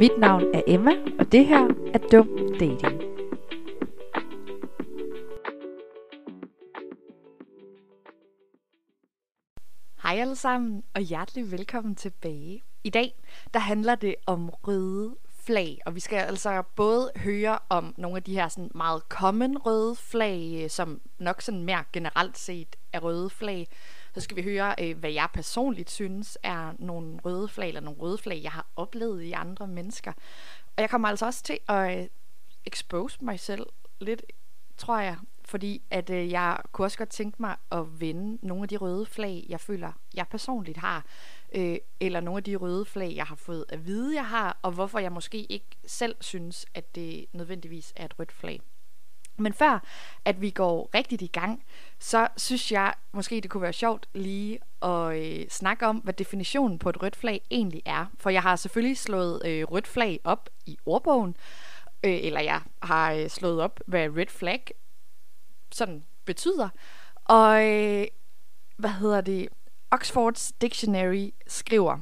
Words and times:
Mit 0.00 0.18
navn 0.18 0.54
er 0.54 0.62
Emma, 0.66 0.90
og 1.18 1.32
det 1.32 1.46
her 1.46 1.68
er 1.94 1.98
Dum 2.12 2.28
Dating. 2.60 3.02
Hej 10.02 10.16
alle 10.20 10.36
sammen, 10.36 10.82
og 10.94 11.00
hjertelig 11.00 11.52
velkommen 11.52 11.94
tilbage. 11.94 12.62
I 12.84 12.90
dag, 12.90 13.14
der 13.54 13.60
handler 13.60 13.94
det 13.94 14.14
om 14.26 14.48
røde 14.48 15.16
flag, 15.28 15.78
og 15.86 15.94
vi 15.94 16.00
skal 16.00 16.16
altså 16.16 16.62
både 16.76 17.10
høre 17.16 17.58
om 17.68 17.94
nogle 17.96 18.16
af 18.16 18.22
de 18.22 18.34
her 18.34 18.48
sådan 18.48 18.70
meget 18.74 19.02
common 19.08 19.58
røde 19.58 19.96
flag, 19.96 20.70
som 20.70 21.00
nok 21.18 21.42
sådan 21.42 21.64
mere 21.64 21.84
generelt 21.92 22.38
set 22.38 22.76
er 22.92 23.00
røde 23.00 23.30
flag. 23.30 23.68
Så 24.16 24.20
skal 24.20 24.36
vi 24.36 24.42
høre, 24.42 24.74
øh, 24.80 24.98
hvad 24.98 25.10
jeg 25.10 25.28
personligt 25.34 25.90
synes 25.90 26.38
er 26.42 26.72
nogle 26.78 27.18
røde 27.24 27.48
flag, 27.48 27.68
eller 27.68 27.80
nogle 27.80 28.00
røde 28.00 28.18
flag, 28.18 28.40
jeg 28.42 28.52
har 28.52 28.66
oplevet 28.76 29.22
i 29.22 29.32
andre 29.32 29.66
mennesker. 29.66 30.12
Og 30.76 30.80
jeg 30.80 30.90
kommer 30.90 31.08
altså 31.08 31.26
også 31.26 31.42
til 31.42 31.58
at 31.68 31.98
øh, 31.98 32.06
expose 32.66 33.18
mig 33.24 33.40
selv 33.40 33.66
lidt, 34.00 34.22
tror 34.76 34.98
jeg, 34.98 35.16
fordi 35.44 35.82
at 35.90 36.10
øh, 36.10 36.30
jeg 36.30 36.58
kunne 36.72 36.86
også 36.86 36.98
godt 36.98 37.08
tænke 37.08 37.36
mig 37.42 37.56
at 37.72 38.00
vende 38.00 38.38
nogle 38.46 38.62
af 38.62 38.68
de 38.68 38.76
røde 38.76 39.06
flag, 39.06 39.46
jeg 39.48 39.60
føler, 39.60 39.92
jeg 40.14 40.26
personligt 40.30 40.78
har, 40.78 41.04
øh, 41.54 41.76
eller 42.00 42.20
nogle 42.20 42.38
af 42.38 42.44
de 42.44 42.56
røde 42.56 42.84
flag, 42.84 43.12
jeg 43.16 43.24
har 43.24 43.36
fået 43.36 43.64
at 43.68 43.86
vide, 43.86 44.14
jeg 44.14 44.26
har, 44.26 44.58
og 44.62 44.72
hvorfor 44.72 44.98
jeg 44.98 45.12
måske 45.12 45.44
ikke 45.44 45.76
selv 45.86 46.16
synes, 46.20 46.66
at 46.74 46.94
det 46.94 47.26
nødvendigvis 47.32 47.92
er 47.96 48.04
et 48.04 48.18
rødt 48.18 48.32
flag. 48.32 48.60
Men 49.36 49.52
før 49.52 49.82
at 50.24 50.40
vi 50.40 50.50
går 50.50 50.90
rigtigt 50.94 51.22
i 51.22 51.26
gang, 51.26 51.64
så 51.98 52.28
synes 52.36 52.72
jeg 52.72 52.94
måske, 53.12 53.40
det 53.40 53.50
kunne 53.50 53.62
være 53.62 53.72
sjovt 53.72 54.08
lige 54.14 54.58
at 54.82 55.16
øh, 55.16 55.48
snakke 55.48 55.86
om, 55.86 55.96
hvad 55.96 56.14
definitionen 56.14 56.78
på 56.78 56.88
et 56.88 57.02
rødt 57.02 57.16
flag 57.16 57.40
egentlig 57.50 57.82
er. 57.84 58.06
For 58.18 58.30
jeg 58.30 58.42
har 58.42 58.56
selvfølgelig 58.56 58.98
slået 58.98 59.42
øh, 59.46 59.64
rødt 59.64 59.86
flag 59.86 60.20
op 60.24 60.50
i 60.66 60.78
ordbogen, 60.86 61.36
øh, 62.04 62.18
eller 62.22 62.40
jeg 62.40 62.60
har 62.82 63.12
øh, 63.12 63.28
slået 63.28 63.60
op, 63.60 63.80
hvad 63.86 64.08
red 64.16 64.26
flag 64.28 64.70
sådan 65.72 66.04
betyder. 66.24 66.68
Og 67.24 67.66
øh, 67.66 68.06
hvad 68.76 68.90
hedder 68.90 69.20
det? 69.20 69.48
Oxfords 69.90 70.52
Dictionary 70.52 71.30
skriver, 71.46 71.98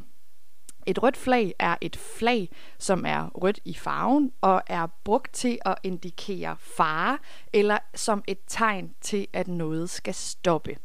et 0.87 1.03
rødt 1.03 1.17
flag 1.17 1.55
er 1.59 1.77
et 1.81 1.97
flag, 1.97 2.51
som 2.79 3.05
er 3.07 3.29
rødt 3.29 3.61
i 3.65 3.75
farven 3.75 4.33
og 4.41 4.63
er 4.67 4.87
brugt 5.05 5.33
til 5.33 5.59
at 5.65 5.75
indikere 5.83 6.57
fare 6.61 7.19
eller 7.53 7.79
som 7.95 8.25
et 8.27 8.39
tegn 8.47 8.95
til, 9.01 9.27
at 9.33 9.49
noget 9.49 9.91
skal 9.91 10.15
stoppe. 10.15 10.77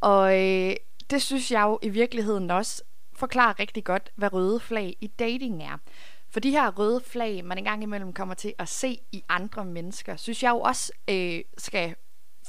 Og 0.00 0.42
øh, 0.42 0.76
det 1.10 1.22
synes 1.22 1.50
jeg 1.50 1.62
jo 1.62 1.78
i 1.82 1.88
virkeligheden 1.88 2.50
også 2.50 2.82
forklarer 3.16 3.60
rigtig 3.60 3.84
godt, 3.84 4.10
hvad 4.14 4.32
røde 4.32 4.60
flag 4.60 4.96
i 5.00 5.06
dating 5.06 5.62
er. 5.62 5.78
For 6.30 6.40
de 6.40 6.50
her 6.50 6.70
røde 6.70 7.00
flag, 7.06 7.44
man 7.44 7.58
engang 7.58 7.82
imellem 7.82 8.12
kommer 8.12 8.34
til 8.34 8.54
at 8.58 8.68
se 8.68 8.98
i 9.12 9.24
andre 9.28 9.64
mennesker, 9.64 10.16
synes 10.16 10.42
jeg 10.42 10.50
jo 10.50 10.60
også 10.60 10.92
øh, 11.08 11.40
skal 11.58 11.94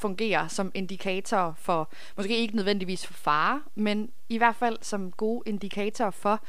fungere 0.01 0.49
som 0.49 0.71
indikator 0.73 1.55
for, 1.57 1.91
måske 2.17 2.37
ikke 2.37 2.55
nødvendigvis 2.55 3.05
for 3.05 3.13
fare, 3.13 3.61
men 3.75 4.11
i 4.29 4.37
hvert 4.37 4.55
fald 4.55 4.77
som 4.81 5.11
gode 5.11 5.43
indikator 5.45 6.09
for, 6.09 6.43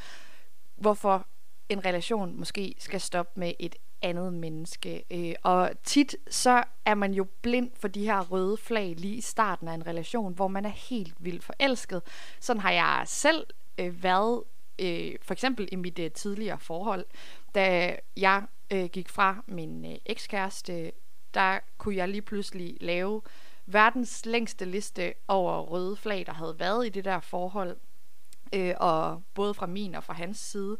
hvorfor 0.76 1.26
en 1.68 1.84
relation 1.84 2.38
måske 2.38 2.74
skal 2.78 3.00
stoppe 3.00 3.40
med 3.40 3.52
et 3.58 3.76
andet 4.02 4.32
menneske. 4.32 5.04
Øh, 5.10 5.34
og 5.42 5.70
tit 5.84 6.16
så 6.30 6.64
er 6.84 6.94
man 6.94 7.14
jo 7.14 7.26
blind 7.42 7.70
for 7.74 7.88
de 7.88 8.04
her 8.04 8.20
røde 8.20 8.56
flag 8.56 8.94
lige 8.98 9.14
i 9.14 9.20
starten 9.20 9.68
af 9.68 9.74
en 9.74 9.86
relation, 9.86 10.34
hvor 10.34 10.48
man 10.48 10.64
er 10.64 10.90
helt 10.90 11.14
vildt 11.18 11.44
forelsket. 11.44 12.02
Sådan 12.40 12.62
har 12.62 12.70
jeg 12.70 13.02
selv 13.06 13.46
øh, 13.78 14.02
været, 14.02 14.42
øh, 14.78 15.14
for 15.22 15.32
eksempel 15.32 15.68
i 15.72 15.76
mit 15.76 15.98
øh, 15.98 16.10
tidligere 16.10 16.58
forhold, 16.58 17.04
da 17.54 17.96
jeg 18.16 18.42
øh, 18.72 18.84
gik 18.84 19.08
fra 19.08 19.44
min 19.46 19.84
øh, 19.84 19.98
ekskæreste, 20.06 20.92
der 21.34 21.58
kunne 21.78 21.96
jeg 21.96 22.08
lige 22.08 22.22
pludselig 22.22 22.76
lave 22.80 23.22
verdens 23.66 24.26
længste 24.26 24.64
liste 24.64 25.14
over 25.28 25.60
røde 25.60 25.96
flag, 25.96 26.26
der 26.26 26.32
havde 26.32 26.56
været 26.58 26.86
i 26.86 26.88
det 26.88 27.04
der 27.04 27.20
forhold 27.20 27.76
øh, 28.52 28.74
og 28.76 29.22
både 29.34 29.54
fra 29.54 29.66
min 29.66 29.94
og 29.94 30.04
fra 30.04 30.14
hans 30.14 30.38
side, 30.38 30.76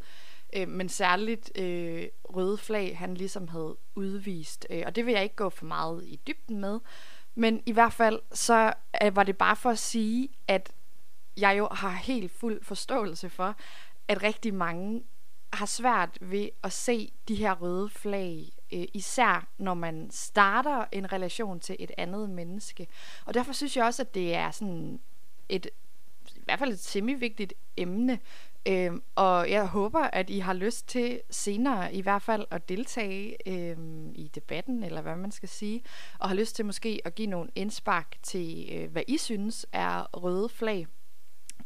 øh, 0.55 0.67
men 0.67 0.89
særligt 0.89 1.57
øh, 1.57 2.07
røde 2.23 2.57
flag, 2.57 2.97
han 2.97 3.13
ligesom 3.13 3.47
havde 3.47 3.77
udvist. 3.95 4.67
Øh, 4.69 4.83
og 4.85 4.95
det 4.95 5.05
vil 5.05 5.13
jeg 5.13 5.23
ikke 5.23 5.35
gå 5.35 5.49
for 5.49 5.65
meget 5.65 6.03
i 6.05 6.19
dybden 6.27 6.59
med, 6.59 6.79
men 7.35 7.63
i 7.65 7.71
hvert 7.71 7.93
fald 7.93 8.19
så 8.33 8.73
øh, 9.03 9.15
var 9.15 9.23
det 9.23 9.37
bare 9.37 9.55
for 9.55 9.69
at 9.69 9.79
sige, 9.79 10.29
at 10.47 10.71
jeg 11.37 11.57
jo 11.57 11.67
har 11.71 11.91
helt 11.91 12.31
fuld 12.31 12.63
forståelse 12.63 13.29
for, 13.29 13.55
at 14.07 14.23
rigtig 14.23 14.53
mange 14.53 15.03
har 15.53 15.65
svært 15.65 16.17
ved 16.21 16.49
at 16.63 16.73
se 16.73 17.11
de 17.27 17.35
her 17.35 17.53
røde 17.53 17.89
flag, 17.89 18.51
øh, 18.73 18.85
især 18.93 19.47
når 19.57 19.73
man 19.73 20.07
starter 20.11 20.85
en 20.91 21.13
relation 21.13 21.59
til 21.59 21.75
et 21.79 21.91
andet 21.97 22.29
menneske. 22.29 22.87
Og 23.25 23.33
derfor 23.33 23.53
synes 23.53 23.77
jeg 23.77 23.85
også, 23.85 24.01
at 24.01 24.15
det 24.15 24.35
er 24.35 24.51
sådan 24.51 24.99
et 25.49 25.67
hvert 26.47 26.59
fald 26.59 26.73
et 26.73 26.79
semi-vigtigt 26.79 27.53
emne. 27.77 28.19
Øh, 28.67 28.91
og 29.15 29.49
jeg 29.49 29.65
håber, 29.65 29.99
at 29.99 30.29
I 30.29 30.39
har 30.39 30.53
lyst 30.53 30.87
til 30.87 31.21
senere 31.29 31.93
i 31.93 32.01
hvert 32.01 32.21
fald 32.21 32.45
at 32.51 32.69
deltage 32.69 33.37
øh, 33.47 33.77
i 34.15 34.31
debatten, 34.35 34.83
eller 34.83 35.01
hvad 35.01 35.15
man 35.15 35.31
skal 35.31 35.49
sige, 35.49 35.83
og 36.19 36.29
har 36.29 36.35
lyst 36.35 36.55
til 36.55 36.65
måske 36.65 37.01
at 37.05 37.15
give 37.15 37.27
nogle 37.27 37.49
indspark 37.55 38.15
til, 38.23 38.69
øh, 38.71 38.91
hvad 38.91 39.03
I 39.07 39.17
synes 39.17 39.65
er 39.71 40.17
røde 40.17 40.49
flag, 40.49 40.87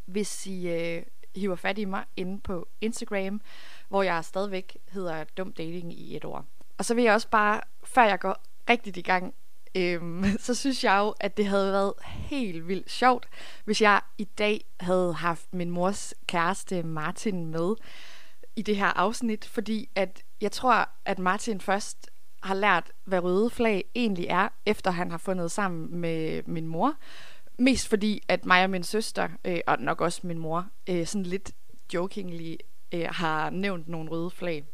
hvis 0.06 0.48
I 0.48 0.68
øh, 0.68 1.04
hiver 1.36 1.56
fat 1.56 1.78
i 1.78 1.86
mig 1.86 2.04
inde 2.16 2.40
på 2.40 2.68
Instagram, 2.82 3.42
hvor 3.90 4.04
jeg 4.04 4.26
stadigvæk 4.26 4.78
hedder 4.92 5.24
Dum 5.24 5.54
Dating 5.54 5.94
i 5.94 6.16
et 6.16 6.26
ord. 6.26 6.46
Og 6.78 6.86
så 6.86 6.94
vil 6.94 7.04
jeg 7.04 7.14
også 7.14 7.30
bare, 7.30 7.62
før 7.84 8.04
jeg 8.04 8.20
går 8.20 8.44
rigtigt 8.70 8.98
i 8.98 9.02
gang, 9.02 9.34
øhm, 9.76 10.26
så 10.40 10.54
synes 10.54 10.84
jeg 10.84 11.00
jo, 11.00 11.14
at 11.20 11.38
det 11.38 11.46
havde 11.46 11.72
været 11.72 11.94
helt 12.06 12.68
vildt 12.68 12.92
sjovt, 12.92 13.28
hvis 13.66 13.82
jeg 13.82 14.02
i 14.18 14.24
dag 14.24 14.66
havde 14.80 15.14
haft 15.14 15.54
min 15.54 15.70
mors 15.70 16.14
kæreste 16.28 16.84
Martin 16.84 17.46
med 17.46 17.76
i 18.56 18.62
det 18.62 18.78
her 18.78 18.88
afsnit, 18.88 19.46
fordi 19.46 19.90
at 19.96 20.24
jeg 20.42 20.52
tror, 20.52 20.90
at 21.06 21.20
Martin 21.20 21.62
først 21.62 22.10
har 22.44 22.54
lært, 22.54 22.92
hvad 23.04 23.20
røde 23.20 23.50
flag 23.50 23.86
egentlig 23.96 24.26
er, 24.30 24.48
efter 24.66 24.92
han 24.92 25.12
har 25.12 25.18
fundet 25.18 25.52
sammen 25.52 25.98
med 25.98 26.44
min 26.46 26.68
mor. 26.68 26.96
Mest 27.58 27.88
fordi, 27.88 28.24
at 28.28 28.46
mig 28.46 28.64
og 28.64 28.70
min 28.70 28.84
søster, 28.84 29.30
øh, 29.46 29.60
og 29.68 29.80
nok 29.80 30.02
også 30.02 30.22
min 30.24 30.38
mor, 30.38 30.68
øh, 30.90 31.06
sådan 31.06 31.26
lidt 31.26 31.52
jokingly 31.94 32.56
øh, 32.92 33.06
har 33.10 33.50
nævnt 33.50 33.88
nogle 33.88 34.10
røde 34.10 34.30
flag. 34.30 34.66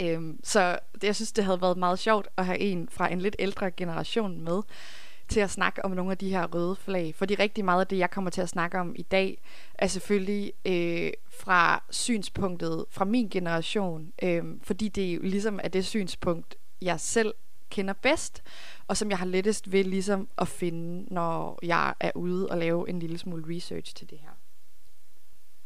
Øhm, 0.00 0.40
så 0.44 0.78
jeg 1.02 1.16
synes, 1.16 1.32
det 1.32 1.44
havde 1.44 1.60
været 1.60 1.76
meget 1.78 1.98
sjovt 1.98 2.28
at 2.36 2.46
have 2.46 2.58
en 2.58 2.88
fra 2.88 3.12
en 3.12 3.20
lidt 3.20 3.36
ældre 3.38 3.70
generation 3.70 4.40
med 4.40 4.62
til 5.28 5.40
at 5.40 5.50
snakke 5.50 5.84
om 5.84 5.90
nogle 5.90 6.10
af 6.10 6.18
de 6.18 6.30
her 6.30 6.46
røde 6.46 6.76
flag. 6.76 7.14
Fordi 7.14 7.34
rigtig 7.34 7.64
meget 7.64 7.80
af 7.80 7.86
det, 7.86 7.98
jeg 7.98 8.10
kommer 8.10 8.30
til 8.30 8.40
at 8.40 8.48
snakke 8.48 8.78
om 8.78 8.94
i 8.96 9.02
dag, 9.02 9.38
er 9.74 9.86
selvfølgelig 9.86 10.52
øh, 10.64 11.10
fra 11.40 11.82
synspunktet 11.90 12.84
fra 12.90 13.04
min 13.04 13.28
generation. 13.28 14.12
Øh, 14.22 14.44
fordi 14.62 14.88
det 14.88 15.14
jo 15.14 15.20
ligesom 15.22 15.60
er 15.62 15.68
det 15.68 15.86
synspunkt, 15.86 16.56
jeg 16.82 17.00
selv 17.00 17.34
kender 17.70 17.94
bedst, 17.94 18.42
og 18.86 18.96
som 18.96 19.10
jeg 19.10 19.18
har 19.18 19.26
lettest 19.26 19.72
ved 19.72 19.84
ligesom 19.84 20.28
at 20.38 20.48
finde, 20.48 21.14
når 21.14 21.58
jeg 21.62 21.94
er 22.00 22.10
ude 22.14 22.48
og 22.48 22.58
lave 22.58 22.88
en 22.88 22.98
lille 22.98 23.18
smule 23.18 23.56
research 23.56 23.94
til 23.94 24.10
det 24.10 24.18
her. 24.18 24.30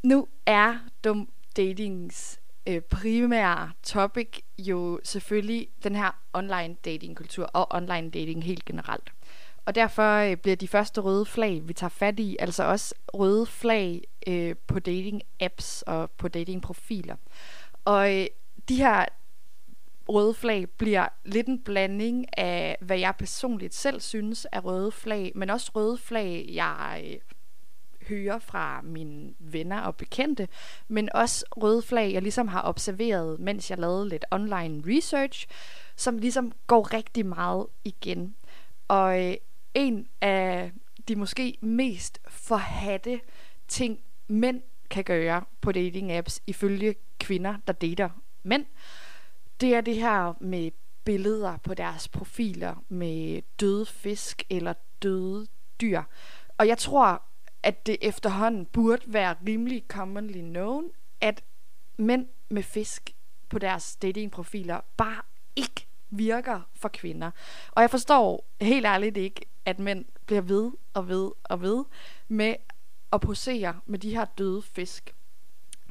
Nu 0.02 0.28
er 0.46 0.78
dum 1.04 1.28
datings 1.56 2.40
øh, 2.66 2.80
primære 2.80 3.70
topic 3.82 4.38
jo 4.58 5.00
selvfølgelig 5.04 5.68
den 5.84 5.94
her 5.94 6.10
online 6.32 6.76
datingkultur 6.84 7.44
og 7.44 7.66
online 7.70 8.10
dating 8.10 8.44
helt 8.44 8.64
generelt. 8.64 9.12
Og 9.66 9.74
derfor 9.74 10.16
øh, 10.16 10.36
bliver 10.36 10.56
de 10.56 10.68
første 10.68 11.00
røde 11.00 11.26
flag, 11.26 11.68
vi 11.68 11.72
tager 11.72 11.88
fat 11.88 12.20
i, 12.20 12.36
altså 12.40 12.64
også 12.64 12.94
røde 13.14 13.46
flag 13.46 14.02
øh, 14.26 14.54
på 14.66 14.78
dating 14.78 15.22
apps 15.40 15.82
og 15.82 16.10
på 16.10 16.28
dating 16.28 16.62
profiler. 16.62 17.16
Og 17.84 18.14
øh, 18.18 18.26
de 18.68 18.76
her 18.76 19.04
røde 20.08 20.34
flag 20.34 20.70
bliver 20.70 21.08
lidt 21.24 21.46
en 21.46 21.62
blanding 21.64 22.38
af, 22.38 22.76
hvad 22.80 22.98
jeg 22.98 23.14
personligt 23.18 23.74
selv 23.74 24.00
synes 24.00 24.46
er 24.52 24.60
røde 24.60 24.92
flag, 24.92 25.32
men 25.34 25.50
også 25.50 25.72
røde 25.74 25.98
flag, 25.98 26.48
jeg 26.52 27.04
øh, 27.06 27.20
hører 28.08 28.32
høre 28.32 28.40
fra 28.40 28.80
mine 28.82 29.34
venner 29.38 29.80
og 29.80 29.96
bekendte, 29.96 30.48
men 30.88 31.08
også 31.14 31.44
røde 31.56 31.82
flag, 31.82 32.12
jeg 32.12 32.22
ligesom 32.22 32.48
har 32.48 32.62
observeret, 32.64 33.40
mens 33.40 33.70
jeg 33.70 33.78
lavede 33.78 34.08
lidt 34.08 34.24
online 34.30 34.82
research, 34.86 35.46
som 35.96 36.18
ligesom 36.18 36.52
går 36.66 36.94
rigtig 36.94 37.26
meget 37.26 37.66
igen. 37.84 38.34
Og 38.88 39.28
øh, 39.28 39.34
en 39.74 40.08
af 40.20 40.72
de 41.08 41.16
måske 41.16 41.58
mest 41.60 42.18
forhatte 42.28 43.20
ting, 43.68 43.98
mænd 44.28 44.62
kan 44.90 45.04
gøre 45.04 45.44
på 45.60 45.72
dating 45.72 46.12
apps, 46.12 46.42
ifølge 46.46 46.94
kvinder, 47.20 47.56
der 47.66 47.72
dater 47.72 48.10
mænd, 48.42 48.66
det 49.60 49.74
er 49.74 49.80
det 49.80 49.96
her 49.96 50.32
med 50.40 50.70
billeder 51.04 51.56
på 51.56 51.74
deres 51.74 52.08
profiler 52.08 52.84
med 52.88 53.42
døde 53.60 53.86
fisk 53.86 54.42
eller 54.50 54.74
døde 55.02 55.46
dyr. 55.80 56.02
Og 56.58 56.68
jeg 56.68 56.78
tror, 56.78 57.22
at 57.62 57.86
det 57.86 57.96
efterhånden 58.00 58.66
burde 58.66 59.02
være 59.06 59.36
rimelig 59.46 59.84
commonly 59.88 60.40
known, 60.40 60.90
at 61.20 61.42
mænd 61.96 62.26
med 62.48 62.62
fisk 62.62 63.10
på 63.48 63.58
deres 63.58 63.96
datingprofiler 63.96 64.80
bare 64.96 65.22
ikke 65.56 65.86
virker 66.10 66.60
for 66.74 66.88
kvinder. 66.88 67.30
Og 67.70 67.82
jeg 67.82 67.90
forstår 67.90 68.46
helt 68.60 68.86
ærligt 68.86 69.16
ikke, 69.16 69.40
at 69.64 69.78
mænd 69.78 70.04
bliver 70.26 70.42
ved 70.42 70.70
og 70.94 71.08
ved 71.08 71.30
og 71.44 71.60
ved 71.60 71.84
med 72.28 72.54
at 73.12 73.20
posere 73.20 73.80
med 73.86 73.98
de 73.98 74.10
her 74.10 74.24
døde 74.24 74.62
fisk. 74.62 75.14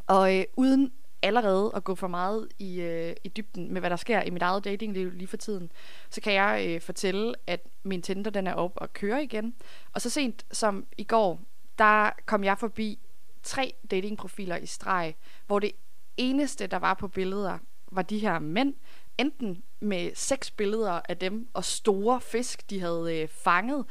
Og 0.07 0.38
øh, 0.38 0.44
uden 0.56 0.94
allerede 1.21 1.71
at 1.75 1.83
gå 1.83 1.95
for 1.95 2.07
meget 2.07 2.47
i, 2.59 2.81
øh, 2.81 3.15
i 3.24 3.29
dybden 3.29 3.74
med, 3.74 3.81
hvad 3.81 3.89
der 3.89 3.95
sker 3.95 4.21
i 4.21 4.29
mit 4.29 4.41
eget 4.41 4.63
datingliv 4.63 5.12
lige 5.12 5.27
for 5.27 5.38
tiden, 5.38 5.71
så 6.09 6.21
kan 6.21 6.33
jeg 6.33 6.65
øh, 6.67 6.81
fortælle, 6.81 7.33
at 7.47 7.67
min 7.83 8.01
Tinder 8.01 8.31
den 8.31 8.47
er 8.47 8.53
op 8.53 8.74
og 8.75 8.94
kører 8.94 9.19
igen. 9.19 9.56
Og 9.94 10.01
så 10.01 10.09
sent 10.09 10.45
som 10.51 10.85
i 10.97 11.03
går, 11.03 11.39
der 11.81 12.10
kom 12.25 12.44
jeg 12.44 12.57
forbi 12.57 13.00
tre 13.44 13.74
datingprofiler 13.92 14.57
i 14.57 14.66
streg, 14.66 15.16
hvor 15.48 15.60
det 15.60 15.72
eneste, 16.18 16.68
der 16.68 16.78
var 16.78 16.94
på 16.94 17.07
billeder, 17.07 17.57
var 17.92 18.01
de 18.01 18.19
her 18.19 18.39
mænd, 18.39 18.74
enten 19.18 19.63
med 19.80 20.12
seks 20.16 20.51
billeder 20.51 21.01
af 21.10 21.18
dem 21.18 21.50
og 21.54 21.66
store 21.66 22.22
fisk, 22.22 22.69
de 22.69 22.80
havde 22.80 23.22
øh, 23.22 23.28
fanget, 23.28 23.86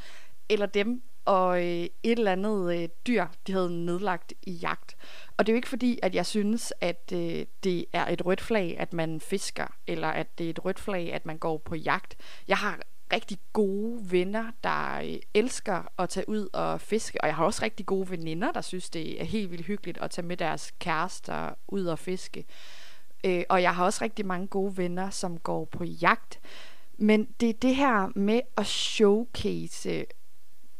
eller 0.49 0.65
dem 0.65 1.03
og 1.25 1.57
øh, 1.57 1.63
et 1.63 1.91
eller 2.03 2.31
andet 2.31 2.81
øh, 2.81 2.89
dyr, 3.07 3.25
de 3.47 3.51
havde 3.51 3.85
nedlagt 3.85 4.33
i 4.41 4.51
jagt. 4.51 4.95
Og 5.37 5.45
det 5.45 5.51
er 5.51 5.53
jo 5.53 5.57
ikke 5.57 5.69
fordi, 5.69 5.99
at 6.03 6.15
jeg 6.15 6.25
synes, 6.25 6.73
at 6.81 7.13
øh, 7.13 7.45
det 7.63 7.85
er 7.93 8.07
et 8.07 8.25
rødt 8.25 8.41
flag, 8.41 8.75
at 8.79 8.93
man 8.93 9.19
fisker, 9.19 9.67
eller 9.87 10.07
at 10.07 10.37
det 10.37 10.45
er 10.45 10.49
et 10.49 10.65
rødt 10.65 10.79
flag, 10.79 11.13
at 11.13 11.25
man 11.25 11.37
går 11.37 11.57
på 11.57 11.75
jagt. 11.75 12.15
Jeg 12.47 12.57
har 12.57 12.79
rigtig 13.11 13.37
gode 13.53 14.11
venner, 14.11 14.51
der 14.63 15.01
øh, 15.03 15.19
elsker 15.33 15.83
at 15.97 16.09
tage 16.09 16.29
ud 16.29 16.47
og 16.53 16.81
fiske, 16.81 17.21
og 17.21 17.27
jeg 17.27 17.35
har 17.35 17.45
også 17.45 17.63
rigtig 17.63 17.85
gode 17.85 18.09
veninder, 18.09 18.51
der 18.51 18.61
synes, 18.61 18.89
det 18.89 19.21
er 19.21 19.25
helt 19.25 19.51
vildt 19.51 19.65
hyggeligt 19.65 19.97
at 19.97 20.11
tage 20.11 20.27
med 20.27 20.37
deres 20.37 20.73
kærester 20.79 21.53
ud 21.67 21.85
og 21.85 21.99
fiske. 21.99 22.45
Øh, 23.23 23.43
og 23.49 23.61
jeg 23.61 23.75
har 23.75 23.85
også 23.85 24.03
rigtig 24.03 24.25
mange 24.25 24.47
gode 24.47 24.77
venner, 24.77 25.09
som 25.09 25.37
går 25.37 25.65
på 25.65 25.83
jagt. 25.83 26.39
Men 26.97 27.25
det 27.39 27.49
er 27.49 27.53
det 27.53 27.75
her 27.75 28.11
med 28.15 28.41
at 28.57 28.67
showcase 28.67 29.89
øh, 29.89 30.03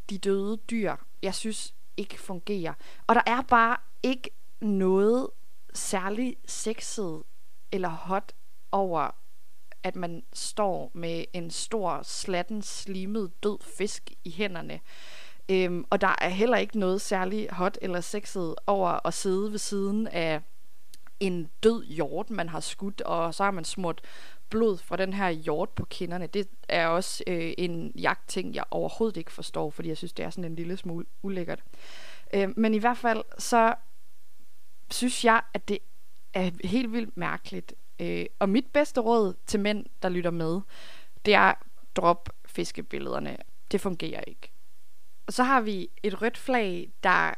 de 0.09 0.17
døde 0.17 0.57
dyr, 0.57 0.95
jeg 1.21 1.35
synes 1.35 1.73
ikke 1.97 2.19
fungerer. 2.19 2.73
Og 3.07 3.15
der 3.15 3.21
er 3.25 3.41
bare 3.41 3.77
ikke 4.03 4.29
noget 4.61 5.27
særligt 5.73 6.51
sexet 6.51 7.23
eller 7.71 7.89
hot 7.89 8.33
over, 8.71 9.15
at 9.83 9.95
man 9.95 10.23
står 10.33 10.91
med 10.93 11.25
en 11.33 11.51
stor, 11.51 11.99
slatten, 12.03 12.61
slimet, 12.61 13.31
død 13.43 13.57
fisk 13.77 14.11
i 14.23 14.31
hænderne. 14.31 14.79
Øhm, 15.49 15.85
og 15.89 16.01
der 16.01 16.15
er 16.21 16.29
heller 16.29 16.57
ikke 16.57 16.79
noget 16.79 17.01
særligt 17.01 17.51
hot 17.51 17.77
eller 17.81 18.01
sexet 18.01 18.55
over 18.67 19.07
at 19.07 19.13
sidde 19.13 19.51
ved 19.51 19.59
siden 19.59 20.07
af 20.07 20.41
en 21.19 21.49
død 21.63 21.83
hjort, 21.83 22.29
man 22.29 22.49
har 22.49 22.59
skudt, 22.59 23.01
og 23.01 23.33
så 23.33 23.43
har 23.43 23.51
man 23.51 23.65
smurt 23.65 24.01
blod 24.49 24.77
fra 24.77 24.95
den 24.95 25.13
her 25.13 25.29
hjort 25.29 25.69
på 25.69 25.85
kinderne. 25.85 26.27
Det 26.27 26.47
er 26.69 26.87
også 26.87 27.23
øh, 27.27 27.53
en 27.57 27.91
jagtting, 27.95 28.55
jeg 28.55 28.63
overhovedet 28.71 29.17
ikke 29.17 29.31
forstår, 29.31 29.69
fordi 29.69 29.89
jeg 29.89 29.97
synes, 29.97 30.13
det 30.13 30.25
er 30.25 30.29
sådan 30.29 30.51
en 30.51 30.55
lille 30.55 30.77
smule 30.77 31.05
ulækkert. 31.21 31.63
Øh, 32.33 32.49
men 32.55 32.73
i 32.73 32.77
hvert 32.77 32.97
fald, 32.97 33.23
så 33.37 33.73
synes 34.91 35.25
jeg, 35.25 35.41
at 35.53 35.67
det 35.67 35.77
er 36.33 36.51
helt 36.63 36.93
vildt 36.93 37.17
mærkeligt. 37.17 37.73
Øh, 38.01 38.25
og 38.39 38.49
mit 38.49 38.65
bedste 38.73 39.01
råd 39.01 39.33
til 39.47 39.59
mænd, 39.59 39.85
der 40.01 40.09
lytter 40.09 40.31
med, 40.31 40.61
det 41.25 41.33
er 41.33 41.53
drop 41.95 42.29
fiskebillederne. 42.45 43.37
Det 43.71 43.81
fungerer 43.81 44.21
ikke. 44.21 44.51
Og 45.27 45.33
så 45.33 45.43
har 45.43 45.61
vi 45.61 45.89
et 46.03 46.21
rødt 46.21 46.37
flag, 46.37 46.89
der 47.03 47.33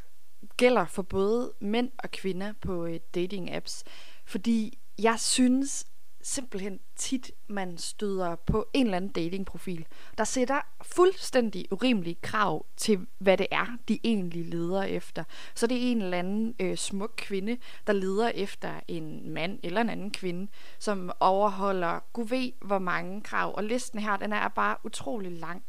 gælder 0.58 0.86
for 0.86 1.02
både 1.02 1.54
mænd 1.60 1.92
og 1.98 2.12
kvinder 2.12 2.54
på 2.62 2.86
øh, 2.86 3.00
dating 3.16 3.54
apps. 3.54 3.84
Fordi 4.26 4.80
jeg 5.00 5.20
synes, 5.20 5.86
simpelthen 6.24 6.80
tit, 6.96 7.32
man 7.48 7.78
støder 7.78 8.36
på 8.36 8.68
en 8.74 8.86
eller 8.86 8.98
anden 8.98 9.12
datingprofil, 9.12 9.86
der 10.18 10.24
sætter 10.24 10.62
fuldstændig 10.82 11.66
urimelige 11.72 12.18
krav 12.22 12.66
til, 12.78 13.08
hvad 13.18 13.38
det 13.38 13.48
er, 13.52 13.78
de 13.88 14.00
egentlig 14.04 14.46
leder 14.46 14.84
efter. 14.84 15.24
Så 15.56 15.68
det 15.68 15.78
er 15.78 15.92
en 15.92 16.02
eller 16.02 16.18
anden 16.18 16.56
øh, 16.60 16.78
smuk 16.78 17.14
kvinde, 17.18 17.58
der 17.88 17.94
leder 17.94 18.30
efter 18.30 18.80
en 18.88 19.30
mand 19.30 19.60
eller 19.64 19.82
en 19.82 19.90
anden 19.90 20.12
kvinde, 20.12 20.52
som 20.80 21.12
overholder 21.20 22.00
gud 22.14 22.28
ved 22.28 22.52
hvor 22.62 22.80
mange 22.80 23.22
krav. 23.22 23.54
Og 23.58 23.64
listen 23.64 24.00
her, 24.00 24.18
den 24.18 24.34
er 24.34 24.48
bare 24.48 24.78
utrolig 24.84 25.32
lang. 25.32 25.64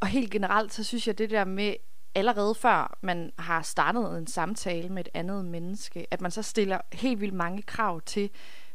Og 0.00 0.06
helt 0.06 0.30
generelt, 0.30 0.72
så 0.72 0.84
synes 0.84 1.06
jeg 1.06 1.18
det 1.18 1.30
der 1.30 1.44
med, 1.44 1.74
allerede 2.14 2.54
før 2.54 2.98
man 3.00 3.32
har 3.38 3.62
startet 3.62 4.18
en 4.18 4.26
samtale 4.26 4.88
med 4.88 5.04
et 5.04 5.08
andet 5.14 5.44
menneske, 5.44 6.06
at 6.10 6.20
man 6.20 6.30
så 6.30 6.42
stiller 6.42 6.78
helt 6.92 7.20
vildt 7.20 7.34
mange 7.34 7.62
krav 7.62 8.00
til, 8.00 8.30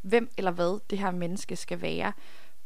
hvem 0.06 0.32
eller 0.38 0.52
hvad 0.52 0.80
det 0.90 1.00
her 1.00 1.12
menneske 1.12 1.56
skal 1.56 1.82
være, 1.82 2.14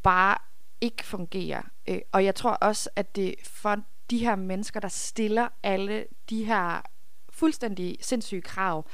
bare 0.03 0.37
ikke 0.81 1.05
fungerer. 1.05 1.61
Øh, 1.87 1.99
og 2.11 2.25
jeg 2.25 2.35
tror 2.35 2.51
også, 2.51 2.89
at 2.95 3.15
det 3.15 3.35
for 3.43 3.77
de 4.09 4.17
her 4.17 4.35
mennesker, 4.35 4.79
der 4.79 4.87
stiller 4.87 5.47
alle 5.63 6.05
de 6.29 6.43
her 6.43 6.81
fuldstændig 7.29 7.97
sindssyge 8.01 8.41
krav, 8.41 8.85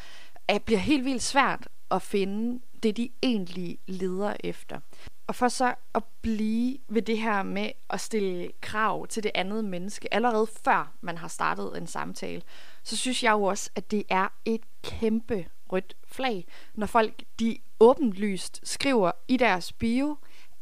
at 0.47 0.63
bliver 0.63 0.79
helt 0.79 1.05
vildt 1.05 1.23
svært 1.23 1.67
at 1.91 2.01
finde 2.01 2.61
det, 2.83 2.97
de 2.97 3.09
egentlig 3.23 3.77
leder 3.87 4.33
efter. 4.39 4.79
Og 5.27 5.35
for 5.35 5.47
så 5.47 5.75
at 5.95 6.03
blive 6.21 6.77
ved 6.87 7.01
det 7.01 7.17
her 7.17 7.43
med 7.43 7.71
at 7.89 8.01
stille 8.01 8.51
krav 8.61 9.07
til 9.07 9.23
det 9.23 9.31
andet 9.35 9.65
menneske, 9.65 10.13
allerede 10.13 10.47
før 10.63 10.93
man 11.01 11.17
har 11.17 11.27
startet 11.27 11.77
en 11.77 11.87
samtale, 11.87 12.41
så 12.83 12.97
synes 12.97 13.23
jeg 13.23 13.31
jo 13.31 13.43
også, 13.43 13.69
at 13.75 13.91
det 13.91 14.03
er 14.09 14.27
et 14.45 14.61
kæmpe 14.83 15.45
rødt 15.71 15.97
flag, 16.07 16.47
når 16.75 16.87
folk 16.87 17.23
de 17.39 17.57
åbenlyst 17.79 18.61
skriver 18.63 19.11
i 19.27 19.37
deres 19.37 19.73
bio, 19.73 20.17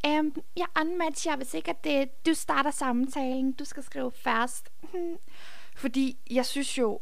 um, 0.07 0.35
jeg 0.57 0.65
unmatcher, 0.81 1.35
hvis 1.35 1.53
ikke 1.53 1.69
at 1.69 1.83
det, 1.83 2.25
du 2.25 2.33
starter 2.33 2.71
samtalen, 2.71 3.51
du 3.51 3.65
skal 3.65 3.83
skrive 3.83 4.11
først. 4.11 4.69
Fordi 5.75 6.17
jeg 6.31 6.45
synes 6.45 6.77
jo, 6.77 6.99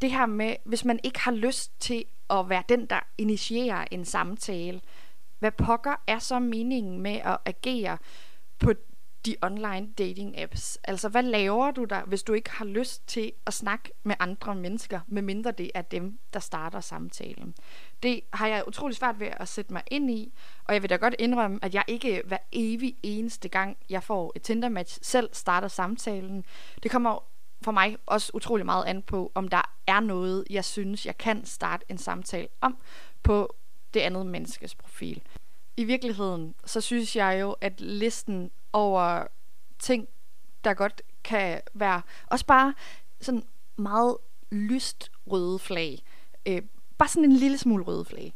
det 0.00 0.10
her 0.10 0.26
med, 0.26 0.56
hvis 0.64 0.84
man 0.84 1.00
ikke 1.02 1.20
har 1.20 1.32
lyst 1.32 1.80
til 1.80 2.04
at 2.30 2.48
være 2.48 2.62
den, 2.68 2.86
der 2.86 3.00
initierer 3.18 3.84
en 3.90 4.04
samtale, 4.04 4.80
hvad 5.38 5.50
pokker 5.52 5.94
er 6.06 6.18
så 6.18 6.38
meningen 6.38 7.00
med 7.00 7.20
at 7.24 7.38
agere 7.44 7.98
på 8.58 8.72
de 9.26 9.36
online 9.42 9.92
dating 9.98 10.38
apps. 10.38 10.78
Altså, 10.84 11.08
hvad 11.08 11.22
laver 11.22 11.70
du 11.70 11.84
der, 11.84 12.04
hvis 12.04 12.22
du 12.22 12.32
ikke 12.32 12.50
har 12.50 12.64
lyst 12.64 13.08
til 13.08 13.32
at 13.46 13.54
snakke 13.54 13.90
med 14.02 14.14
andre 14.18 14.54
mennesker, 14.54 15.00
medmindre 15.06 15.50
det 15.50 15.70
er 15.74 15.82
dem, 15.82 16.18
der 16.32 16.40
starter 16.40 16.80
samtalen? 16.80 17.54
Det 18.02 18.20
har 18.32 18.46
jeg 18.46 18.64
utrolig 18.68 18.96
svært 18.96 19.20
ved 19.20 19.28
at 19.36 19.48
sætte 19.48 19.72
mig 19.72 19.82
ind 19.90 20.10
i, 20.10 20.32
og 20.64 20.74
jeg 20.74 20.82
vil 20.82 20.90
da 20.90 20.96
godt 20.96 21.14
indrømme, 21.18 21.58
at 21.62 21.74
jeg 21.74 21.84
ikke 21.86 22.22
hver 22.24 22.38
evig 22.52 22.96
eneste 23.02 23.48
gang, 23.48 23.76
jeg 23.90 24.02
får 24.02 24.32
et 24.36 24.42
Tinder-match, 24.42 24.98
selv 25.02 25.28
starter 25.32 25.68
samtalen. 25.68 26.44
Det 26.82 26.90
kommer 26.90 27.18
for 27.62 27.72
mig 27.72 27.96
også 28.06 28.30
utrolig 28.34 28.66
meget 28.66 28.84
an 28.84 29.02
på, 29.02 29.32
om 29.34 29.48
der 29.48 29.74
er 29.86 30.00
noget, 30.00 30.44
jeg 30.50 30.64
synes, 30.64 31.06
jeg 31.06 31.18
kan 31.18 31.44
starte 31.44 31.84
en 31.88 31.98
samtale 31.98 32.48
om 32.60 32.78
på 33.22 33.56
det 33.94 34.00
andet 34.00 34.26
menneskes 34.26 34.74
profil. 34.74 35.22
I 35.76 35.84
virkeligheden, 35.84 36.54
så 36.64 36.80
synes 36.80 37.16
jeg 37.16 37.38
jo, 37.40 37.56
at 37.60 37.80
listen 37.80 38.50
over 38.72 39.26
ting, 39.78 40.08
der 40.64 40.74
godt 40.74 41.02
kan 41.24 41.60
være 41.74 42.02
også 42.26 42.46
bare 42.46 42.74
sådan 43.20 43.42
meget 43.76 44.16
lyst 44.50 45.10
røde 45.26 45.58
flag. 45.58 46.02
Øh, 46.46 46.62
bare 47.02 47.08
sådan 47.08 47.30
en 47.30 47.36
lille 47.36 47.58
smule 47.58 47.84
røde 47.84 48.04
flag 48.04 48.34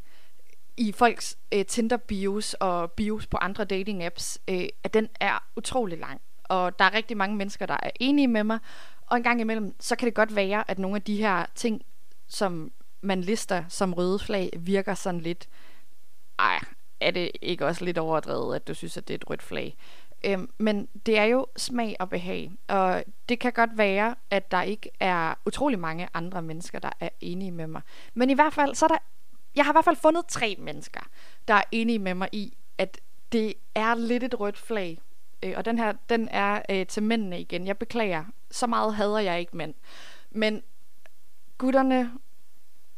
i 0.77 0.93
folks 0.93 1.39
øh, 1.53 1.67
Tinder 1.67 1.97
bios 1.97 2.55
og 2.55 2.93
bios 2.93 3.27
på 3.27 3.37
andre 3.37 3.65
dating 3.65 4.05
apps, 4.05 4.39
øh, 4.49 4.69
at 4.85 4.95
den 4.95 5.09
er 5.21 5.45
utrolig 5.57 5.99
lang. 5.99 6.21
Og 6.45 6.79
der 6.79 6.85
er 6.85 6.95
rigtig 6.95 7.17
mange 7.17 7.37
mennesker, 7.37 7.67
der 7.67 7.77
er 7.83 7.91
enige 8.01 8.29
med 8.29 8.45
mig. 8.45 8.59
Og 9.07 9.17
en 9.17 9.23
gang 9.23 9.41
imellem, 9.41 9.75
så 9.81 9.97
kan 9.97 10.07
det 10.07 10.15
godt 10.15 10.37
være, 10.37 10.71
at 10.71 10.79
nogle 10.79 10.97
af 10.97 11.03
de 11.03 11.17
her 11.17 11.47
ting, 11.55 11.83
som 12.29 12.73
man 13.01 13.21
lister 13.21 13.65
som 13.69 13.95
røde 13.95 14.19
flag, 14.19 14.51
virker 14.57 14.95
sådan 14.95 15.21
lidt, 15.21 15.49
ej, 16.39 16.61
er 17.01 17.11
det 17.11 17.31
ikke 17.43 17.67
også 17.67 17.85
lidt 17.85 17.99
overdrevet, 17.99 18.57
at 18.57 18.69
du 18.69 18.75
synes, 18.75 18.97
at 18.97 19.09
det 19.09 19.15
er 19.15 19.19
et 19.19 19.31
rødt 19.31 19.43
flag? 19.43 19.77
Øhm, 20.25 20.51
men 20.59 20.89
det 21.07 21.19
er 21.19 21.25
jo 21.25 21.47
smag 21.57 21.97
og 22.01 22.11
behag, 22.11 22.51
og 22.69 23.05
det 23.29 23.39
kan 23.39 23.53
godt 23.53 23.79
være, 23.79 24.15
at 24.31 24.51
der 24.51 24.63
ikke 24.63 24.91
er 25.01 25.35
utrolig 25.47 25.79
mange 25.79 26.09
andre 26.15 26.43
mennesker, 26.43 26.79
der 26.79 26.91
er 27.01 27.09
enige 27.21 27.51
med 27.51 27.67
mig. 27.67 27.83
Men 28.15 28.31
i 28.31 28.35
hvert 28.35 28.53
fald, 28.53 28.75
så 28.75 28.85
er 28.85 28.89
der, 28.89 28.99
jeg 29.57 29.65
har 29.65 29.73
i 29.73 29.75
hvert 29.75 29.85
fald 29.85 29.97
fundet 29.97 30.27
tre 30.27 30.57
mennesker, 30.59 31.01
der 31.49 31.55
er 31.55 31.63
enige 31.73 31.99
med 31.99 32.15
mig 32.15 32.29
i, 32.33 32.57
at 32.79 33.01
det 33.33 33.55
er 33.75 33.95
lidt 33.95 34.23
et 34.23 34.41
rødt 34.41 34.59
flag. 34.59 34.99
Øh, 35.43 35.55
og 35.57 35.65
den 35.65 35.79
her, 35.79 35.93
den 36.09 36.29
er 36.29 36.63
øh, 36.71 36.87
til 36.87 37.03
mændene 37.03 37.41
igen. 37.41 37.67
Jeg 37.67 37.79
beklager, 37.79 38.25
så 38.51 38.67
meget 38.67 38.95
hader 38.95 39.19
jeg 39.19 39.41
ikke 39.41 39.57
mænd. 39.57 39.75
Men 40.31 40.63
gutterne, 41.59 42.13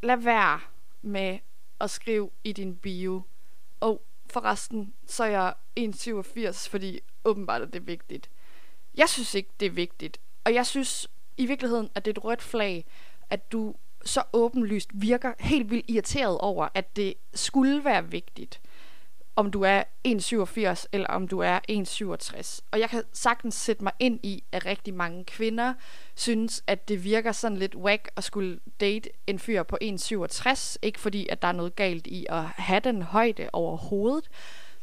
lad 0.03 0.17
være 0.17 0.61
med 1.03 1.39
at 1.81 1.91
skrive 1.91 2.31
i 2.45 2.53
din 2.53 2.77
bio, 2.77 3.23
og 3.81 4.03
forresten, 4.33 4.95
så 5.07 5.25
er 5.25 5.29
jeg 5.29 5.55
1,87, 5.81 6.69
fordi 6.69 7.01
åbenbart 7.25 7.63
er 7.63 7.67
det 7.67 7.87
vigtigt. 7.87 8.31
Jeg 8.95 9.09
synes 9.09 9.35
ikke, 9.35 9.51
det 9.61 9.67
er 9.67 9.71
vigtigt. 9.71 10.19
Og 10.45 10.55
jeg 10.55 10.67
synes 10.67 11.09
i 11.37 11.47
virkeligheden, 11.47 11.91
at 11.95 12.05
det 12.05 12.11
er 12.11 12.21
et 12.21 12.25
rødt 12.25 12.43
flag, 12.43 12.85
at 13.31 13.53
du 13.53 13.75
så 14.05 14.23
åbenlyst 14.33 14.91
virker 14.95 15.33
helt 15.41 15.71
vildt 15.71 15.91
irriteret 15.91 16.39
over, 16.39 16.69
at 16.75 16.97
det 16.97 17.15
skulle 17.35 17.85
være 17.85 18.11
vigtigt 18.11 18.61
om 19.39 19.51
du 19.51 19.63
er 19.63 19.83
1,87 20.09 20.85
eller 20.93 21.07
om 21.07 21.29
du 21.29 21.39
er 21.39 21.59
1,67. 21.71 22.61
Og 22.71 22.81
jeg 22.81 22.91
kan 22.91 23.03
sagtens 23.13 23.55
sætte 23.55 23.85
mig 23.85 23.93
ind 23.99 24.21
i, 24.23 24.45
at 24.53 24.67
rigtig 24.67 24.95
mange 24.95 25.25
kvinder 25.25 25.75
synes, 26.15 26.63
at 26.67 26.89
det 26.89 27.05
virker 27.05 27.33
sådan 27.33 27.59
lidt 27.59 27.75
whack 27.75 28.11
at 28.17 28.25
skulle 28.25 28.61
date 28.81 29.11
en 29.27 29.39
fyr 29.39 29.63
på 29.63 29.79
1,67. 29.83 30.77
Ikke 30.83 31.01
fordi, 31.01 31.29
at 31.29 31.43
der 31.43 31.49
er 31.49 31.53
noget 31.53 31.77
galt 31.77 32.07
i 32.07 32.27
at 32.29 32.43
have 32.43 32.81
den 32.81 33.03
højde 33.03 33.51
overhovedet. 33.53 34.29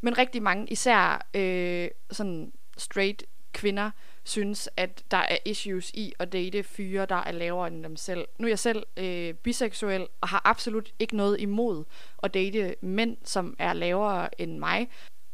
Men 0.02 0.18
rigtig 0.18 0.44
mange, 0.44 0.68
især 0.68 1.28
øh, 1.34 1.88
sådan 2.12 2.52
straight 2.78 3.24
kvinder, 3.54 3.92
synes, 4.26 4.70
at 4.78 5.04
der 5.12 5.18
er 5.18 5.38
issues 5.46 5.92
i 5.94 6.14
at 6.20 6.32
date 6.34 6.64
fyre, 6.64 7.06
der 7.06 7.16
er 7.16 7.32
lavere 7.32 7.68
end 7.68 7.84
dem 7.84 7.96
selv. 7.96 8.28
Nu 8.38 8.48
er 8.48 8.50
jeg 8.50 8.60
selv 8.60 8.84
øh, 8.98 9.34
biseksuel 9.34 10.08
og 10.22 10.28
har 10.28 10.42
absolut 10.46 10.94
ikke 11.00 11.16
noget 11.16 11.42
imod 11.42 11.84
at 12.24 12.34
date 12.34 12.76
mænd, 12.82 13.18
som 13.24 13.56
er 13.60 13.74
lavere 13.74 14.42
end 14.42 14.58
mig. 14.58 14.90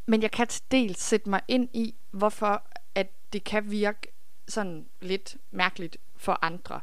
Men 0.06 0.22
jeg 0.22 0.30
kan 0.30 0.46
til 0.46 0.62
dels 0.70 1.00
sætte 1.00 1.28
mig 1.28 1.40
ind 1.48 1.68
i, 1.72 1.94
hvorfor 2.10 2.62
at 2.94 3.08
det 3.32 3.44
kan 3.44 3.70
virke 3.70 4.12
sådan 4.48 4.86
lidt 5.00 5.36
mærkeligt 5.50 5.96
for 6.16 6.38
andre. 6.42 6.80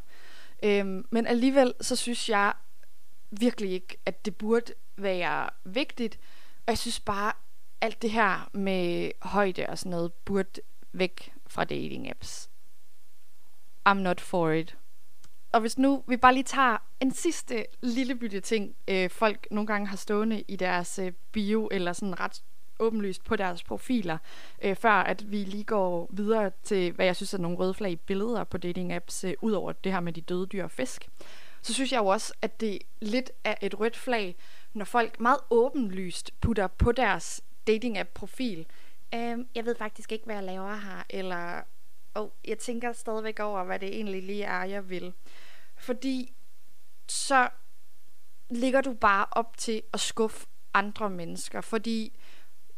Øhm, 0.64 1.06
men 1.10 1.28
alligevel 1.28 1.74
så 1.82 1.96
synes 1.96 2.30
jeg 2.30 2.54
virkelig 3.32 3.72
ikke, 3.72 3.98
at 4.06 4.26
det 4.26 4.36
burde 4.36 4.74
være 4.98 5.50
vigtigt. 5.64 6.20
Og 6.66 6.72
jeg 6.72 6.78
synes 6.78 7.00
bare, 7.00 7.34
alt 7.82 8.02
det 8.02 8.12
her 8.12 8.50
med 8.54 9.12
højde 9.22 9.66
og 9.70 9.78
sådan 9.80 9.90
noget 9.90 10.14
burde 10.14 10.62
væk 10.92 11.34
fra 11.48 11.64
dating 11.64 12.10
apps. 12.10 12.50
I'm 13.90 13.94
not 13.94 14.22
for 14.22 14.50
it. 14.52 14.78
Og 15.52 15.62
hvis 15.62 15.78
nu 15.78 16.04
vi 16.08 16.18
bare 16.18 16.34
lige 16.34 16.44
tager 16.44 16.78
en 17.00 17.12
sidste 17.12 17.66
lille 17.82 18.16
bitte 18.16 18.40
ting, 18.40 18.76
øh, 18.88 19.10
folk 19.10 19.48
nogle 19.52 19.68
gange 19.68 19.88
har 19.88 19.98
stående 19.98 20.44
i 20.48 20.56
deres 20.56 21.00
øh, 21.00 21.12
bio, 21.32 21.70
eller 21.72 21.94
sådan 21.94 22.20
ret 22.20 22.44
åbenlyst 22.80 23.24
på 23.24 23.36
deres 23.36 23.64
profiler, 23.64 24.18
øh, 24.62 24.76
før 24.76 24.92
at 24.92 25.32
vi 25.32 25.38
lige 25.38 25.64
går 25.64 26.10
videre 26.12 26.52
til, 26.64 26.92
hvad 26.92 27.06
jeg 27.06 27.16
synes 27.16 27.34
er 27.34 27.38
nogle 27.38 27.58
røde 27.58 27.74
flag 27.74 28.00
billeder 28.00 28.44
på 28.44 28.58
dating 28.58 28.94
apps, 28.94 29.24
øh, 29.24 29.34
ud 29.42 29.52
over 29.52 29.72
det 29.72 29.92
her 29.92 30.00
med 30.00 30.14
de 30.14 30.22
døde 30.22 30.46
dyr 30.46 30.64
og 30.64 30.72
fisk. 30.72 31.10
Så 31.62 31.74
synes 31.74 31.92
jeg 31.92 32.00
jo 32.00 32.06
også, 32.06 32.34
at 32.42 32.62
det 32.62 32.80
lidt 33.02 33.32
er 33.44 33.56
et 33.62 33.80
rødt 33.80 33.98
flag, 33.98 34.36
når 34.74 34.86
folk 34.86 35.20
meget 35.20 35.40
åbenlyst 35.50 36.32
putter 36.42 36.68
på 36.68 36.92
deres 36.92 37.42
dating 37.68 37.98
app 37.98 38.10
profil, 38.14 38.66
Øhm, 39.16 39.48
jeg 39.56 39.66
ved 39.66 39.76
faktisk 39.76 40.12
ikke, 40.12 40.26
hvad 40.26 40.36
jeg 40.36 40.44
laver 40.44 40.76
her, 40.76 41.04
eller 41.10 41.62
og 42.14 42.34
jeg 42.46 42.58
tænker 42.58 42.94
stadigvæk 42.94 43.40
over, 43.40 43.64
hvad 43.64 43.80
det 43.80 43.96
egentlig 43.96 44.24
lige 44.24 44.44
er, 44.44 44.64
jeg 44.64 44.90
vil. 44.90 45.14
Fordi 45.78 46.34
så 47.08 47.50
ligger 48.50 48.82
du 48.82 48.94
bare 48.94 49.26
op 49.32 49.58
til 49.58 49.82
at 49.94 50.00
skuffe 50.00 50.48
andre 50.74 51.10
mennesker, 51.10 51.62
fordi 51.62 52.20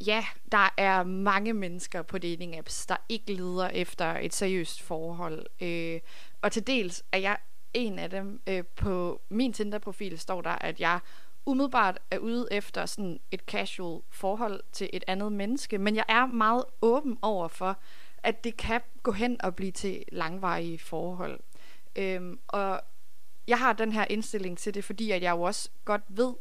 ja, 0.05 0.25
der 0.51 0.73
er 0.77 1.03
mange 1.03 1.53
mennesker 1.53 2.01
på 2.01 2.17
dating 2.17 2.57
apps, 2.57 2.85
der 2.85 2.97
ikke 3.09 3.33
leder 3.33 3.67
efter 3.67 4.17
et 4.17 4.33
seriøst 4.33 4.81
forhold. 4.81 5.45
Øh, 5.61 5.99
og 6.41 6.51
til 6.51 6.67
dels 6.67 7.03
er 7.11 7.17
jeg 7.17 7.37
en 7.73 7.99
af 7.99 8.09
dem. 8.09 8.41
Øh, 8.47 8.63
på 8.75 9.21
min 9.29 9.53
Tinder-profil 9.53 10.19
står 10.19 10.41
der, 10.41 10.49
at 10.49 10.79
jeg 10.79 10.99
umiddelbart 11.45 11.99
er 12.11 12.17
ude 12.17 12.47
efter 12.51 12.85
sådan 12.85 13.19
et 13.31 13.39
casual 13.39 14.01
forhold 14.09 14.63
til 14.71 14.89
et 14.93 15.03
andet 15.07 15.31
menneske, 15.31 15.77
men 15.77 15.95
jeg 15.95 16.05
er 16.09 16.25
meget 16.25 16.63
åben 16.81 17.17
over 17.21 17.47
for, 17.47 17.79
at 18.23 18.43
det 18.43 18.57
kan 18.57 18.81
gå 19.03 19.11
hen 19.11 19.41
og 19.41 19.55
blive 19.55 19.71
til 19.71 20.03
langvarige 20.11 20.79
forhold. 20.79 21.39
Øhm, 21.95 22.39
og 22.47 22.81
jeg 23.47 23.59
har 23.59 23.73
den 23.73 23.91
her 23.91 24.05
indstilling 24.09 24.57
til 24.57 24.73
det, 24.73 24.83
fordi 24.83 25.11
at 25.11 25.21
jeg 25.21 25.31
jo 25.31 25.41
også 25.41 25.69
godt 25.85 26.03
ved, 26.07 26.33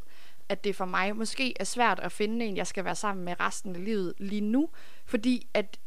at 0.48 0.64
det 0.64 0.76
for 0.76 0.84
mig 0.84 1.16
måske 1.16 1.54
er 1.60 1.64
svært 1.64 2.00
at 2.00 2.12
finde 2.12 2.46
en, 2.46 2.56
jeg 2.56 2.66
skal 2.66 2.84
være 2.84 2.94
sammen 2.94 3.24
med 3.24 3.40
resten 3.40 3.76
af 3.76 3.84
livet 3.84 4.14
lige 4.18 4.40
nu, 4.40 4.70
fordi 5.04 5.48
at 5.54 5.78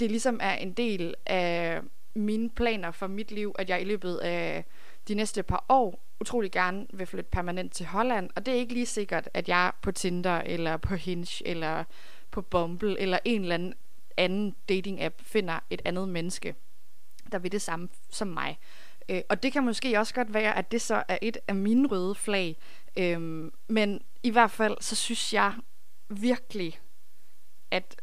det 0.00 0.10
ligesom 0.10 0.40
er 0.42 0.54
en 0.54 0.72
del 0.72 1.14
af 1.26 1.80
mine 2.14 2.50
planer 2.50 2.90
for 2.90 3.06
mit 3.06 3.30
liv, 3.30 3.54
at 3.58 3.68
jeg 3.70 3.80
i 3.80 3.84
løbet 3.84 4.16
af 4.16 4.64
de 5.08 5.14
næste 5.14 5.42
par 5.42 5.64
år 5.68 6.04
utrolig 6.20 6.52
gerne 6.52 6.86
vil 6.92 7.06
flytte 7.06 7.30
permanent 7.30 7.72
til 7.72 7.86
Holland, 7.86 8.30
og 8.36 8.46
det 8.46 8.54
er 8.54 8.58
ikke 8.58 8.74
lige 8.74 8.86
sikkert, 8.86 9.28
at 9.34 9.48
jeg 9.48 9.72
på 9.82 9.92
Tinder, 9.92 10.36
eller 10.36 10.76
på 10.76 10.94
Hinge, 10.94 11.46
eller 11.46 11.84
på 12.30 12.42
Bumble, 12.42 13.00
eller 13.00 13.18
en 13.24 13.42
eller 13.42 13.54
anden 13.54 13.74
anden 14.16 14.54
dating-app 14.72 15.14
finder 15.22 15.58
et 15.70 15.82
andet 15.84 16.08
menneske, 16.08 16.54
der 17.32 17.38
vil 17.38 17.52
det 17.52 17.62
samme 17.62 17.88
som 18.10 18.28
mig. 18.28 18.58
Øh, 19.08 19.22
og 19.28 19.42
det 19.42 19.52
kan 19.52 19.64
måske 19.64 19.98
også 19.98 20.14
godt 20.14 20.34
være, 20.34 20.56
at 20.56 20.72
det 20.72 20.82
så 20.82 21.02
er 21.08 21.18
et 21.22 21.36
af 21.48 21.54
mine 21.54 21.88
røde 21.88 22.14
flag. 22.14 22.56
Øh, 22.96 23.50
men 23.68 24.02
i 24.22 24.30
hvert 24.30 24.50
fald, 24.50 24.76
så 24.80 24.96
synes 24.96 25.34
jeg 25.34 25.54
virkelig, 26.08 26.80
at 27.70 28.02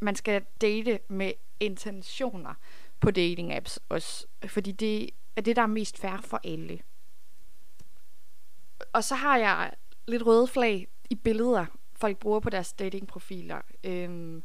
man 0.00 0.16
skal 0.16 0.42
date 0.60 1.00
med 1.08 1.32
intentioner 1.60 2.54
på 3.00 3.10
dating 3.10 3.52
apps 3.52 3.80
også. 3.88 4.26
Fordi 4.46 4.72
det 4.72 5.10
er 5.36 5.40
det, 5.40 5.56
der 5.56 5.62
er 5.62 5.66
mest 5.66 5.98
fair 5.98 6.20
for 6.20 6.40
alle. 6.44 6.80
Og 8.92 9.04
så 9.04 9.14
har 9.14 9.36
jeg 9.36 9.72
lidt 10.08 10.26
røde 10.26 10.46
flag 10.46 10.88
i 11.10 11.14
billeder, 11.14 11.66
folk 11.96 12.18
bruger 12.18 12.40
på 12.40 12.50
deres 12.50 12.72
datingprofiler. 12.72 13.60
Øhm, 13.84 14.42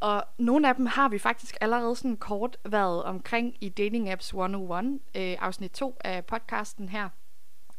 og 0.00 0.24
nogle 0.38 0.68
af 0.68 0.74
dem 0.74 0.86
har 0.86 1.08
vi 1.08 1.18
faktisk 1.18 1.56
allerede 1.60 1.96
sådan 1.96 2.16
kort 2.16 2.56
været 2.64 3.02
omkring 3.02 3.56
i 3.60 3.68
Dating 3.68 4.10
Apps 4.10 4.26
101, 4.26 5.00
øh, 5.14 5.36
afsnit 5.40 5.70
2 5.70 5.96
af 6.00 6.26
podcasten 6.26 6.88
her. 6.88 7.08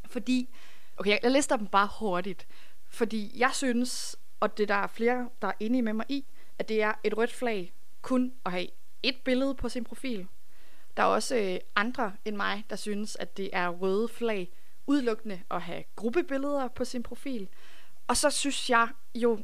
Fordi, 0.06 0.50
okay, 0.98 1.18
jeg 1.24 1.32
lister 1.32 1.58
dem 1.58 1.68
bare 1.68 1.90
hurtigt. 2.00 2.48
Fordi 2.88 3.32
jeg 3.36 3.52
synes, 3.54 4.18
og 4.40 4.58
det 4.58 4.68
der 4.68 4.76
er 4.76 4.88
flere, 4.88 5.30
der 5.42 5.48
er 5.48 5.52
enige 5.60 5.82
med 5.82 5.94
mig 5.94 6.06
i, 6.10 6.26
at 6.60 6.70
det 6.70 6.82
er 6.82 6.94
et 7.04 7.18
rødt 7.18 7.34
flag 7.34 7.74
kun 8.02 8.34
at 8.46 8.52
have 8.52 8.68
et 9.04 9.16
billede 9.26 9.56
på 9.56 9.70
sin 9.70 9.84
profil. 9.84 10.28
Der 11.00 11.06
er 11.06 11.10
også 11.10 11.36
øh, 11.36 11.60
andre 11.76 12.14
end 12.26 12.36
mig, 12.36 12.66
der 12.70 12.76
synes, 12.76 13.16
at 13.16 13.38
det 13.38 13.50
er 13.54 13.70
røde 13.70 14.08
flag 14.08 14.52
udelukkende 14.88 15.42
at 15.52 15.62
have 15.62 15.84
gruppebilleder 15.96 16.68
på 16.68 16.86
sin 16.86 17.04
profil. 17.04 17.48
Og 18.08 18.18
så 18.18 18.30
synes 18.30 18.70
jeg 18.70 18.88
jo, 19.16 19.40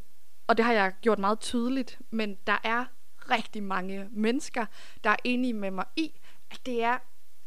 og 0.48 0.58
det 0.58 0.66
har 0.66 0.74
jeg 0.74 0.94
gjort 1.02 1.20
meget 1.20 1.40
tydeligt, 1.40 2.00
men 2.10 2.38
der 2.48 2.58
er 2.64 2.86
rigtig 3.32 3.64
mange 3.64 4.08
mennesker, 4.12 4.66
der 5.04 5.10
er 5.10 5.16
enige 5.24 5.54
med 5.54 5.72
mig 5.72 5.86
i, 5.96 6.20
at 6.52 6.60
det 6.66 6.84
er 6.84 6.98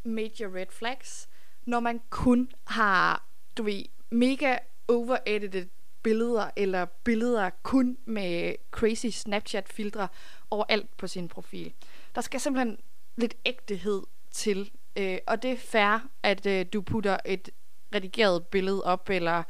major 0.05 0.57
red 0.57 0.67
flags, 0.71 1.29
når 1.65 1.81
man 1.81 2.01
kun 2.11 2.53
har, 2.65 3.27
du 3.57 3.63
ved, 3.63 3.85
mega 4.11 4.59
overedited 4.89 5.67
billeder, 6.03 6.51
eller 6.57 6.85
billeder 6.85 7.51
kun 7.63 7.99
med 8.05 8.55
crazy 8.71 9.07
Snapchat-filtre 9.07 10.09
overalt 10.51 10.97
på 10.97 11.07
sin 11.07 11.29
profil. 11.29 11.73
Der 12.15 12.21
skal 12.21 12.41
simpelthen 12.41 12.79
lidt 13.19 13.35
ægtehed 13.45 14.03
til, 14.31 14.71
øh, 14.97 15.19
og 15.27 15.43
det 15.43 15.51
er 15.51 15.57
fair, 15.57 16.09
at 16.23 16.47
øh, 16.47 16.67
du 16.73 16.83
putter 16.83 17.17
et 17.25 17.51
redigeret 17.95 18.47
billede 18.47 18.85
op, 18.85 19.11
eller 19.11 19.43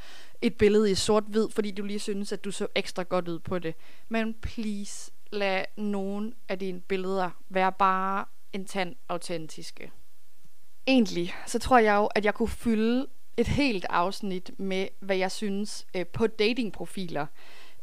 et 0.43 0.55
billede 0.55 0.91
i 0.91 0.95
sort-hvid, 0.95 1.49
fordi 1.51 1.71
du 1.71 1.85
lige 1.85 1.99
synes, 1.99 2.33
at 2.33 2.45
du 2.45 2.51
så 2.51 2.67
ekstra 2.75 3.03
godt 3.03 3.29
ud 3.29 3.39
på 3.39 3.59
det. 3.59 3.75
Men 4.09 4.35
please, 4.35 5.13
lad 5.33 5.65
nogen 5.77 6.35
af 6.49 6.59
dine 6.59 6.81
billeder 6.81 7.31
være 7.49 7.73
bare 7.73 8.25
en 8.53 8.65
tand 8.65 8.97
autentiske. 9.09 9.91
Egentlig, 10.87 11.35
så 11.47 11.59
tror 11.59 11.79
jeg 11.79 11.97
jo, 11.97 12.07
at 12.07 12.25
jeg 12.25 12.35
kunne 12.35 12.49
fylde 12.49 13.07
et 13.37 13.49
helt 13.49 13.87
afsnit 13.91 14.51
med, 14.59 14.89
hvad 15.01 15.17
jeg 15.17 15.33
synes 15.33 15.87
øh, 15.97 16.07
på 16.07 16.27
datingprofiler, 16.27 17.27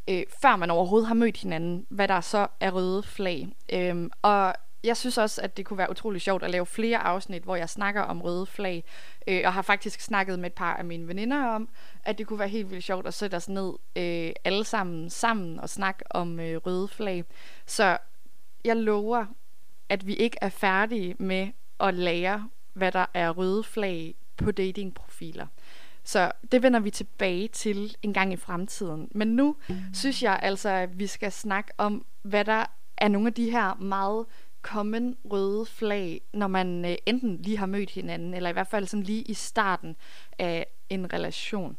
øh, 0.08 0.22
før 0.42 0.56
man 0.56 0.70
overhovedet 0.70 1.08
har 1.08 1.14
mødt 1.14 1.36
hinanden, 1.36 1.86
hvad 1.88 2.08
der 2.08 2.20
så 2.20 2.46
er 2.60 2.70
røde 2.70 3.02
flag. 3.02 3.48
Øh, 3.72 4.10
og 4.22 4.54
jeg 4.84 4.96
synes 4.96 5.18
også, 5.18 5.42
at 5.42 5.56
det 5.56 5.66
kunne 5.66 5.78
være 5.78 5.90
utrolig 5.90 6.20
sjovt 6.20 6.42
at 6.42 6.50
lave 6.50 6.66
flere 6.66 6.98
afsnit, 6.98 7.42
hvor 7.42 7.56
jeg 7.56 7.70
snakker 7.70 8.02
om 8.02 8.22
røde 8.22 8.46
flag, 8.46 8.84
øh, 9.26 9.42
og 9.44 9.52
har 9.52 9.62
faktisk 9.62 10.00
snakket 10.00 10.38
med 10.38 10.46
et 10.46 10.54
par 10.54 10.74
af 10.74 10.84
mine 10.84 11.08
veninder 11.08 11.46
om, 11.46 11.68
at 12.04 12.18
det 12.18 12.26
kunne 12.26 12.38
være 12.38 12.48
helt 12.48 12.70
vildt 12.70 12.84
sjovt 12.84 13.06
at 13.06 13.14
sætte 13.14 13.34
os 13.34 13.48
ned 13.48 13.72
øh, 13.96 14.32
alle 14.44 14.64
sammen 14.64 15.10
sammen 15.10 15.60
og 15.60 15.68
snakke 15.68 16.04
om 16.10 16.40
øh, 16.40 16.56
røde 16.56 16.88
flag. 16.88 17.24
Så 17.66 17.98
jeg 18.64 18.76
lover, 18.76 19.26
at 19.88 20.06
vi 20.06 20.14
ikke 20.14 20.36
er 20.40 20.48
færdige 20.48 21.14
med 21.18 21.48
at 21.80 21.94
lære, 21.94 22.48
hvad 22.72 22.92
der 22.92 23.06
er 23.14 23.30
røde 23.30 23.64
flag 23.64 24.14
på 24.36 24.50
datingprofiler. 24.50 25.46
Så 26.04 26.32
det 26.52 26.62
vender 26.62 26.80
vi 26.80 26.90
tilbage 26.90 27.48
til 27.48 27.96
en 28.02 28.14
gang 28.14 28.32
i 28.32 28.36
fremtiden. 28.36 29.08
Men 29.10 29.28
nu 29.28 29.56
synes 29.92 30.22
jeg 30.22 30.38
altså, 30.42 30.68
at 30.68 30.98
vi 30.98 31.06
skal 31.06 31.32
snakke 31.32 31.72
om, 31.78 32.04
hvad 32.22 32.44
der 32.44 32.64
er 32.96 33.08
nogle 33.08 33.28
af 33.28 33.34
de 33.34 33.50
her 33.50 33.74
meget 33.74 34.26
common 34.66 35.16
røde 35.24 35.66
flag, 35.66 36.20
når 36.32 36.46
man 36.46 36.84
øh, 36.84 36.96
enten 37.06 37.42
lige 37.42 37.58
har 37.58 37.66
mødt 37.66 37.90
hinanden, 37.90 38.34
eller 38.34 38.50
i 38.50 38.52
hvert 38.52 38.66
fald 38.66 38.86
sådan 38.86 39.02
lige 39.02 39.22
i 39.22 39.34
starten 39.34 39.96
af 40.38 40.66
en 40.90 41.12
relation. 41.12 41.76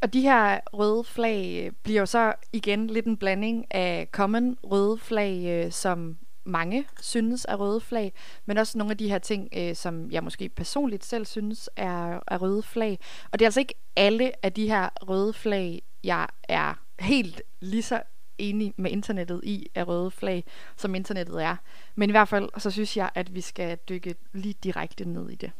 Og 0.00 0.12
de 0.12 0.20
her 0.20 0.60
røde 0.72 1.04
flag 1.04 1.64
øh, 1.66 1.72
bliver 1.82 2.00
jo 2.00 2.06
så 2.06 2.34
igen 2.52 2.86
lidt 2.86 3.06
en 3.06 3.16
blanding 3.16 3.74
af 3.74 4.08
common 4.12 4.56
røde 4.64 4.98
flag, 4.98 5.44
øh, 5.46 5.72
som 5.72 6.16
mange 6.44 6.86
synes 7.00 7.46
er 7.48 7.56
røde 7.56 7.80
flag, 7.80 8.12
men 8.46 8.58
også 8.58 8.78
nogle 8.78 8.90
af 8.90 8.98
de 8.98 9.08
her 9.08 9.18
ting, 9.18 9.48
øh, 9.56 9.74
som 9.74 10.10
jeg 10.10 10.24
måske 10.24 10.48
personligt 10.48 11.04
selv 11.04 11.26
synes 11.26 11.70
er, 11.76 12.20
er 12.28 12.38
røde 12.38 12.62
flag. 12.62 12.98
Og 13.32 13.38
det 13.38 13.44
er 13.44 13.46
altså 13.46 13.60
ikke 13.60 13.74
alle 13.96 14.32
af 14.44 14.52
de 14.52 14.68
her 14.68 14.88
røde 15.02 15.32
flag, 15.32 15.82
jeg 16.04 16.26
er 16.48 16.74
helt 16.98 17.42
lige 17.60 17.82
så 17.82 18.02
enig 18.38 18.74
med 18.76 18.90
internettet 18.90 19.40
i 19.44 19.70
af 19.74 19.88
røde 19.88 20.10
flag, 20.10 20.44
som 20.76 20.94
internettet 20.94 21.42
er. 21.42 21.56
Men 21.94 22.10
i 22.10 22.12
hvert 22.12 22.28
fald, 22.28 22.48
så 22.58 22.70
synes 22.70 22.96
jeg, 22.96 23.10
at 23.14 23.34
vi 23.34 23.40
skal 23.40 23.78
dykke 23.88 24.14
lige 24.32 24.54
direkte 24.64 25.04
ned 25.04 25.30
i 25.30 25.34
det. 25.34 25.52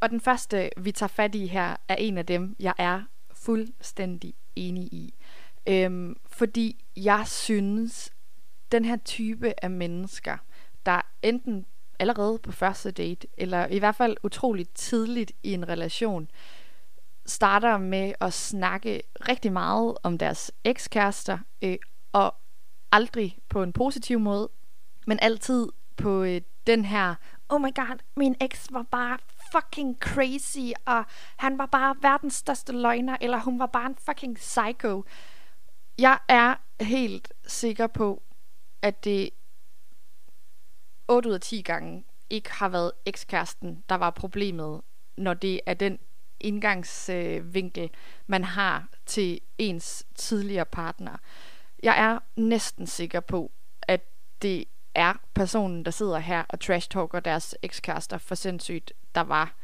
Og 0.00 0.10
den 0.10 0.20
første, 0.20 0.70
vi 0.76 0.92
tager 0.92 1.08
fat 1.08 1.34
i 1.34 1.46
her, 1.46 1.76
er 1.88 1.94
en 1.94 2.18
af 2.18 2.26
dem, 2.26 2.56
jeg 2.58 2.74
er 2.78 3.02
fuldstændig 3.32 4.34
enig 4.56 4.84
i. 4.84 5.14
Øhm, 5.66 6.16
fordi 6.26 6.84
jeg 6.96 7.22
synes, 7.26 8.10
den 8.72 8.84
her 8.84 8.96
type 8.96 9.54
af 9.64 9.70
mennesker, 9.70 10.36
der 10.86 11.00
enten 11.22 11.66
allerede 11.98 12.38
på 12.38 12.52
første 12.52 12.90
date, 12.90 13.26
eller 13.38 13.66
i 13.66 13.78
hvert 13.78 13.94
fald 13.94 14.16
utroligt 14.22 14.74
tidligt 14.74 15.32
i 15.42 15.52
en 15.52 15.68
relation, 15.68 16.28
starter 17.26 17.78
med 17.78 18.12
at 18.20 18.32
snakke 18.32 19.02
rigtig 19.28 19.52
meget 19.52 19.94
om 20.02 20.18
deres 20.18 20.52
ekskærester, 20.64 21.38
øh, 21.62 21.76
og 22.12 22.34
aldrig 22.92 23.38
på 23.48 23.62
en 23.62 23.72
positiv 23.72 24.20
måde, 24.20 24.48
men 25.06 25.18
altid 25.22 25.68
på 25.96 26.22
øh, 26.22 26.40
den 26.66 26.84
her, 26.84 27.14
oh 27.48 27.60
my 27.60 27.74
god, 27.74 27.98
min 28.16 28.36
eks 28.40 28.68
var 28.70 28.82
bare 28.82 29.18
fucking 29.52 29.98
crazy, 30.00 30.72
og 30.86 31.04
han 31.36 31.58
var 31.58 31.66
bare 31.66 31.96
verdens 32.00 32.34
største 32.34 32.72
løgner, 32.72 33.16
eller 33.20 33.38
hun 33.38 33.58
var 33.58 33.66
bare 33.66 33.86
en 33.86 33.96
fucking 33.96 34.36
psycho. 34.36 35.04
Jeg 35.98 36.18
er 36.28 36.54
helt 36.80 37.32
sikker 37.46 37.86
på, 37.86 38.22
at 38.82 39.04
det 39.04 39.30
8 41.08 41.28
ud 41.28 41.34
af 41.34 41.40
10 41.40 41.62
gange 41.62 42.04
ikke 42.30 42.52
har 42.52 42.68
været 42.68 42.92
ekskæresten, 43.06 43.84
der 43.88 43.94
var 43.94 44.10
problemet, 44.10 44.80
når 45.16 45.34
det 45.34 45.60
er 45.66 45.74
den 45.74 45.98
indgangsvinkel, 46.40 47.82
øh, 47.82 47.90
man 48.26 48.44
har 48.44 48.88
til 49.06 49.40
ens 49.58 50.06
tidligere 50.14 50.64
partner. 50.64 51.16
Jeg 51.82 51.98
er 51.98 52.18
næsten 52.36 52.86
sikker 52.86 53.20
på, 53.20 53.52
at 53.82 54.00
det 54.42 54.64
er 54.94 55.14
personen, 55.34 55.84
der 55.84 55.90
sidder 55.90 56.18
her 56.18 56.44
og 56.48 56.60
trash-talker 56.60 57.20
deres 57.20 57.54
ekskærester 57.62 58.18
for 58.18 58.34
sindssygt, 58.34 58.92
der 59.14 59.20
var 59.20 59.54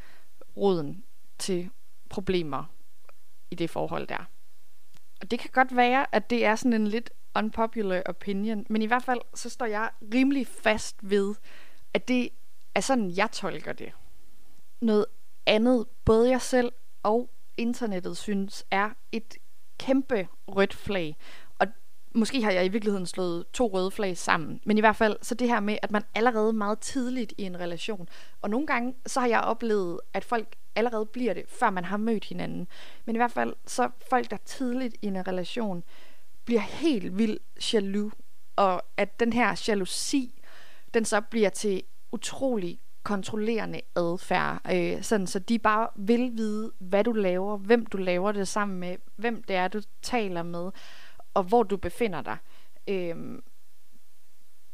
roden 0.57 1.03
til 1.37 1.69
problemer 2.09 2.63
i 3.51 3.55
det 3.55 3.69
forhold 3.69 4.07
der. 4.07 4.25
Og 5.21 5.31
det 5.31 5.39
kan 5.39 5.49
godt 5.53 5.75
være, 5.75 6.15
at 6.15 6.29
det 6.29 6.45
er 6.45 6.55
sådan 6.55 6.73
en 6.73 6.87
lidt 6.87 7.09
unpopular 7.35 8.01
opinion, 8.05 8.65
men 8.69 8.81
i 8.81 8.85
hvert 8.85 9.03
fald 9.03 9.21
så 9.35 9.49
står 9.49 9.65
jeg 9.65 9.89
rimelig 10.13 10.47
fast 10.47 10.95
ved, 11.01 11.35
at 11.93 12.07
det 12.07 12.29
er 12.75 12.81
sådan, 12.81 13.11
jeg 13.11 13.31
tolker 13.31 13.73
det. 13.73 13.91
Noget 14.81 15.05
andet, 15.45 15.85
både 16.05 16.29
jeg 16.29 16.41
selv 16.41 16.71
og 17.03 17.29
internettet 17.57 18.17
synes, 18.17 18.65
er 18.71 18.89
et 19.11 19.37
kæmpe 19.77 20.27
rødt 20.47 20.73
flag. 20.73 21.15
Måske 22.13 22.43
har 22.43 22.51
jeg 22.51 22.65
i 22.65 22.69
virkeligheden 22.69 23.05
slået 23.05 23.45
to 23.53 23.67
røde 23.67 23.91
flag 23.91 24.17
sammen. 24.17 24.61
Men 24.63 24.77
i 24.77 24.81
hvert 24.81 24.95
fald, 24.95 25.17
så 25.21 25.35
det 25.35 25.47
her 25.47 25.59
med, 25.59 25.77
at 25.81 25.91
man 25.91 26.03
allerede 26.15 26.53
meget 26.53 26.79
tidligt 26.79 27.33
i 27.37 27.43
en 27.43 27.59
relation, 27.59 28.09
og 28.41 28.49
nogle 28.49 28.67
gange, 28.67 28.93
så 29.05 29.19
har 29.19 29.27
jeg 29.27 29.41
oplevet, 29.41 29.99
at 30.13 30.25
folk 30.25 30.55
allerede 30.75 31.05
bliver 31.05 31.33
det, 31.33 31.43
før 31.47 31.69
man 31.69 31.85
har 31.85 31.97
mødt 31.97 32.25
hinanden. 32.25 32.67
Men 33.05 33.15
i 33.15 33.19
hvert 33.19 33.31
fald, 33.31 33.53
så 33.65 33.89
folk, 34.09 34.31
der 34.31 34.37
tidligt 34.37 34.95
i 35.01 35.07
en 35.07 35.27
relation, 35.27 35.83
bliver 36.45 36.61
helt 36.61 37.17
vildt 37.17 37.73
jaloux, 37.73 38.13
og 38.55 38.81
at 38.97 39.19
den 39.19 39.33
her 39.33 39.63
jalousi, 39.67 40.41
den 40.93 41.05
så 41.05 41.21
bliver 41.21 41.49
til 41.49 41.83
utrolig 42.11 42.79
kontrollerende 43.03 43.81
adfærd, 43.95 44.61
øh, 44.73 45.03
sådan 45.03 45.27
så 45.27 45.39
de 45.39 45.59
bare 45.59 45.87
vil 45.95 46.31
vide, 46.33 46.71
hvad 46.79 47.03
du 47.03 47.11
laver, 47.11 47.57
hvem 47.57 47.85
du 47.85 47.97
laver 47.97 48.31
det 48.31 48.47
sammen 48.47 48.79
med, 48.79 48.95
hvem 49.15 49.43
det 49.43 49.55
er, 49.55 49.67
du 49.67 49.81
taler 50.01 50.43
med, 50.43 50.71
og 51.33 51.43
hvor 51.43 51.63
du 51.63 51.77
befinder 51.77 52.21
dig. 52.21 52.37
Øh, 52.87 53.41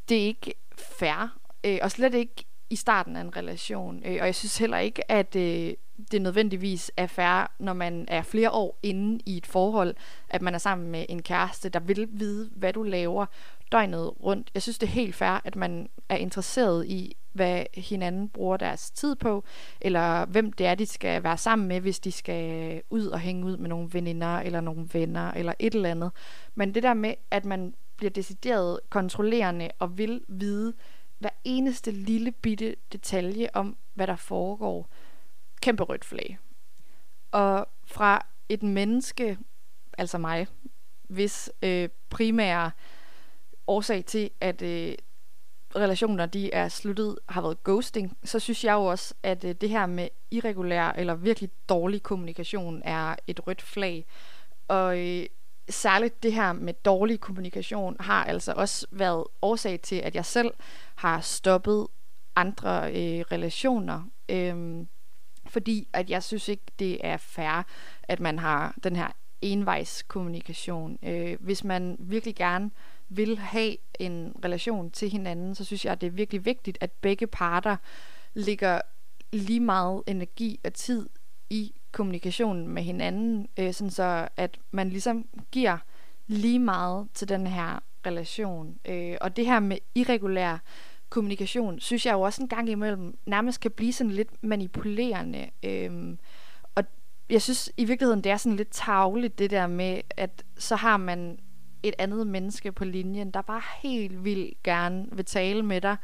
det 0.09 0.17
er 0.17 0.25
ikke 0.25 0.53
fair, 0.77 1.37
øh, 1.65 1.79
og 1.81 1.91
slet 1.91 2.13
ikke 2.13 2.45
i 2.69 2.75
starten 2.75 3.15
af 3.15 3.21
en 3.21 3.37
relation. 3.37 4.01
Øh, 4.05 4.17
og 4.21 4.25
jeg 4.25 4.35
synes 4.35 4.57
heller 4.57 4.77
ikke, 4.77 5.11
at 5.11 5.35
øh, 5.35 5.73
det 6.11 6.21
nødvendigvis 6.21 6.91
er 6.97 7.07
fair, 7.07 7.51
når 7.59 7.73
man 7.73 8.05
er 8.07 8.21
flere 8.21 8.51
år 8.51 8.79
inde 8.83 9.19
i 9.25 9.37
et 9.37 9.45
forhold, 9.45 9.95
at 10.29 10.41
man 10.41 10.53
er 10.53 10.57
sammen 10.57 10.91
med 10.91 11.05
en 11.09 11.21
kæreste, 11.21 11.69
der 11.69 11.79
vil 11.79 12.07
vide, 12.11 12.49
hvad 12.55 12.73
du 12.73 12.83
laver 12.83 13.25
døgnet 13.71 14.23
rundt. 14.23 14.51
Jeg 14.53 14.61
synes, 14.61 14.77
det 14.77 14.87
er 14.87 14.91
helt 14.91 15.15
fair, 15.15 15.41
at 15.45 15.55
man 15.55 15.89
er 16.09 16.15
interesseret 16.15 16.87
i, 16.87 17.15
hvad 17.33 17.63
hinanden 17.73 18.29
bruger 18.29 18.57
deres 18.57 18.91
tid 18.91 19.15
på, 19.15 19.43
eller 19.81 20.25
hvem 20.25 20.53
det 20.53 20.65
er, 20.65 20.75
de 20.75 20.85
skal 20.85 21.23
være 21.23 21.37
sammen 21.37 21.67
med, 21.67 21.81
hvis 21.81 21.99
de 21.99 22.11
skal 22.11 22.81
ud 22.89 23.05
og 23.05 23.19
hænge 23.19 23.45
ud 23.45 23.57
med 23.57 23.69
nogle 23.69 23.89
veninder, 23.91 24.39
eller 24.39 24.61
nogle 24.61 24.87
venner, 24.93 25.31
eller 25.31 25.53
et 25.59 25.75
eller 25.75 25.91
andet. 25.91 26.11
Men 26.55 26.75
det 26.75 26.83
der 26.83 26.93
med, 26.93 27.13
at 27.31 27.45
man 27.45 27.73
bliver 27.97 28.11
decideret 28.11 28.79
kontrollerende 28.89 29.69
og 29.79 29.97
vil 29.97 30.21
vide 30.27 30.73
hver 31.25 31.31
eneste 31.43 31.91
lille 31.91 32.31
bitte 32.31 32.75
detalje 32.91 33.49
om, 33.53 33.77
hvad 33.93 34.07
der 34.07 34.15
foregår, 34.15 34.89
kæmpe 35.61 35.83
rødt 35.83 36.05
flag. 36.05 36.37
Og 37.31 37.67
fra 37.85 38.25
et 38.49 38.63
menneske, 38.63 39.37
altså 39.97 40.17
mig, 40.17 40.47
hvis 41.03 41.51
øh, 41.61 41.89
primære 42.09 42.71
årsag 43.67 44.05
til, 44.05 44.29
at 44.41 44.61
øh, 44.61 44.93
relationer 45.75 46.25
de 46.25 46.53
er 46.53 46.67
sluttet, 46.67 47.19
har 47.29 47.41
været 47.41 47.63
ghosting, 47.63 48.17
så 48.23 48.39
synes 48.39 48.63
jeg 48.63 48.73
jo 48.73 48.85
også, 48.85 49.13
at 49.23 49.43
øh, 49.43 49.55
det 49.61 49.69
her 49.69 49.85
med 49.85 50.07
irregulær 50.31 50.91
eller 50.91 51.15
virkelig 51.15 51.49
dårlig 51.69 52.03
kommunikation 52.03 52.81
er 52.85 53.15
et 53.27 53.47
rødt 53.47 53.61
flag. 53.61 54.05
Og 54.67 54.99
øh, 54.99 55.25
særligt 55.69 56.23
det 56.23 56.33
her 56.33 56.53
med 56.53 56.73
dårlig 56.73 57.19
kommunikation 57.19 57.97
har 57.99 58.23
altså 58.23 58.53
også 58.55 58.87
været 58.91 59.23
årsag 59.41 59.81
til, 59.81 59.95
at 59.95 60.15
jeg 60.15 60.25
selv 60.25 60.51
har 60.95 61.21
stoppet 61.21 61.87
andre 62.35 62.89
øh, 62.89 63.25
relationer. 63.31 64.03
Øh, 64.29 64.85
fordi 65.47 65.87
at 65.93 66.09
jeg 66.09 66.23
synes 66.23 66.47
ikke, 66.47 66.63
det 66.79 66.97
er 67.03 67.17
fair, 67.17 67.63
at 68.03 68.19
man 68.19 68.39
har 68.39 68.75
den 68.83 68.95
her 68.95 69.07
envejskommunikation. 69.41 70.97
Øh, 71.03 71.37
hvis 71.39 71.63
man 71.63 71.97
virkelig 71.99 72.35
gerne 72.35 72.71
vil 73.09 73.37
have 73.37 73.75
en 73.99 74.35
relation 74.45 74.91
til 74.91 75.09
hinanden, 75.09 75.55
så 75.55 75.63
synes 75.63 75.85
jeg, 75.85 75.91
at 75.91 76.01
det 76.01 76.07
er 76.07 76.11
virkelig 76.11 76.45
vigtigt, 76.45 76.77
at 76.81 76.91
begge 76.91 77.27
parter 77.27 77.77
lægger 78.33 78.81
lige 79.33 79.59
meget 79.59 80.03
energi 80.07 80.59
og 80.63 80.73
tid 80.73 81.09
i 81.49 81.73
kommunikationen 81.95 82.67
med 82.67 82.83
hinanden, 82.83 83.47
øh, 83.59 83.73
sådan 83.73 83.91
så 83.91 84.27
at 84.37 84.59
man 84.71 84.89
ligesom 84.89 85.25
giver 85.51 85.77
lige 86.27 86.59
meget 86.59 87.07
til 87.13 87.29
den 87.29 87.47
her 87.47 87.79
relation. 88.05 88.77
Øh, 88.85 89.17
og 89.21 89.35
det 89.35 89.45
her 89.45 89.59
med 89.59 89.77
irregulær 89.95 90.57
kommunikation, 91.09 91.79
synes 91.79 92.05
jeg 92.05 92.13
jo 92.13 92.21
også 92.21 92.41
en 92.41 92.47
gang 92.47 92.69
imellem 92.69 93.17
nærmest 93.25 93.59
kan 93.59 93.71
blive 93.71 93.93
sådan 93.93 94.11
lidt 94.11 94.43
manipulerende. 94.43 95.49
Øh, 95.63 96.17
og 96.75 96.83
jeg 97.29 97.41
synes 97.41 97.71
i 97.77 97.85
virkeligheden, 97.85 98.23
det 98.23 98.31
er 98.31 98.37
sådan 98.37 98.57
lidt 98.57 98.71
tavligt 98.71 99.39
det 99.39 99.49
der 99.51 99.67
med, 99.67 100.01
at 100.09 100.43
så 100.57 100.75
har 100.75 100.97
man 100.97 101.39
et 101.83 101.95
andet 101.97 102.27
menneske 102.27 102.71
på 102.71 102.85
linjen, 102.85 103.31
der 103.31 103.41
bare 103.41 103.61
helt 103.81 104.23
vildt 104.23 104.63
gerne 104.63 105.05
vil 105.11 105.25
tale 105.25 105.63
med 105.63 105.81
dig. 105.81 105.97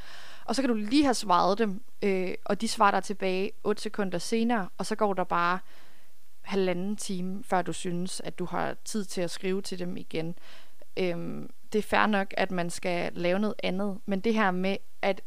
Og 0.52 0.56
så 0.56 0.62
kan 0.62 0.70
du 0.70 0.76
lige 0.76 1.04
have 1.04 1.14
svaret 1.14 1.58
dem, 1.58 1.84
øh, 2.02 2.34
og 2.46 2.62
de 2.62 2.68
svarer 2.68 2.92
dig 2.92 3.04
tilbage 3.04 3.52
8 3.64 3.82
sekunder 3.82 4.18
senere, 4.18 4.70
og 4.78 4.86
så 4.86 4.96
går 4.96 5.14
der 5.14 5.24
bare 5.24 5.60
halvanden 6.42 6.96
time, 6.96 7.44
før 7.44 7.62
du 7.62 7.74
synes, 7.74 8.22
at 8.22 8.40
du 8.40 8.46
har 8.46 8.76
tid 8.86 9.06
til 9.06 9.22
at 9.22 9.32
skrive 9.32 9.62
til 9.62 9.80
dem 9.80 9.98
igen. 9.98 10.36
Øhm, 10.98 11.50
det 11.74 11.80
er 11.80 11.84
fair 11.84 12.06
nok, 12.06 12.34
at 12.38 12.52
man 12.52 12.70
skal 12.70 13.14
lave 13.14 13.40
noget 13.40 13.56
andet, 13.64 14.00
men 14.06 14.20
det 14.20 14.34
her 14.34 14.52
med, 14.52 14.78
at 15.02 15.22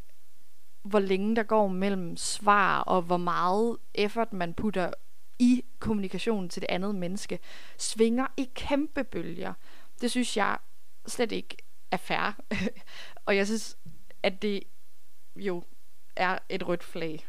hvor 0.83 0.99
længe 0.99 1.37
der 1.37 1.43
går 1.43 1.69
mellem 1.69 2.17
svar, 2.17 2.81
og 2.81 3.03
hvor 3.03 3.17
meget 3.17 3.77
effort 3.95 4.33
man 4.33 4.55
putter 4.55 4.93
i 5.39 5.65
kommunikationen 5.79 6.49
til 6.49 6.63
det 6.63 6.71
andet 6.71 6.95
menneske, 6.95 7.39
svinger 7.79 8.27
i 8.37 8.49
kæmpe 8.55 9.05
bølger. 9.05 9.53
Det 10.01 10.11
synes 10.11 10.37
jeg 10.37 10.59
slet 11.07 11.33
ikke 11.33 11.57
er 11.91 11.97
fair. 11.97 12.41
og 13.27 13.37
jeg 13.37 13.47
synes, 13.47 13.79
at 14.23 14.43
det 14.43 14.63
jo 15.37 15.63
er 16.17 16.39
et 16.49 16.69
rødt 16.69 16.85
flag. 16.85 17.27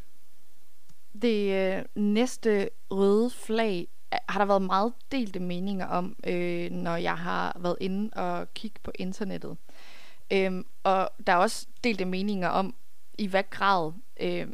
Det 1.21 1.53
øh, 1.53 1.85
næste 1.95 2.69
røde 2.91 3.29
flag 3.29 3.87
har 4.29 4.39
der 4.39 4.45
været 4.45 4.61
meget 4.61 4.93
delte 5.11 5.39
meninger 5.39 5.85
om, 5.85 6.15
øh, 6.27 6.71
når 6.71 6.95
jeg 6.95 7.17
har 7.17 7.57
været 7.59 7.77
inde 7.81 8.09
og 8.13 8.53
kigge 8.53 8.79
på 8.83 8.91
internettet. 8.95 9.57
Øhm, 10.31 10.65
og 10.83 11.09
der 11.27 11.33
er 11.33 11.37
også 11.37 11.67
delte 11.83 12.05
meninger 12.05 12.49
om, 12.49 12.75
i 13.17 13.27
hvad 13.27 13.43
grad 13.49 13.93
øh, 14.19 14.47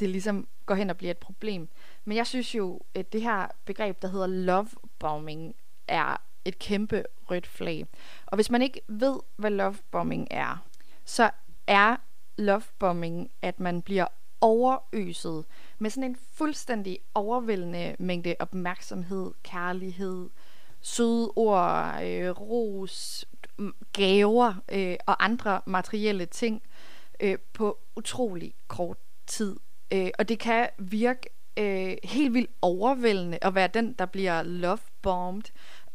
det 0.00 0.10
ligesom 0.10 0.48
går 0.66 0.74
hen 0.74 0.90
og 0.90 0.96
bliver 0.96 1.10
et 1.10 1.18
problem. 1.18 1.68
Men 2.04 2.16
jeg 2.16 2.26
synes 2.26 2.54
jo, 2.54 2.80
at 2.94 3.12
det 3.12 3.22
her 3.22 3.46
begreb, 3.64 4.02
der 4.02 4.08
hedder 4.08 4.26
love 4.26 4.68
bombing, 4.98 5.54
er 5.88 6.16
et 6.44 6.58
kæmpe 6.58 7.04
rødt 7.30 7.46
flag. 7.46 7.86
Og 8.26 8.34
hvis 8.34 8.50
man 8.50 8.62
ikke 8.62 8.80
ved, 8.88 9.20
hvad 9.36 9.50
love 9.50 9.76
bombing 9.90 10.28
er, 10.30 10.64
så 11.04 11.30
er 11.66 11.96
love 12.38 12.62
bombing, 12.78 13.30
at 13.42 13.60
man 13.60 13.82
bliver 13.82 14.06
overøset 14.40 15.44
med 15.78 15.90
sådan 15.90 16.10
en 16.10 16.16
fuldstændig 16.32 16.98
overvældende 17.14 17.96
mængde 17.98 18.34
opmærksomhed, 18.38 19.32
kærlighed, 19.42 20.28
søde 20.80 21.32
ord, 21.36 22.02
øh, 22.02 22.30
ros, 22.30 23.24
gaver 23.92 24.54
øh, 24.72 24.96
og 25.06 25.24
andre 25.24 25.60
materielle 25.66 26.26
ting 26.26 26.62
øh, 27.20 27.38
på 27.52 27.78
utrolig 27.96 28.54
kort 28.68 28.98
tid. 29.26 29.56
Øh, 29.90 30.10
og 30.18 30.28
det 30.28 30.38
kan 30.38 30.68
virke 30.78 31.28
øh, 31.56 31.96
helt 32.04 32.34
vildt 32.34 32.50
overvældende 32.62 33.38
at 33.42 33.54
være 33.54 33.68
den, 33.68 33.92
der 33.92 34.06
bliver 34.06 34.42
lovebombed. 34.42 35.44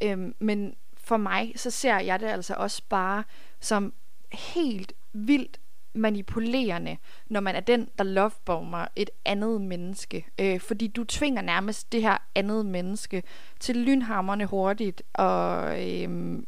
Øh, 0.04 0.34
men 0.40 0.76
for 0.94 1.18
mig, 1.18 1.54
så 1.56 1.70
ser 1.72 2.00
jeg 2.00 2.20
det 2.20 2.28
altså 2.28 2.54
også 2.58 2.82
bare 2.90 3.24
som 3.60 3.94
helt 4.32 4.94
vildt 5.14 5.60
manipulerende, 5.94 6.98
når 7.28 7.40
man 7.40 7.56
er 7.56 7.60
den, 7.60 7.90
der 7.98 8.04
lovebomber 8.04 8.88
et 8.96 9.10
andet 9.26 9.62
menneske. 9.62 10.26
Øh, 10.40 10.60
fordi 10.60 10.88
du 10.88 11.04
tvinger 11.04 11.42
nærmest 11.42 11.92
det 11.92 12.02
her 12.02 12.18
andet 12.36 12.66
menneske 12.66 13.24
til 13.60 13.76
lynhammerne 13.76 14.46
hurtigt, 14.46 15.04
og 15.14 15.90
øh, 15.90 16.40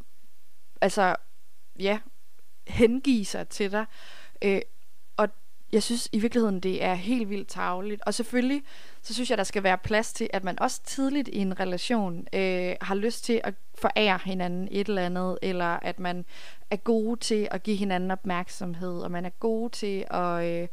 altså, 0.81 1.15
ja, 1.79 1.99
hengive 2.67 3.25
sig 3.25 3.47
til 3.49 3.71
dig. 3.71 3.85
Øh, 4.41 4.61
og 5.17 5.29
jeg 5.71 5.83
synes 5.83 6.09
i 6.11 6.19
virkeligheden, 6.19 6.59
det 6.59 6.83
er 6.83 6.93
helt 6.93 7.29
vildt 7.29 7.47
tageligt. 7.47 8.01
Og 8.05 8.13
selvfølgelig, 8.13 8.63
så 9.03 9.13
synes 9.13 9.29
jeg, 9.29 9.37
der 9.37 9.43
skal 9.43 9.63
være 9.63 9.77
plads 9.77 10.13
til, 10.13 10.29
at 10.33 10.43
man 10.43 10.59
også 10.59 10.81
tidligt 10.83 11.27
i 11.27 11.37
en 11.37 11.59
relation 11.59 12.27
øh, 12.33 12.75
har 12.81 12.95
lyst 12.95 13.23
til 13.23 13.41
at 13.43 13.53
forære 13.75 14.19
hinanden 14.25 14.67
et 14.71 14.87
eller 14.87 15.05
andet, 15.05 15.39
eller 15.41 15.65
at 15.65 15.99
man 15.99 16.25
er 16.71 16.75
god 16.75 17.17
til 17.17 17.47
at 17.51 17.63
give 17.63 17.77
hinanden 17.77 18.11
opmærksomhed, 18.11 19.01
og 19.01 19.11
man 19.11 19.25
er 19.25 19.29
god 19.29 19.69
til 19.69 20.05
at 20.11 20.45
øh, 20.45 20.67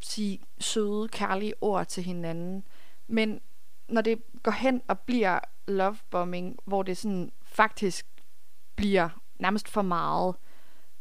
sige 0.00 0.40
søde, 0.58 1.08
kærlige 1.08 1.54
ord 1.60 1.86
til 1.86 2.02
hinanden. 2.02 2.64
Men 3.06 3.40
når 3.88 4.00
det 4.00 4.22
går 4.42 4.50
hen 4.50 4.82
og 4.88 4.98
bliver 4.98 5.38
lovebombing, 5.66 6.58
hvor 6.64 6.82
det 6.82 6.96
sådan 6.96 7.32
faktisk 7.42 8.06
bliver 8.76 9.08
nærmest 9.38 9.68
for 9.68 9.82
meget, 9.82 10.34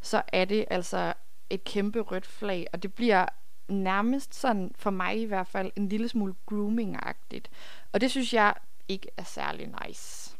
så 0.01 0.21
er 0.27 0.45
det 0.45 0.65
altså 0.69 1.13
et 1.49 1.63
kæmpe 1.63 1.99
rødt 1.99 2.25
flag, 2.25 2.67
og 2.73 2.83
det 2.83 2.93
bliver 2.93 3.25
nærmest 3.67 4.35
sådan, 4.35 4.71
for 4.75 4.89
mig 4.89 5.21
i 5.21 5.25
hvert 5.25 5.47
fald, 5.47 5.71
en 5.75 5.89
lille 5.89 6.09
smule 6.09 6.35
grooming-agtigt. 6.51 7.47
Og 7.91 8.01
det 8.01 8.11
synes 8.11 8.33
jeg 8.33 8.53
ikke 8.87 9.07
er 9.17 9.23
særlig 9.23 9.71
nice. 9.85 10.37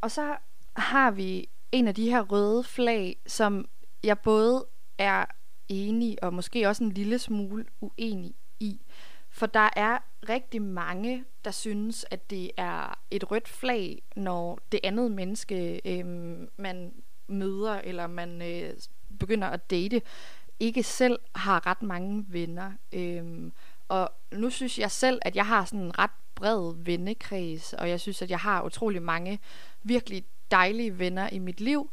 Og 0.00 0.10
så 0.10 0.36
har 0.72 1.10
vi 1.10 1.48
en 1.72 1.88
af 1.88 1.94
de 1.94 2.10
her 2.10 2.22
røde 2.22 2.64
flag, 2.64 3.16
som 3.26 3.68
jeg 4.04 4.18
både 4.18 4.66
er 4.98 5.24
enig 5.68 6.22
og 6.22 6.34
måske 6.34 6.68
også 6.68 6.84
en 6.84 6.92
lille 6.92 7.18
smule 7.18 7.64
uenig 7.80 8.34
i. 8.60 8.80
For 9.30 9.46
der 9.46 9.68
er 9.76 9.98
rigtig 10.28 10.62
mange, 10.62 11.24
der 11.44 11.50
synes, 11.50 12.06
at 12.10 12.30
det 12.30 12.50
er 12.56 12.98
et 13.10 13.30
rødt 13.30 13.48
flag, 13.48 14.02
når 14.16 14.58
det 14.72 14.80
andet 14.82 15.12
menneske, 15.12 15.80
øh, 15.84 16.06
man 16.56 16.94
møder, 17.26 17.80
eller 17.84 18.06
man 18.06 18.42
øh, 18.42 18.74
begynder 19.18 19.48
at 19.48 19.70
date, 19.70 20.02
ikke 20.60 20.82
selv 20.82 21.18
har 21.34 21.66
ret 21.66 21.82
mange 21.82 22.24
venner. 22.28 22.72
Øhm, 22.92 23.52
og 23.88 24.12
nu 24.32 24.50
synes 24.50 24.78
jeg 24.78 24.90
selv, 24.90 25.18
at 25.22 25.36
jeg 25.36 25.46
har 25.46 25.64
sådan 25.64 25.80
en 25.80 25.98
ret 25.98 26.10
bred 26.34 26.74
vennekreds, 26.76 27.72
og 27.72 27.88
jeg 27.88 28.00
synes, 28.00 28.22
at 28.22 28.30
jeg 28.30 28.38
har 28.38 28.62
utrolig 28.62 29.02
mange 29.02 29.38
virkelig 29.82 30.24
dejlige 30.50 30.98
venner 30.98 31.28
i 31.32 31.38
mit 31.38 31.60
liv. 31.60 31.90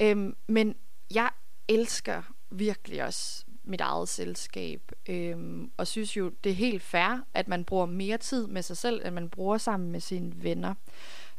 Øhm, 0.00 0.36
men 0.46 0.74
jeg 1.14 1.30
elsker 1.68 2.22
virkelig 2.50 3.04
også 3.04 3.44
mit 3.64 3.80
eget 3.80 4.08
selskab, 4.08 4.92
øhm, 5.08 5.70
og 5.76 5.86
synes 5.86 6.16
jo, 6.16 6.32
det 6.44 6.50
er 6.50 6.56
helt 6.56 6.82
fair, 6.82 7.24
at 7.34 7.48
man 7.48 7.64
bruger 7.64 7.86
mere 7.86 8.18
tid 8.18 8.46
med 8.46 8.62
sig 8.62 8.76
selv, 8.76 9.06
end 9.06 9.14
man 9.14 9.28
bruger 9.28 9.58
sammen 9.58 9.92
med 9.92 10.00
sine 10.00 10.32
venner. 10.42 10.74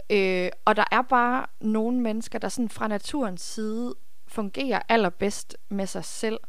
Øh, 0.09 0.49
og 0.65 0.75
der 0.75 0.85
er 0.91 1.01
bare 1.01 1.45
nogle 1.59 1.99
mennesker, 2.01 2.39
der 2.39 2.49
sådan 2.49 2.69
fra 2.69 2.87
naturens 2.87 3.41
side 3.41 3.95
fungerer 4.27 4.81
allerbedst 4.89 5.57
med 5.69 5.87
sig 5.87 6.05
selv. 6.05 6.39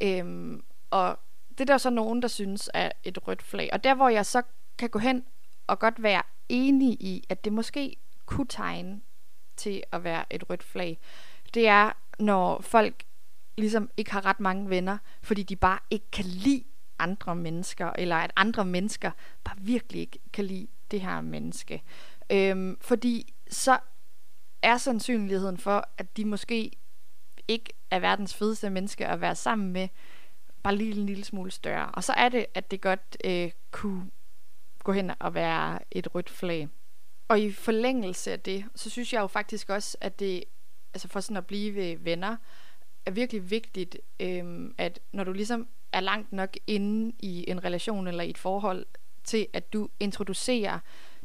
Øhm, 0.00 0.64
og 0.90 1.18
det 1.50 1.60
er 1.60 1.64
der 1.64 1.78
så 1.78 1.90
nogen, 1.90 2.22
der 2.22 2.28
synes 2.28 2.70
er 2.74 2.90
et 3.04 3.28
rødt 3.28 3.42
flag. 3.42 3.70
Og 3.72 3.84
der, 3.84 3.94
hvor 3.94 4.08
jeg 4.08 4.26
så 4.26 4.42
kan 4.78 4.90
gå 4.90 4.98
hen 4.98 5.24
og 5.66 5.78
godt 5.78 6.02
være 6.02 6.22
enig 6.48 6.88
i, 6.88 7.24
at 7.28 7.44
det 7.44 7.52
måske 7.52 7.96
kunne 8.26 8.46
tegne 8.48 9.00
til 9.56 9.82
at 9.92 10.04
være 10.04 10.24
et 10.30 10.50
rødt 10.50 10.62
flag, 10.62 10.98
det 11.54 11.68
er, 11.68 11.92
når 12.18 12.60
folk 12.60 13.04
ligesom 13.58 13.90
ikke 13.96 14.12
har 14.12 14.26
ret 14.26 14.40
mange 14.40 14.70
venner, 14.70 14.98
fordi 15.22 15.42
de 15.42 15.56
bare 15.56 15.78
ikke 15.90 16.10
kan 16.12 16.24
lide 16.24 16.64
andre 16.98 17.36
mennesker, 17.36 17.90
eller 17.98 18.16
at 18.16 18.32
andre 18.36 18.64
mennesker 18.64 19.10
bare 19.44 19.56
virkelig 19.58 20.00
ikke 20.00 20.18
kan 20.32 20.44
lide 20.44 20.66
det 20.90 21.00
her 21.00 21.20
menneske. 21.20 21.82
Øhm, 22.30 22.76
fordi 22.80 23.34
så 23.50 23.78
er 24.62 24.76
sandsynligheden 24.76 25.58
for, 25.58 25.88
at 25.98 26.16
de 26.16 26.24
måske 26.24 26.70
ikke 27.48 27.72
er 27.90 27.98
verdens 27.98 28.34
fedeste 28.34 28.70
menneske 28.70 29.06
at 29.06 29.20
være 29.20 29.34
sammen 29.34 29.72
med, 29.72 29.88
bare 30.62 30.76
lige 30.76 31.00
en 31.00 31.06
lille 31.06 31.24
smule 31.24 31.50
større. 31.50 31.90
Og 31.90 32.04
så 32.04 32.12
er 32.12 32.28
det, 32.28 32.46
at 32.54 32.70
det 32.70 32.80
godt 32.80 33.16
øh, 33.24 33.50
kunne 33.70 34.10
gå 34.84 34.92
hen 34.92 35.12
og 35.18 35.34
være 35.34 35.78
et 35.90 36.14
rødt 36.14 36.30
flag. 36.30 36.68
Og 37.28 37.40
i 37.40 37.52
forlængelse 37.52 38.32
af 38.32 38.40
det, 38.40 38.64
så 38.74 38.90
synes 38.90 39.12
jeg 39.12 39.20
jo 39.20 39.26
faktisk 39.26 39.70
også, 39.70 39.96
at 40.00 40.20
det, 40.20 40.44
altså 40.94 41.08
for 41.08 41.20
sådan 41.20 41.36
at 41.36 41.46
blive 41.46 42.04
venner, 42.04 42.36
er 43.06 43.10
virkelig 43.10 43.50
vigtigt, 43.50 43.96
øh, 44.20 44.70
at 44.78 45.00
når 45.12 45.24
du 45.24 45.32
ligesom 45.32 45.68
er 45.92 46.00
langt 46.00 46.32
nok 46.32 46.56
inde 46.66 47.12
i 47.18 47.50
en 47.50 47.64
relation 47.64 48.06
eller 48.06 48.24
i 48.24 48.30
et 48.30 48.38
forhold, 48.38 48.86
til 49.24 49.46
at 49.52 49.72
du 49.72 49.88
introducerer 50.00 50.78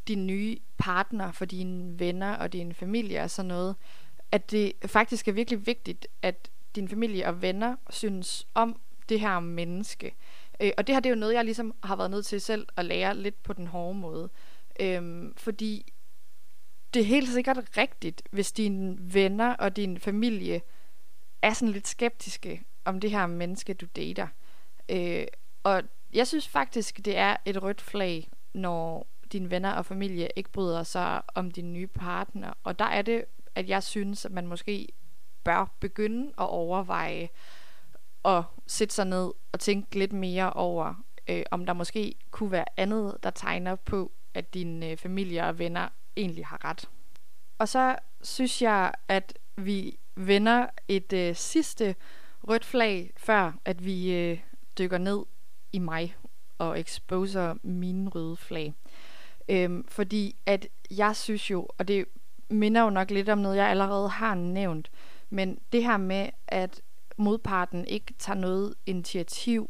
din 0.08 0.28
nye 0.28 0.58
partner 0.78 1.32
for 1.32 1.46
dine 1.46 2.00
venner 2.00 2.36
og 2.36 2.54
din 2.54 2.74
familie 2.74 3.22
og 3.22 3.30
sådan 3.30 3.48
noget, 3.48 3.76
at 4.32 4.52
det 4.52 4.74
faktisk 4.86 5.28
er 5.28 5.32
virkelig 5.32 5.68
vigtigt, 5.68 6.08
at 6.22 6.50
din 6.76 6.90
familie 6.90 7.28
og 7.28 7.42
venner 7.42 7.76
synes 7.90 8.48
om 8.54 8.82
det 9.10 9.20
her 9.20 9.40
menneske. 9.40 10.16
Øh, 10.62 10.72
og 10.78 10.88
det 10.88 10.96
her 10.96 11.00
det 11.00 11.10
er 11.10 11.14
jo 11.14 11.20
noget, 11.20 11.34
jeg 11.34 11.46
ligesom 11.46 11.76
har 11.84 11.96
været 11.96 12.12
nødt 12.12 12.26
til 12.26 12.42
selv 12.42 12.68
at 12.76 12.86
lære 12.86 13.18
lidt 13.18 13.44
på 13.44 13.54
den 13.54 13.68
hårde 13.68 14.00
måde. 14.00 14.30
Øh, 14.80 15.32
fordi 15.38 15.94
det 16.94 17.02
er 17.02 17.06
helt 17.06 17.30
sikkert 17.30 17.78
rigtigt, 17.78 18.22
hvis 18.32 18.52
dine 18.52 18.98
venner 19.14 19.54
og 19.54 19.76
din 19.76 20.00
familie 20.00 20.62
er 21.42 21.54
sådan 21.54 21.74
lidt 21.74 21.88
skeptiske 21.88 22.64
om 22.86 23.00
det 23.00 23.12
her 23.12 23.28
menneske, 23.28 23.74
du 23.74 23.86
dater. 23.96 24.28
Øh, 24.90 25.26
og 25.64 25.84
jeg 26.14 26.28
synes 26.28 26.48
faktisk, 26.48 27.06
det 27.06 27.18
er 27.18 27.38
et 27.46 27.64
rødt 27.64 27.82
flag, 27.82 28.30
når 28.54 29.08
dine 29.32 29.52
venner 29.52 29.72
og 29.72 29.86
familie 29.86 30.30
ikke 30.36 30.50
bryder 30.50 30.84
sig 30.84 31.22
om 31.36 31.52
din 31.52 31.74
nye 31.74 31.88
partner. 31.88 32.54
Og 32.64 32.80
der 32.80 32.86
er 32.86 33.02
det, 33.02 33.26
at 33.58 33.70
jeg 33.70 33.84
synes, 33.84 34.26
at 34.26 34.32
man 34.32 34.48
måske 34.48 34.88
bør 35.44 35.76
begynde 35.80 36.28
at 36.28 36.50
overveje 36.50 37.30
at 38.26 38.44
sætte 38.68 38.96
sig 38.96 39.06
ned 39.06 39.32
og 39.52 39.60
tænke 39.60 40.00
lidt 40.00 40.14
mere 40.14 40.54
over, 40.54 41.04
øh, 41.28 41.44
om 41.52 41.66
der 41.66 41.74
måske 41.74 42.16
kunne 42.32 42.52
være 42.52 42.66
andet, 42.78 43.18
der 43.24 43.30
tegner 43.30 43.76
på, 43.76 44.12
at 44.34 44.54
dine 44.54 44.90
øh, 44.90 44.98
familie 44.98 45.44
og 45.44 45.60
venner 45.60 45.90
egentlig 46.18 46.46
har 46.46 46.66
ret. 46.66 46.90
Og 47.58 47.68
så 47.68 47.96
synes 48.22 48.62
jeg, 48.62 48.92
at 49.08 49.40
vi 49.56 50.00
vender 50.16 50.68
et 50.88 51.14
øh, 51.14 51.36
sidste 51.36 51.96
rødt 52.48 52.66
flag, 52.66 53.12
før 53.18 53.52
at 53.66 53.86
vi 53.86 54.14
øh, 54.14 54.40
dykker 54.78 54.98
ned 54.98 55.26
i 55.72 55.80
mig 55.80 56.16
og 56.58 56.80
exposer 56.80 57.56
mine 57.64 58.10
røde 58.10 58.38
flag. 58.38 58.74
Øhm, 59.50 59.88
fordi 59.88 60.36
at 60.46 60.68
jeg 60.92 61.16
synes 61.16 61.52
jo, 61.52 61.68
og 61.78 61.88
det 61.88 62.06
minder 62.50 62.82
jo 62.82 62.90
nok 62.90 63.12
lidt 63.12 63.30
om 63.30 63.38
noget, 63.38 63.58
jeg 63.58 63.68
allerede 63.68 64.10
har 64.10 64.36
nævnt, 64.36 64.92
men 65.30 65.60
det 65.72 65.84
her 65.84 65.98
med, 65.98 66.30
at 66.48 66.82
modparten 67.18 67.86
ikke 67.86 68.14
tager 68.20 68.40
noget 68.40 68.74
initiativ, 68.86 69.70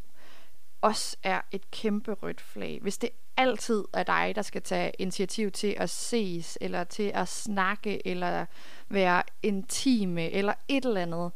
også 0.80 1.16
er 1.22 1.40
et 1.50 1.70
kæmpe 1.70 2.12
rødt 2.12 2.40
flag. 2.40 2.78
Hvis 2.82 2.98
det 2.98 3.10
altid 3.36 3.84
er 3.92 4.02
dig, 4.02 4.32
der 4.34 4.42
skal 4.42 4.62
tage 4.62 4.92
initiativ 4.98 5.50
til 5.50 5.74
at 5.76 5.90
ses, 5.90 6.58
eller 6.60 6.84
til 6.84 7.12
at 7.14 7.28
snakke, 7.28 8.06
eller 8.06 8.46
være 8.88 9.22
intime, 9.42 10.30
eller 10.30 10.54
et 10.68 10.84
eller 10.84 11.00
andet, 11.00 11.32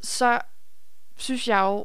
så 0.00 0.40
synes 1.16 1.48
jeg 1.48 1.60
jo 1.60 1.84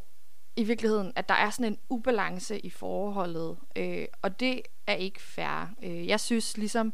i 0.56 0.64
virkeligheden, 0.64 1.14
at 1.16 1.30
der 1.30 1.36
er 1.36 1.50
sådan 1.50 1.72
en 1.72 1.78
ubalance 1.90 2.60
i 2.60 2.70
forholdet, 2.70 3.58
øh, 3.76 4.06
og 4.22 4.40
det 4.40 4.62
er 4.88 4.94
ikke 4.94 5.22
fair. 5.22 5.70
Øh, 5.84 6.08
jeg 6.08 6.20
synes 6.20 6.58
ligesom, 6.58 6.94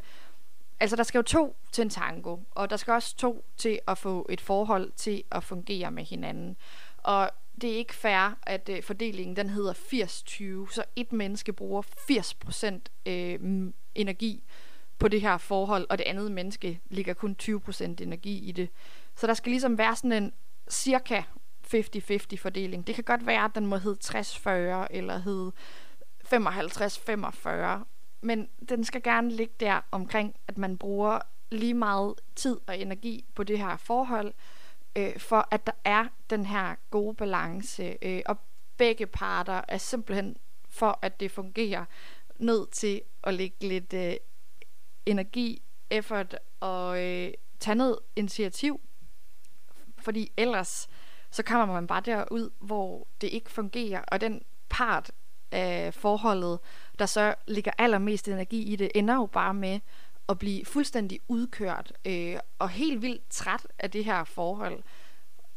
altså 0.79 0.95
der 0.95 1.03
skal 1.03 1.19
jo 1.19 1.23
to 1.23 1.55
til 1.71 1.81
en 1.81 1.89
tango, 1.89 2.37
og 2.51 2.69
der 2.69 2.77
skal 2.77 2.93
også 2.93 3.15
to 3.15 3.45
til 3.57 3.79
at 3.87 3.97
få 3.97 4.25
et 4.29 4.41
forhold 4.41 4.91
til 4.91 5.23
at 5.31 5.43
fungere 5.43 5.91
med 5.91 6.03
hinanden. 6.03 6.57
Og 6.97 7.31
det 7.61 7.71
er 7.71 7.77
ikke 7.77 7.95
fair, 7.95 8.37
at 8.43 8.69
øh, 8.69 8.83
fordelingen 8.83 9.35
den 9.35 9.49
hedder 9.49 9.73
80-20, 9.73 10.73
så 10.73 10.83
et 10.95 11.13
menneske 11.13 11.53
bruger 11.53 11.81
80% 11.81 13.11
øh, 13.11 13.71
energi 13.95 14.43
på 14.99 15.07
det 15.07 15.21
her 15.21 15.37
forhold, 15.37 15.87
og 15.89 15.97
det 15.97 16.03
andet 16.03 16.31
menneske 16.31 16.81
ligger 16.89 17.13
kun 17.13 17.35
20% 17.43 17.83
energi 17.83 18.37
i 18.37 18.51
det. 18.51 18.69
Så 19.15 19.27
der 19.27 19.33
skal 19.33 19.49
ligesom 19.49 19.77
være 19.77 19.95
sådan 19.95 20.23
en 20.23 20.33
cirka 20.69 21.21
50-50 21.75 22.37
fordeling. 22.37 22.87
Det 22.87 22.95
kan 22.95 23.03
godt 23.03 23.25
være, 23.25 23.43
at 23.43 23.51
den 23.55 23.65
må 23.65 23.77
hedde 23.77 23.99
60-40 24.03 24.87
eller 24.89 25.17
hedde 25.17 25.51
55-45, 26.25 27.85
men 28.21 28.49
den 28.69 28.83
skal 28.83 29.03
gerne 29.03 29.31
ligge 29.31 29.53
der 29.59 29.81
omkring, 29.91 30.35
at 30.47 30.57
man 30.57 30.77
bruger 30.77 31.19
lige 31.51 31.73
meget 31.73 32.13
tid 32.35 32.57
og 32.67 32.77
energi 32.77 33.25
på 33.35 33.43
det 33.43 33.57
her 33.57 33.77
forhold, 33.77 34.33
øh, 34.95 35.19
for 35.19 35.47
at 35.51 35.65
der 35.65 35.73
er 35.83 36.07
den 36.29 36.45
her 36.45 36.75
gode 36.91 37.15
balance, 37.15 37.97
øh, 38.01 38.21
og 38.25 38.37
begge 38.77 39.05
parter 39.05 39.61
er 39.67 39.77
simpelthen, 39.77 40.37
for 40.69 40.99
at 41.01 41.19
det 41.19 41.31
fungerer, 41.31 41.85
nødt 42.39 42.71
til 42.71 43.01
at 43.23 43.33
lægge 43.33 43.67
lidt 43.67 43.93
øh, 43.93 44.13
energi, 45.05 45.61
effort 45.89 46.35
og 46.59 47.03
øh, 47.03 47.33
tage 47.59 47.75
noget 47.75 47.99
initiativ, 48.15 48.81
fordi 49.99 50.31
ellers 50.37 50.89
så 51.31 51.43
kommer 51.43 51.65
man 51.65 51.87
bare 51.87 52.01
derud, 52.01 52.49
hvor 52.59 53.07
det 53.21 53.27
ikke 53.27 53.51
fungerer, 53.51 54.01
og 54.07 54.21
den 54.21 54.41
part 54.69 55.11
af 55.51 55.93
forholdet, 55.93 56.59
der 56.99 57.05
så 57.05 57.35
ligger 57.47 57.71
allermest 57.77 58.27
energi 58.27 58.61
i 58.61 58.75
det, 58.75 58.91
ender 58.95 59.15
jo 59.15 59.25
bare 59.25 59.53
med 59.53 59.79
at 60.29 60.39
blive 60.39 60.65
fuldstændig 60.65 61.19
udkørt 61.27 61.93
øh, 62.05 62.37
og 62.59 62.69
helt 62.69 63.01
vildt 63.01 63.21
træt 63.29 63.67
af 63.79 63.91
det 63.91 64.05
her 64.05 64.23
forhold. 64.23 64.83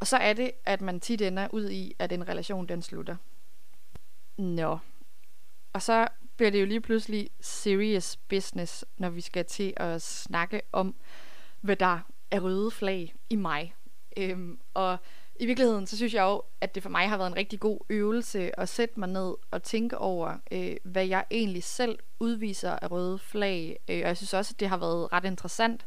Og 0.01 0.07
så 0.07 0.17
er 0.17 0.33
det, 0.33 0.51
at 0.65 0.81
man 0.81 1.01
tit 1.01 1.23
ender 1.23 1.49
ud 1.53 1.71
i, 1.71 1.95
at 1.99 2.13
en 2.13 2.29
relation 2.29 2.69
den 2.69 2.83
slutter. 2.83 3.17
Nå. 4.37 4.79
Og 5.73 5.83
så 5.83 6.09
bliver 6.37 6.51
det 6.51 6.61
jo 6.61 6.67
lige 6.67 6.81
pludselig 6.81 7.31
serious 7.41 8.17
business, 8.17 8.85
når 8.97 9.11
vi 9.11 9.21
skal 9.21 9.45
til 9.45 9.73
at 9.77 10.03
snakke 10.03 10.61
om, 10.73 10.95
hvad 11.61 11.77
der 11.77 11.99
er 12.31 12.41
røde 12.41 12.71
flag 12.71 13.15
i 13.31 13.37
mig. 13.37 13.75
Øhm, 14.17 14.59
og 14.75 14.99
i 15.41 15.47
virkeligheden, 15.47 15.87
så 15.87 15.97
synes 15.97 16.15
jeg 16.15 16.23
jo, 16.23 16.43
at 16.61 16.75
det 16.75 16.83
for 16.83 16.91
mig 16.91 17.09
har 17.09 17.17
været 17.17 17.31
en 17.31 17.37
rigtig 17.37 17.61
god 17.61 17.79
øvelse 17.91 18.61
at 18.61 18.69
sætte 18.69 19.01
mig 19.01 19.09
ned 19.09 19.35
og 19.51 19.63
tænke 19.63 19.99
over, 19.99 20.37
øh, 20.51 20.77
hvad 20.85 21.07
jeg 21.07 21.25
egentlig 21.31 21.65
selv 21.65 21.99
udviser 22.21 22.71
af 22.71 22.91
røde 22.91 23.19
flag. 23.19 23.79
Øh, 23.89 24.01
og 24.03 24.09
jeg 24.09 24.17
synes 24.17 24.35
også, 24.35 24.53
at 24.55 24.61
det 24.61 24.69
har 24.69 24.77
været 24.77 25.13
ret 25.13 25.25
interessant 25.25 25.87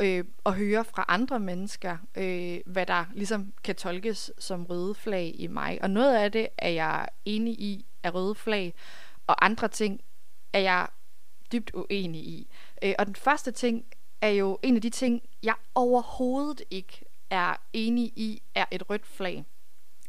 øh, 0.00 0.24
at 0.46 0.54
høre 0.54 0.84
fra 0.84 1.04
andre 1.08 1.40
mennesker, 1.40 1.96
øh, 2.16 2.60
hvad 2.66 2.86
der 2.86 3.04
ligesom 3.14 3.52
kan 3.64 3.74
tolkes 3.74 4.32
som 4.38 4.66
røde 4.66 4.94
flag 4.94 5.34
i 5.38 5.46
mig. 5.46 5.78
Og 5.82 5.90
noget 5.90 6.16
af 6.16 6.32
det 6.32 6.48
er 6.58 6.70
jeg 6.70 7.08
enig 7.24 7.60
i 7.60 7.86
af 8.02 8.14
røde 8.14 8.34
flag, 8.34 8.74
og 9.26 9.44
andre 9.44 9.68
ting 9.68 10.00
er 10.52 10.60
jeg 10.60 10.86
dybt 11.52 11.70
uenig 11.74 12.20
i. 12.20 12.50
Øh, 12.82 12.94
og 12.98 13.06
den 13.06 13.16
første 13.16 13.50
ting 13.50 13.84
er 14.20 14.28
jo 14.28 14.58
en 14.62 14.76
af 14.76 14.82
de 14.82 14.90
ting, 14.90 15.22
jeg 15.42 15.54
overhovedet 15.74 16.62
ikke 16.70 17.05
er 17.30 17.56
enig 17.72 18.04
i, 18.04 18.42
er 18.54 18.64
et 18.70 18.90
rødt 18.90 19.06
flag. 19.06 19.44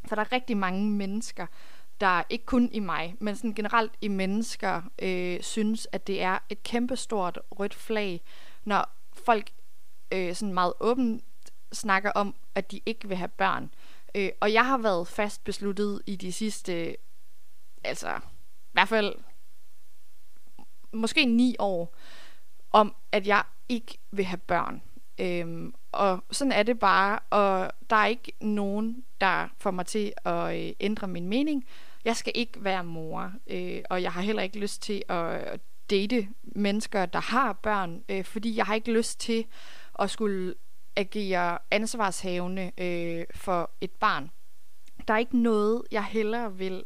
For 0.07 0.15
der 0.15 0.21
er 0.21 0.31
rigtig 0.31 0.57
mange 0.57 0.89
mennesker, 0.89 1.47
der 2.01 2.23
ikke 2.29 2.45
kun 2.45 2.69
i 2.71 2.79
mig, 2.79 3.15
men 3.19 3.35
sådan 3.35 3.53
generelt 3.53 3.91
i 4.01 4.07
mennesker, 4.07 4.81
øh, 4.99 5.41
synes, 5.41 5.87
at 5.91 6.07
det 6.07 6.21
er 6.21 6.39
et 6.49 6.63
kæmpestort 6.63 7.39
rødt 7.51 7.73
flag, 7.73 8.21
når 8.65 8.89
folk 9.13 9.51
øh, 10.11 10.35
sådan 10.35 10.53
meget 10.53 10.73
åbent 10.79 11.23
snakker 11.73 12.11
om, 12.11 12.35
at 12.55 12.71
de 12.71 12.81
ikke 12.85 13.07
vil 13.07 13.17
have 13.17 13.27
børn. 13.27 13.71
Øh, 14.15 14.29
og 14.39 14.53
jeg 14.53 14.65
har 14.65 14.77
været 14.77 15.07
fast 15.07 15.43
besluttet 15.43 16.01
i 16.05 16.15
de 16.15 16.31
sidste, 16.31 16.95
altså 17.83 18.15
i 18.15 18.71
hvert 18.73 18.87
fald 18.87 19.15
måske 20.91 21.25
ni 21.25 21.55
år, 21.59 21.95
om 22.71 22.95
at 23.11 23.27
jeg 23.27 23.43
ikke 23.69 23.97
vil 24.11 24.25
have 24.25 24.37
børn. 24.37 24.81
Øhm, 25.19 25.73
og 25.97 26.23
sådan 26.31 26.51
er 26.51 26.63
det 26.63 26.79
bare, 26.79 27.19
og 27.29 27.71
der 27.89 27.95
er 27.95 28.05
ikke 28.05 28.31
nogen, 28.41 29.03
der 29.21 29.47
får 29.57 29.71
mig 29.71 29.85
til 29.85 30.13
at 30.25 30.67
øh, 30.67 30.73
ændre 30.79 31.07
min 31.07 31.27
mening. 31.27 31.65
Jeg 32.05 32.15
skal 32.15 32.33
ikke 32.35 32.63
være 32.63 32.83
mor, 32.83 33.31
øh, 33.47 33.81
og 33.89 34.01
jeg 34.01 34.11
har 34.11 34.21
heller 34.21 34.41
ikke 34.41 34.59
lyst 34.59 34.81
til 34.81 35.03
at 35.09 35.59
date 35.89 36.27
mennesker, 36.41 37.05
der 37.05 37.19
har 37.19 37.53
børn, 37.53 38.03
øh, 38.09 38.23
fordi 38.23 38.57
jeg 38.57 38.65
har 38.65 38.75
ikke 38.75 38.91
lyst 38.91 39.19
til 39.19 39.45
at 39.99 40.09
skulle 40.09 40.53
agere 40.95 41.57
ansvarshavende 41.71 42.71
øh, 42.77 43.25
for 43.35 43.71
et 43.81 43.91
barn. 43.91 44.31
Der 45.07 45.13
er 45.13 45.17
ikke 45.17 45.41
noget, 45.41 45.81
jeg 45.91 46.03
hellere 46.03 46.53
vil, 46.57 46.83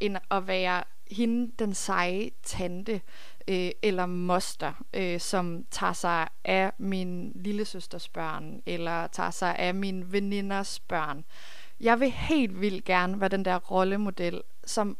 end 0.00 0.16
at 0.30 0.46
være 0.46 0.82
hende, 1.10 1.52
den 1.58 1.74
seje 1.74 2.30
tante, 2.42 3.00
øh, 3.48 3.70
eller 3.82 4.06
moster, 4.06 4.72
øh, 4.94 5.20
som 5.20 5.64
tager 5.70 5.92
sig 5.92 6.28
af 6.44 6.72
min 6.78 7.32
lille 7.34 7.64
søsters 7.64 8.08
børn, 8.08 8.62
eller 8.66 9.06
tager 9.06 9.30
sig 9.30 9.56
af 9.56 9.74
min 9.74 10.12
veninders 10.12 10.80
børn. 10.80 11.24
Jeg 11.80 12.00
vil 12.00 12.10
helt 12.10 12.60
vildt 12.60 12.84
gerne 12.84 13.20
være 13.20 13.28
den 13.28 13.44
der 13.44 13.56
rollemodel, 13.56 14.42
som 14.64 14.96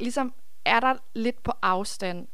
ligesom 0.00 0.34
er 0.64 0.80
der 0.80 0.94
lidt 1.14 1.42
på 1.42 1.52
afstand, 1.62 2.28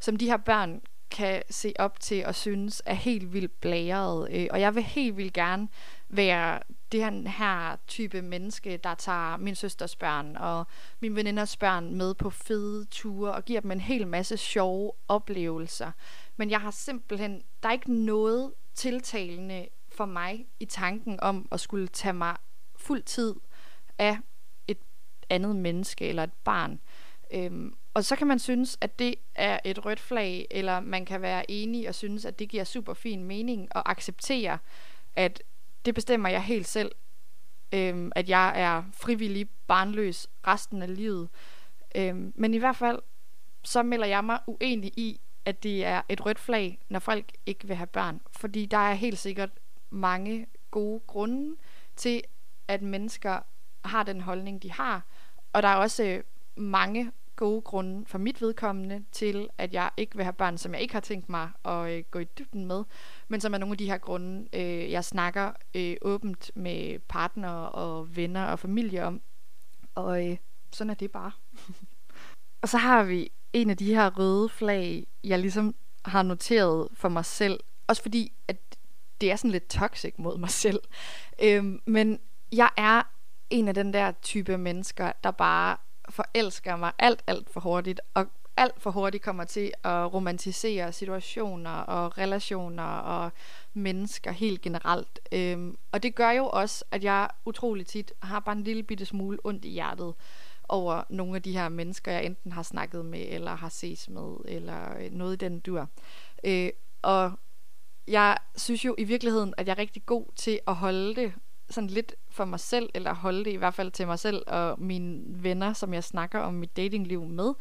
som 0.00 0.16
de 0.16 0.26
her 0.26 0.36
børn 0.36 0.80
kan 1.10 1.42
se 1.50 1.72
op 1.78 2.00
til 2.00 2.26
og 2.26 2.34
synes 2.34 2.82
er 2.86 2.94
helt 2.94 3.32
vildt 3.32 3.60
blæret. 3.60 4.28
Øh, 4.32 4.46
og 4.50 4.60
jeg 4.60 4.74
vil 4.74 4.82
helt 4.82 5.16
vildt 5.16 5.32
gerne 5.32 5.68
være 6.08 6.60
det 6.92 7.28
her 7.30 7.76
type 7.86 8.22
menneske, 8.22 8.76
der 8.76 8.94
tager 8.94 9.36
min 9.36 9.54
søsters 9.54 9.96
børn 9.96 10.36
og 10.36 10.66
min 11.00 11.16
veninders 11.16 11.56
børn 11.56 11.94
med 11.94 12.14
på 12.14 12.30
fede 12.30 12.84
ture 12.84 13.32
og 13.32 13.44
giver 13.44 13.60
dem 13.60 13.70
en 13.70 13.80
hel 13.80 14.06
masse 14.06 14.36
sjove 14.36 14.92
oplevelser. 15.08 15.92
Men 16.36 16.50
jeg 16.50 16.60
har 16.60 16.70
simpelthen, 16.70 17.42
der 17.62 17.68
er 17.68 17.72
ikke 17.72 17.94
noget 17.94 18.52
tiltalende 18.74 19.68
for 19.88 20.04
mig 20.04 20.46
i 20.60 20.64
tanken 20.64 21.20
om 21.20 21.48
at 21.52 21.60
skulle 21.60 21.88
tage 21.88 22.12
mig 22.12 22.36
fuld 22.76 23.02
tid 23.02 23.34
af 23.98 24.18
et 24.68 24.78
andet 25.30 25.56
menneske 25.56 26.08
eller 26.08 26.22
et 26.22 26.32
barn. 26.44 26.80
Øhm, 27.30 27.74
og 27.94 28.04
så 28.04 28.16
kan 28.16 28.26
man 28.26 28.38
synes, 28.38 28.78
at 28.80 28.98
det 28.98 29.14
er 29.34 29.58
et 29.64 29.84
rødt 29.84 30.00
flag, 30.00 30.46
eller 30.50 30.80
man 30.80 31.04
kan 31.04 31.22
være 31.22 31.50
enig 31.50 31.88
og 31.88 31.94
synes, 31.94 32.24
at 32.24 32.38
det 32.38 32.48
giver 32.48 32.64
super 32.64 32.94
fin 32.94 33.24
mening 33.24 33.68
og 33.70 33.90
acceptere, 33.90 34.58
at 35.16 35.42
det 35.84 35.94
bestemmer 35.94 36.28
jeg 36.28 36.42
helt 36.42 36.66
selv, 36.66 36.92
øhm, 37.72 38.12
at 38.14 38.28
jeg 38.28 38.60
er 38.60 38.82
frivillig 38.92 39.48
barnløs 39.66 40.28
resten 40.46 40.82
af 40.82 40.96
livet. 40.96 41.28
Øhm, 41.94 42.32
men 42.36 42.54
i 42.54 42.58
hvert 42.58 42.76
fald, 42.76 42.98
så 43.62 43.82
melder 43.82 44.06
jeg 44.06 44.24
mig 44.24 44.38
uenig 44.46 44.92
i, 44.96 45.20
at 45.44 45.62
det 45.62 45.84
er 45.84 46.02
et 46.08 46.26
rødt 46.26 46.38
flag, 46.38 46.78
når 46.88 46.98
folk 46.98 47.32
ikke 47.46 47.66
vil 47.66 47.76
have 47.76 47.86
børn. 47.86 48.20
Fordi 48.32 48.66
der 48.66 48.78
er 48.78 48.94
helt 48.94 49.18
sikkert 49.18 49.50
mange 49.90 50.46
gode 50.70 51.00
grunde 51.06 51.56
til, 51.96 52.22
at 52.68 52.82
mennesker 52.82 53.40
har 53.84 54.02
den 54.02 54.20
holdning, 54.20 54.62
de 54.62 54.72
har. 54.72 55.06
Og 55.52 55.62
der 55.62 55.68
er 55.68 55.76
også 55.76 56.04
øh, 56.04 56.22
mange 56.56 57.12
gode 57.40 57.62
grunde 57.62 58.06
for 58.06 58.18
mit 58.18 58.40
vedkommende 58.40 59.04
til, 59.12 59.48
at 59.58 59.72
jeg 59.72 59.90
ikke 59.96 60.16
vil 60.16 60.24
have 60.24 60.32
børn, 60.32 60.58
som 60.58 60.72
jeg 60.72 60.82
ikke 60.82 60.94
har 60.94 61.00
tænkt 61.00 61.28
mig 61.28 61.50
at 61.64 61.90
øh, 61.90 62.04
gå 62.10 62.18
i 62.18 62.24
dybden 62.24 62.66
med, 62.66 62.84
men 63.28 63.40
som 63.40 63.54
er 63.54 63.58
nogle 63.58 63.72
af 63.72 63.78
de 63.78 63.90
her 63.90 63.98
grunde, 63.98 64.48
øh, 64.52 64.90
jeg 64.90 65.04
snakker 65.04 65.52
øh, 65.74 65.96
åbent 66.02 66.50
med 66.54 66.98
partner 66.98 67.50
og 67.50 68.16
venner 68.16 68.44
og 68.44 68.58
familie 68.58 69.04
om. 69.04 69.20
Og 69.94 70.30
øh, 70.30 70.36
sådan 70.72 70.90
er 70.90 70.94
det 70.94 71.10
bare. 71.10 71.32
og 72.62 72.68
så 72.68 72.78
har 72.78 73.04
vi 73.04 73.30
en 73.52 73.70
af 73.70 73.76
de 73.76 73.94
her 73.94 74.18
røde 74.18 74.48
flag, 74.48 75.06
jeg 75.24 75.38
ligesom 75.38 75.74
har 76.04 76.22
noteret 76.22 76.88
for 76.92 77.08
mig 77.08 77.24
selv. 77.24 77.60
Også 77.86 78.02
fordi, 78.02 78.32
at 78.48 78.56
det 79.20 79.32
er 79.32 79.36
sådan 79.36 79.50
lidt 79.50 79.68
toxic 79.68 80.14
mod 80.18 80.38
mig 80.38 80.50
selv. 80.50 80.80
Øhm, 81.42 81.80
men 81.86 82.18
jeg 82.52 82.70
er 82.76 83.02
en 83.50 83.68
af 83.68 83.74
den 83.74 83.92
der 83.92 84.12
type 84.22 84.58
mennesker, 84.58 85.12
der 85.24 85.30
bare 85.30 85.76
forelsker 86.10 86.76
mig 86.76 86.92
alt, 86.98 87.22
alt 87.26 87.50
for 87.50 87.60
hurtigt, 87.60 88.00
og 88.14 88.26
alt 88.56 88.82
for 88.82 88.90
hurtigt 88.90 89.24
kommer 89.24 89.44
til 89.44 89.72
at 89.84 90.14
romantisere 90.14 90.92
situationer 90.92 91.70
og 91.70 92.18
relationer 92.18 92.82
og 92.82 93.30
mennesker 93.74 94.32
helt 94.32 94.60
generelt. 94.60 95.20
Øhm, 95.32 95.76
og 95.92 96.02
det 96.02 96.14
gør 96.14 96.30
jo 96.30 96.46
også, 96.46 96.84
at 96.90 97.04
jeg 97.04 97.28
utrolig 97.44 97.86
tit 97.86 98.12
har 98.22 98.40
bare 98.40 98.56
en 98.56 98.64
lille 98.64 98.82
bitte 98.82 99.06
smule 99.06 99.38
ondt 99.44 99.64
i 99.64 99.68
hjertet 99.68 100.14
over 100.68 101.02
nogle 101.08 101.36
af 101.36 101.42
de 101.42 101.52
her 101.52 101.68
mennesker, 101.68 102.12
jeg 102.12 102.24
enten 102.24 102.52
har 102.52 102.62
snakket 102.62 103.04
med, 103.04 103.26
eller 103.28 103.54
har 103.54 103.68
ses 103.68 104.08
med, 104.08 104.36
eller 104.44 104.98
øh, 104.98 105.10
noget 105.12 105.32
i 105.32 105.36
den 105.36 105.60
dur. 105.60 105.88
Øh, 106.44 106.70
og 107.02 107.32
jeg 108.06 108.38
synes 108.56 108.84
jo 108.84 108.94
i 108.98 109.04
virkeligheden, 109.04 109.54
at 109.56 109.66
jeg 109.66 109.72
er 109.72 109.78
rigtig 109.78 110.06
god 110.06 110.26
til 110.36 110.60
at 110.66 110.74
holde 110.74 111.14
det 111.14 111.32
sådan 111.70 111.90
lidt 111.90 112.14
for 112.30 112.44
mig 112.44 112.60
selv, 112.60 112.90
eller 112.94 113.14
holde 113.14 113.44
det 113.44 113.52
i 113.52 113.56
hvert 113.56 113.74
fald 113.74 113.90
til 113.90 114.06
mig 114.06 114.18
selv 114.18 114.42
og 114.46 114.80
mine 114.80 115.22
venner, 115.42 115.72
som 115.72 115.94
jeg 115.94 116.04
snakker 116.04 116.38
om 116.40 116.54
mit 116.54 116.76
datingliv 116.76 117.24
med. 117.24 117.54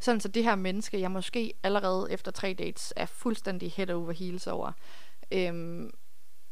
Sådan 0.00 0.20
så 0.20 0.28
det 0.28 0.44
her 0.44 0.54
menneske, 0.54 1.00
jeg 1.00 1.10
måske 1.10 1.52
allerede 1.62 2.06
efter 2.10 2.30
tre 2.30 2.54
dates 2.58 2.92
er 2.96 3.06
fuldstændig 3.06 3.72
head 3.72 3.90
over 3.90 4.12
heels 4.12 4.46
over, 4.46 4.72
øhm, 5.32 5.90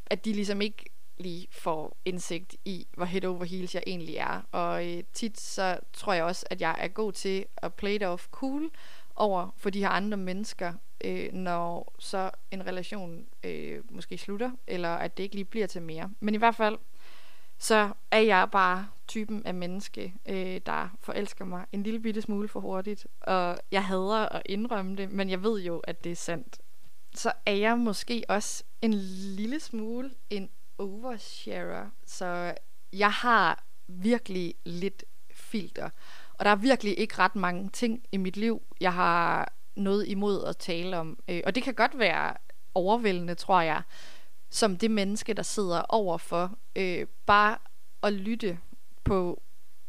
at 0.06 0.24
de 0.24 0.32
ligesom 0.32 0.60
ikke 0.60 0.84
lige 1.18 1.46
får 1.50 1.96
indsigt 2.04 2.56
i, 2.64 2.86
hvor 2.96 3.04
head 3.04 3.24
over 3.24 3.44
heels 3.44 3.74
jeg 3.74 3.82
egentlig 3.86 4.16
er. 4.16 4.40
Og 4.52 4.90
øh, 4.90 5.02
tit 5.12 5.40
så 5.40 5.78
tror 5.92 6.12
jeg 6.12 6.24
også, 6.24 6.46
at 6.50 6.60
jeg 6.60 6.76
er 6.78 6.88
god 6.88 7.12
til 7.12 7.44
at 7.56 7.74
play 7.74 7.94
it 7.94 8.02
off 8.02 8.28
cool 8.30 8.70
over 9.16 9.54
for 9.56 9.70
de 9.70 9.80
her 9.80 9.88
andre 9.88 10.16
mennesker, 10.16 10.72
øh, 11.04 11.32
når 11.32 11.94
så 11.98 12.30
en 12.50 12.66
relation 12.66 13.26
øh, 13.44 13.80
måske 13.90 14.18
slutter, 14.18 14.50
eller 14.66 14.88
at 14.88 15.16
det 15.16 15.22
ikke 15.22 15.34
lige 15.34 15.44
bliver 15.44 15.66
til 15.66 15.82
mere. 15.82 16.10
Men 16.20 16.34
i 16.34 16.38
hvert 16.38 16.54
fald, 16.54 16.78
så 17.62 17.92
er 18.10 18.18
jeg 18.18 18.48
bare 18.50 18.88
typen 19.08 19.46
af 19.46 19.54
menneske, 19.54 20.14
øh, 20.26 20.60
der 20.66 20.88
forelsker 21.00 21.44
mig 21.44 21.64
en 21.72 21.82
lille 21.82 22.00
bitte 22.00 22.22
smule 22.22 22.48
for 22.48 22.60
hurtigt. 22.60 23.06
Og 23.20 23.58
jeg 23.70 23.84
hader 23.84 24.28
at 24.28 24.42
indrømme 24.46 24.96
det, 24.96 25.10
men 25.10 25.30
jeg 25.30 25.42
ved 25.42 25.62
jo, 25.62 25.78
at 25.78 26.04
det 26.04 26.12
er 26.12 26.16
sandt. 26.16 26.60
så 27.14 27.32
er 27.46 27.52
jeg 27.52 27.78
måske 27.78 28.24
også 28.28 28.64
en 28.82 28.94
lille 29.36 29.60
smule 29.60 30.10
en 30.30 30.50
oversharer. 30.78 31.90
Så 32.06 32.54
jeg 32.92 33.12
har 33.12 33.64
virkelig 33.86 34.54
lidt 34.64 35.04
filter. 35.34 35.90
Og 36.34 36.44
der 36.44 36.50
er 36.50 36.56
virkelig 36.56 36.98
ikke 36.98 37.18
ret 37.18 37.36
mange 37.36 37.68
ting 37.68 38.02
i 38.12 38.16
mit 38.16 38.36
liv, 38.36 38.62
jeg 38.80 38.92
har 38.92 39.52
noget 39.76 40.08
imod 40.08 40.44
at 40.44 40.56
tale 40.56 40.98
om. 40.98 41.18
Øh, 41.28 41.40
og 41.46 41.54
det 41.54 41.62
kan 41.62 41.74
godt 41.74 41.98
være 41.98 42.34
overvældende, 42.74 43.34
tror 43.34 43.60
jeg, 43.60 43.82
som 44.52 44.76
det 44.76 44.90
menneske, 44.90 45.34
der 45.34 45.42
sidder 45.42 45.80
overfor. 45.80 46.58
Øh, 46.76 47.06
bare 47.26 47.58
at 48.02 48.12
lytte 48.12 48.58
på 49.04 49.42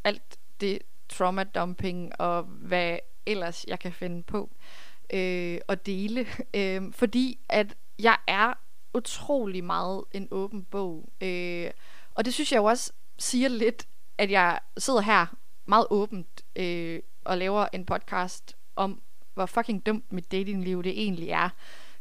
alt 0.03 0.39
det 0.61 0.79
trauma 1.09 1.43
dumping 1.43 2.21
og 2.21 2.43
hvad 2.43 2.99
ellers 3.25 3.65
jeg 3.67 3.79
kan 3.79 3.93
finde 3.93 4.23
på 4.23 4.49
øh, 5.13 5.59
at 5.67 5.85
dele. 5.85 6.27
Øh, 6.55 6.93
fordi 6.93 7.39
at 7.49 7.75
jeg 7.99 8.17
er 8.27 8.53
utrolig 8.93 9.63
meget 9.63 10.03
en 10.11 10.27
åben 10.31 10.63
bog. 10.63 11.09
Øh, 11.21 11.71
og 12.15 12.25
det 12.25 12.33
synes 12.33 12.51
jeg 12.51 12.57
jo 12.57 12.63
også 12.63 12.91
siger 13.17 13.49
lidt, 13.49 13.87
at 14.17 14.31
jeg 14.31 14.59
sidder 14.77 15.01
her 15.01 15.25
meget 15.65 15.87
åbent 15.89 16.45
øh, 16.55 16.99
og 17.23 17.37
laver 17.37 17.67
en 17.73 17.85
podcast 17.85 18.57
om, 18.75 19.01
hvor 19.33 19.45
fucking 19.45 19.85
dumt 19.85 20.11
mit 20.11 20.31
datingliv 20.31 20.83
det 20.83 21.01
egentlig 21.03 21.29
er. 21.29 21.49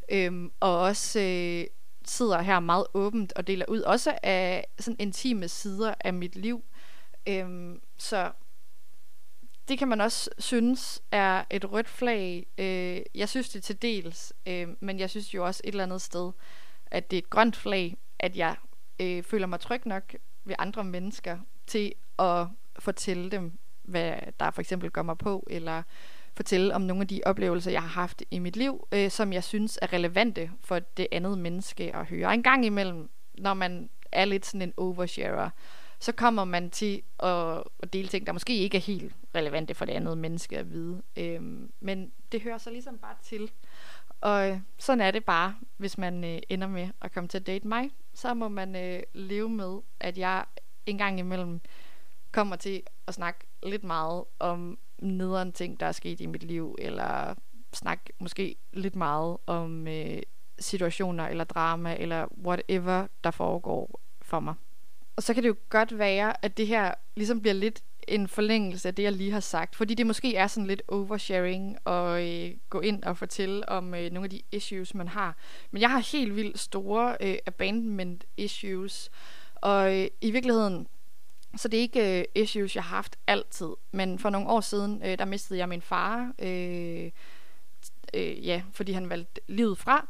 Øh, 0.09 0.51
og 0.61 0.79
også 0.79 1.21
øh, 1.21 1.67
sidder 2.09 2.43
her 2.43 2.61
meget 2.61 2.87
åbent 2.95 3.33
og 3.33 3.47
deler 3.47 3.67
ud, 3.69 3.81
også 3.81 4.19
af 4.23 4.67
sådan 4.79 4.97
intime 5.01 5.49
sider 5.49 5.95
af 6.01 6.15
mit 6.15 6.37
liv. 6.37 6.65
Øhm, 7.27 7.81
så 7.97 8.33
det 9.69 9.79
kan 9.79 9.89
man 9.89 10.01
også 10.01 10.31
synes 10.39 11.03
er 11.11 11.45
et 11.51 11.73
rødt 11.73 11.89
flag. 11.89 12.47
Øh, 12.59 13.01
jeg 13.15 13.29
synes 13.29 13.49
det 13.49 13.63
til 13.63 13.83
dels, 13.83 14.33
øh, 14.47 14.69
men 14.81 14.99
jeg 14.99 15.11
synes 15.11 15.35
jo 15.35 15.47
også 15.47 15.61
et 15.65 15.69
eller 15.69 15.85
andet 15.85 16.03
sted, 16.03 16.33
at 16.87 17.11
det 17.11 17.17
er 17.17 17.23
et 17.23 17.31
grønt 17.31 17.57
flag, 17.57 17.97
at 18.19 18.37
jeg 18.37 18.57
øh, 19.01 19.23
føler 19.23 19.47
mig 19.47 19.61
tryg 19.61 19.87
nok 19.87 20.15
ved 20.45 20.55
andre 20.59 20.85
mennesker 20.85 21.39
til 21.67 21.93
at 22.19 22.47
fortælle 22.79 23.31
dem, 23.31 23.59
hvad 23.83 24.17
der 24.41 24.51
for 24.51 24.61
eksempel 24.61 24.91
gør 24.91 25.03
mig 25.03 25.19
på, 25.19 25.47
eller 25.51 25.83
fortælle 26.35 26.75
om 26.75 26.81
nogle 26.81 27.01
af 27.01 27.09
de 27.09 27.21
oplevelser, 27.27 27.71
jeg 27.71 27.83
har 27.83 27.89
haft 27.89 28.23
i 28.31 28.39
mit 28.39 28.57
liv, 28.57 28.89
øh, 28.93 29.11
som 29.11 29.33
jeg 29.33 29.45
synes 29.45 29.79
er 29.83 29.93
relevante 29.93 30.51
for 30.61 30.79
det 30.79 31.07
andet 31.13 31.39
menneske 31.39 31.97
at 31.97 32.07
høre. 32.07 32.27
Og 32.27 32.35
en 32.35 32.43
gang 32.43 32.67
imellem, 32.67 33.11
når 33.35 33.55
man 33.55 33.91
er 34.13 34.25
lidt 34.25 34.47
sådan 34.47 34.63
en 34.63 34.75
oversharer, 34.77 35.51
så 35.99 36.13
kommer 36.13 36.45
man 36.45 36.71
til 36.71 37.03
at, 37.23 37.63
at 37.81 37.93
dele 37.93 38.09
ting, 38.09 38.27
der 38.27 38.33
måske 38.33 38.57
ikke 38.57 38.77
er 38.77 38.83
helt 38.83 39.15
relevante 39.35 39.75
for 39.75 39.85
det 39.85 39.93
andet 39.93 40.19
menneske 40.19 40.59
at 40.59 40.73
vide. 40.73 41.03
Øh, 41.17 41.41
men 41.81 42.13
det 42.33 42.43
hører 42.43 42.59
så 42.59 42.71
ligesom 42.71 42.99
bare 42.99 43.15
til. 43.23 43.51
Og 44.21 44.51
øh, 44.51 44.61
sådan 44.79 45.01
er 45.01 45.11
det 45.11 45.25
bare, 45.25 45.57
hvis 45.77 45.99
man 45.99 46.25
øh, 46.25 46.39
ender 46.49 46.67
med 46.67 46.89
at 47.01 47.13
komme 47.13 47.29
til 47.29 47.39
at 47.39 47.47
date 47.47 47.69
mig. 47.69 47.91
Så 48.15 48.35
må 48.35 48.49
man 48.49 48.77
øh, 48.77 49.03
leve 49.13 49.49
med, 49.49 49.79
at 50.01 50.19
jeg 50.19 50.45
en 50.87 50.99
gang 50.99 51.19
imellem 51.19 51.61
kommer 52.33 52.57
til 52.57 52.83
at 53.07 53.15
snakke 53.15 53.41
lidt 53.63 53.85
meget 53.85 54.25
om 54.39 54.79
nederen 55.03 55.53
ting, 55.53 55.81
der 55.81 55.87
er 55.87 55.93
sket 55.93 56.21
i 56.21 56.27
mit 56.27 56.43
liv, 56.43 56.77
eller 56.79 57.35
snakke 57.73 58.05
måske 58.19 58.57
lidt 58.73 58.97
meget 58.97 59.37
om 59.47 59.89
øh, 59.89 60.23
situationer 60.59 61.29
eller 61.29 61.45
drama, 61.45 61.97
eller 61.99 62.27
whatever, 62.45 63.07
der 63.25 63.31
foregår 63.31 64.01
for 64.23 64.41
mig. 64.41 64.55
Og 65.17 65.23
så 65.23 65.35
kan 65.35 65.43
det 65.43 65.49
jo 65.49 65.57
godt 65.69 65.99
være, 65.99 66.45
at 66.45 66.57
det 66.57 66.67
her 66.67 66.95
ligesom 67.17 67.41
bliver 67.41 67.55
lidt 67.55 67.83
en 68.09 68.29
forlængelse 68.29 68.89
af 68.89 68.95
det, 68.95 69.03
jeg 69.03 69.13
lige 69.13 69.33
har 69.33 69.41
sagt. 69.41 69.77
Fordi 69.77 69.95
det 69.95 70.07
måske 70.07 70.37
er 70.37 70.47
sådan 70.47 70.67
lidt 70.67 70.83
oversharing 70.89 71.79
og 71.85 72.29
øh, 72.29 72.51
gå 72.71 72.81
ind 72.81 73.03
og 73.03 73.17
fortælle 73.17 73.69
om 73.69 73.95
øh, 73.95 74.11
nogle 74.11 74.25
af 74.27 74.31
de 74.31 74.43
issues, 74.53 74.95
man 74.95 75.09
har. 75.09 75.37
Men 75.71 75.83
jeg 75.83 75.91
har 75.91 76.13
helt 76.13 76.37
vildt 76.37 76.59
store 76.59 77.17
øh, 77.21 77.37
abandonment 77.47 78.25
issues. 78.37 79.11
Og 79.55 80.01
øh, 80.01 80.07
i 80.21 80.31
virkeligheden, 80.31 80.87
så 81.57 81.69
det 81.69 81.77
er 81.77 81.83
ikke 81.83 82.21
øh, 82.21 82.25
issues, 82.35 82.77
jeg 82.77 82.85
har 82.85 82.97
haft 82.97 83.17
altid. 83.27 83.69
Men 83.93 84.19
for 84.19 84.31
nogle 84.31 84.49
år 84.49 84.61
siden, 84.61 85.03
øh, 85.05 85.19
der 85.19 85.25
mistede 85.25 85.59
jeg 85.59 85.69
min 85.69 85.83
far. 85.83 86.33
Øh, 86.39 87.11
øh, 88.15 88.47
ja, 88.47 88.63
fordi 88.73 88.93
han 88.93 89.09
valgte 89.09 89.41
livet 89.47 89.79
fra. 89.79 90.09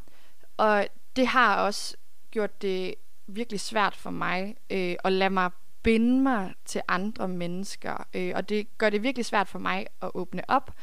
Og 0.57 0.87
det 1.16 1.26
har 1.26 1.57
også 1.57 1.96
gjort 2.31 2.62
det 2.62 2.94
virkelig 3.26 3.61
svært 3.61 3.96
for 3.96 4.11
mig 4.11 4.57
øh, 4.70 4.96
at 5.05 5.12
lade 5.12 5.31
mig 5.31 5.50
binde 5.83 6.22
mig 6.22 6.55
til 6.64 6.81
andre 6.88 7.28
mennesker. 7.28 8.07
Øh, 8.14 8.33
og 8.35 8.48
det 8.48 8.78
gør 8.78 8.90
det 8.90 9.02
virkelig 9.02 9.24
svært 9.24 9.48
for 9.48 9.59
mig 9.59 9.87
at 10.02 10.11
åbne 10.14 10.50
op. 10.50 10.74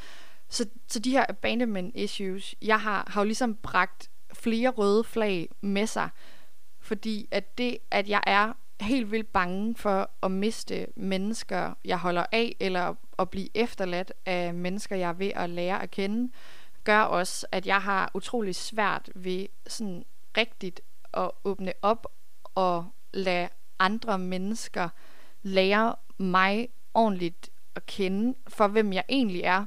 Så, 0.49 0.65
så 0.87 0.99
de 0.99 1.11
her 1.11 1.25
abandonment 1.29 1.95
issues, 1.95 2.55
jeg 2.61 2.81
har, 2.81 3.07
har 3.07 3.21
jo 3.21 3.25
ligesom 3.25 3.55
bragt 3.55 4.09
flere 4.33 4.69
røde 4.69 5.03
flag 5.03 5.49
med 5.61 5.87
sig. 5.87 6.09
Fordi 6.79 7.27
at 7.31 7.57
det, 7.57 7.77
at 7.91 8.09
jeg 8.09 8.21
er 8.27 8.53
helt 8.81 9.11
vildt 9.11 9.31
bange 9.33 9.75
for 9.75 10.09
at 10.23 10.31
miste 10.31 10.87
mennesker, 10.95 11.73
jeg 11.85 11.97
holder 11.99 12.25
af, 12.31 12.55
eller 12.59 12.95
at 13.19 13.29
blive 13.29 13.49
efterladt 13.53 14.13
af 14.25 14.53
mennesker, 14.53 14.95
jeg 14.95 15.09
er 15.09 15.13
ved 15.13 15.31
at 15.35 15.49
lære 15.49 15.83
at 15.83 15.91
kende, 15.91 16.31
gør 16.83 17.01
også, 17.01 17.47
at 17.51 17.67
jeg 17.67 17.81
har 17.81 18.11
utrolig 18.13 18.55
svært 18.55 19.09
ved 19.15 19.47
sådan 19.67 20.05
rigtigt 20.37 20.81
at 21.13 21.31
åbne 21.43 21.73
op 21.81 22.07
og 22.55 22.85
lade 23.13 23.49
andre 23.79 24.19
mennesker 24.19 24.89
lære 25.41 25.95
mig 26.17 26.69
ordentligt 26.93 27.49
at 27.75 27.85
kende 27.85 28.37
for, 28.47 28.67
hvem 28.67 28.93
jeg 28.93 29.03
egentlig 29.09 29.41
er. 29.41 29.65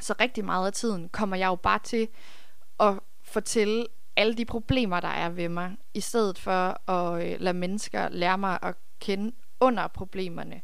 Så 0.00 0.14
rigtig 0.20 0.44
meget 0.44 0.66
af 0.66 0.72
tiden 0.72 1.08
kommer 1.08 1.36
jeg 1.36 1.46
jo 1.46 1.54
bare 1.54 1.78
til 1.78 2.08
at 2.80 2.98
fortælle 3.22 3.86
alle 4.16 4.34
de 4.34 4.44
problemer, 4.44 5.00
der 5.00 5.08
er 5.08 5.28
ved 5.28 5.48
mig, 5.48 5.76
i 5.94 6.00
stedet 6.00 6.38
for 6.38 6.90
at 6.90 7.32
øh, 7.32 7.40
lade 7.40 7.58
mennesker 7.58 8.08
lære 8.08 8.38
mig 8.38 8.58
at 8.62 8.74
kende 9.00 9.32
under 9.60 9.86
problemerne. 9.86 10.62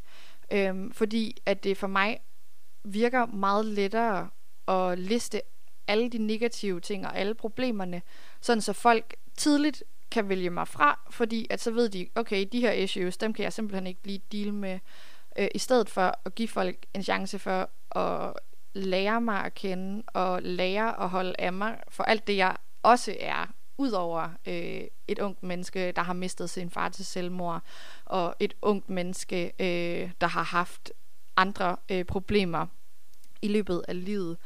Øhm, 0.53 0.93
fordi 0.93 1.37
at 1.47 1.65
det 1.65 1.77
for 1.77 1.87
mig 1.87 2.19
virker 2.85 3.27
meget 3.27 3.67
lettere 3.67 4.29
at 4.69 4.99
liste 4.99 5.41
alle 5.87 6.11
de 6.11 6.19
negative 6.19 6.81
ting 6.81 7.07
og 7.07 7.19
alle 7.19 7.35
problemerne, 7.35 8.03
sådan 8.41 8.61
så 8.61 8.73
folk 8.73 9.17
tidligt 9.37 9.85
kan 10.11 10.29
vælge 10.29 10.51
mig 10.51 10.69
fra, 10.69 11.01
fordi 11.11 11.47
at 11.51 11.61
så 11.61 11.71
ved 11.71 11.89
de, 11.89 12.09
okay, 12.15 12.49
de 12.53 12.61
her 12.61 12.73
issues, 12.73 13.17
dem 13.17 13.33
kan 13.33 13.43
jeg 13.43 13.53
simpelthen 13.53 13.87
ikke 13.87 14.01
lige 14.07 14.23
deal 14.33 14.55
med, 14.55 14.79
øh, 15.39 15.49
i 15.55 15.59
stedet 15.59 15.91
for 15.91 16.19
at 16.25 16.35
give 16.35 16.49
folk 16.49 16.87
en 16.95 17.03
chance 17.03 17.39
for 17.39 17.71
at 17.99 18.33
lære 18.75 19.21
mig 19.21 19.45
at 19.45 19.55
kende, 19.55 20.03
og 20.07 20.43
lære 20.43 21.03
at 21.03 21.09
holde 21.09 21.35
af 21.39 21.53
mig 21.53 21.79
for 21.89 22.05
alt 22.05 22.27
det, 22.27 22.37
jeg 22.37 22.57
også 22.83 23.17
er, 23.21 23.47
udover 23.79 24.29
øh, 24.47 24.83
et 25.09 25.19
ungt 25.19 25.43
menneske, 25.43 25.93
der 25.93 26.03
har 26.03 26.12
mistet 26.12 26.51
sin 26.51 26.71
far 26.71 26.88
til 26.88 27.07
selvmord, 27.07 27.62
og 28.05 28.35
et 28.41 28.55
ungt 28.62 28.91
menneske, 28.91 29.53
øh, 29.59 30.11
der 30.21 30.27
har 30.27 30.43
haft 30.43 30.93
andre 31.37 31.77
øh, 31.88 32.05
problemer 32.05 32.67
i 33.43 33.49
løbet 33.49 33.85
af 33.88 34.05
livet. 34.05 34.37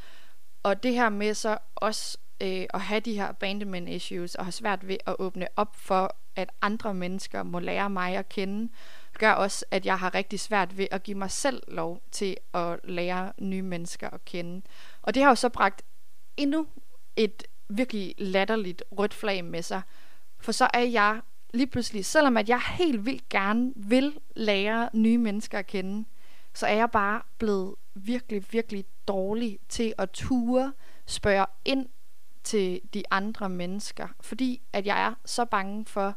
Og 0.63 0.83
det 0.83 0.95
her 0.95 1.09
med 1.09 1.35
så 1.35 1.59
også 1.75 2.19
øh, 2.41 2.67
at 2.75 2.81
have 2.81 3.01
de 3.01 3.15
her 3.15 3.29
abandonment 3.29 3.89
issues 3.89 4.35
og 4.35 4.45
have 4.45 4.53
svært 4.53 4.89
ved 4.89 4.97
at 5.07 5.17
åbne 5.19 5.49
op 5.57 5.77
for, 5.77 6.17
at 6.37 6.51
andre 6.63 6.95
mennesker 6.95 7.43
må 7.43 7.59
lære 7.59 7.91
mig 7.91 8.17
at 8.17 8.29
kende, 8.29 8.73
gør 9.19 9.33
også, 9.33 9.65
at 9.71 9.87
jeg 9.87 9.99
har 9.99 10.15
rigtig 10.15 10.41
svært 10.41 10.79
ved 10.79 10.87
at 10.91 11.03
give 11.03 11.19
mig 11.19 11.31
selv 11.31 11.63
lov 11.69 12.03
til 12.11 12.37
at 12.55 12.81
lære 12.85 13.33
nye 13.39 13.63
mennesker 13.63 14.11
at 14.11 14.25
kende. 14.25 14.63
Og 15.03 15.15
det 15.15 15.23
har 15.23 15.31
jo 15.31 15.35
så 15.35 15.49
bragt 15.49 15.83
endnu 16.37 16.67
et 17.17 17.43
virkelig 17.77 18.15
latterligt 18.19 18.83
rødt 18.99 19.15
flag 19.15 19.45
med 19.45 19.63
sig. 19.63 19.83
For 20.39 20.53
så 20.53 20.69
er 20.75 20.81
jeg 20.83 21.21
lige 21.55 21.67
pludselig, 21.67 22.05
selvom 22.05 22.37
at 22.37 22.49
jeg 22.49 22.61
helt 22.61 23.07
vildt 23.07 23.29
gerne 23.29 23.73
vil 23.77 24.19
lære 24.37 24.89
nye 24.93 25.19
mennesker 25.19 25.59
at 25.59 25.67
kende, 25.67 26.05
så 26.55 26.67
er 26.67 26.75
jeg 26.75 26.91
bare 26.91 27.23
blevet 27.39 27.75
virkelig, 27.95 28.45
virkelig 28.51 28.85
dårlig 29.09 29.59
til 29.69 29.95
at 29.99 30.11
ture 30.11 30.73
spørge 31.07 31.47
ind 31.65 31.87
til 32.45 32.81
de 32.95 33.03
andre 33.11 33.49
mennesker, 33.49 34.09
fordi 34.21 34.63
at 34.73 34.87
jeg 34.87 35.07
er 35.07 35.15
så 35.25 35.45
bange 35.45 35.87
for, 35.87 36.15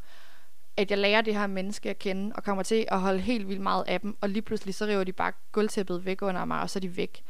at 0.78 0.92
jeg 0.92 0.98
lærer 0.98 1.22
det 1.22 1.36
her 1.36 1.48
menneske 1.48 1.90
at 1.90 2.00
kende, 2.00 2.36
og 2.36 2.44
kommer 2.44 2.64
til 2.64 2.86
at 2.88 3.00
holde 3.00 3.20
helt 3.20 3.48
vildt 3.48 3.62
meget 3.62 3.84
af 3.88 4.02
dem, 4.02 4.18
og 4.22 4.30
lige 4.30 4.42
pludselig 4.42 4.76
så 4.76 4.86
river 4.86 5.04
de 5.04 5.14
bare 5.14 5.32
gulvtæppet 5.52 6.06
væk 6.06 6.22
under 6.22 6.46
mig, 6.46 6.62
og 6.62 6.70
så 6.70 6.80
er 6.80 6.82
de 6.82 6.98
væk. 6.98 7.24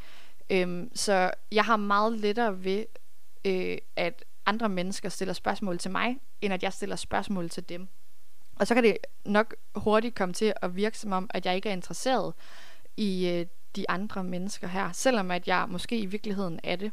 Øhm, 0.49 0.89
så 0.95 1.31
jeg 1.51 1.65
har 1.65 1.77
meget 1.77 2.19
lettere 2.19 2.63
ved, 2.63 2.85
øh, 3.45 3.77
at 3.95 4.25
andre 4.45 4.69
mennesker 4.69 5.09
stiller 5.09 5.33
spørgsmål 5.33 5.77
til 5.77 5.91
mig, 5.91 6.17
end 6.41 6.53
at 6.53 6.63
jeg 6.63 6.73
stiller 6.73 6.95
spørgsmål 6.95 7.49
til 7.49 7.69
dem. 7.69 7.87
Og 8.55 8.67
så 8.67 8.73
kan 8.73 8.83
det 8.83 8.97
nok 9.25 9.55
hurtigt 9.75 10.15
komme 10.15 10.33
til 10.33 10.53
at 10.61 10.75
virke 10.75 10.97
som 10.97 11.11
om, 11.11 11.29
at 11.33 11.45
jeg 11.45 11.55
ikke 11.55 11.69
er 11.69 11.73
interesseret 11.73 12.33
i 12.97 13.29
øh, 13.29 13.45
de 13.75 13.89
andre 13.89 14.23
mennesker 14.23 14.67
her, 14.67 14.91
selvom 14.91 15.31
at 15.31 15.47
jeg 15.47 15.65
måske 15.69 15.97
i 15.97 16.05
virkeligheden 16.05 16.59
er 16.63 16.75
det. 16.75 16.91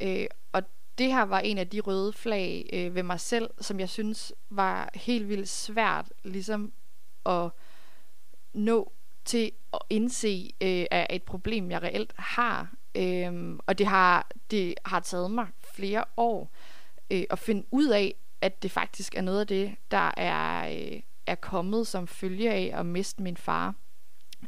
Øh, 0.00 0.26
og 0.52 0.62
det 0.98 1.06
her 1.06 1.22
var 1.22 1.38
en 1.38 1.58
af 1.58 1.68
de 1.68 1.80
røde 1.80 2.12
flag 2.12 2.70
øh, 2.72 2.94
ved 2.94 3.02
mig 3.02 3.20
selv, 3.20 3.50
som 3.60 3.80
jeg 3.80 3.88
synes 3.88 4.32
var 4.50 4.90
helt 4.94 5.28
vildt 5.28 5.48
svært 5.48 6.12
ligesom 6.24 6.72
at 7.26 7.50
nå 8.52 8.92
til 9.24 9.52
at 9.72 9.78
indse 9.90 10.50
øh, 10.60 10.86
af 10.90 11.06
et 11.10 11.22
problem, 11.22 11.70
jeg 11.70 11.82
reelt 11.82 12.12
har. 12.16 12.74
Øhm, 12.94 13.60
og 13.66 13.78
det 13.78 13.86
har, 13.86 14.28
det 14.50 14.74
har 14.84 15.00
taget 15.00 15.30
mig 15.30 15.46
flere 15.76 16.04
år 16.16 16.50
øh, 17.10 17.24
og 17.30 17.38
finde 17.38 17.66
ud 17.70 17.88
af, 17.88 18.14
at 18.40 18.62
det 18.62 18.70
faktisk 18.70 19.14
er 19.14 19.20
noget 19.20 19.40
af 19.40 19.46
det, 19.46 19.74
der 19.90 20.10
er, 20.16 20.68
øh, 20.68 21.00
er 21.26 21.34
kommet 21.34 21.86
som 21.86 22.06
følge 22.06 22.52
af 22.52 22.72
at 22.74 22.86
miste 22.86 23.22
min 23.22 23.36
far. 23.36 23.74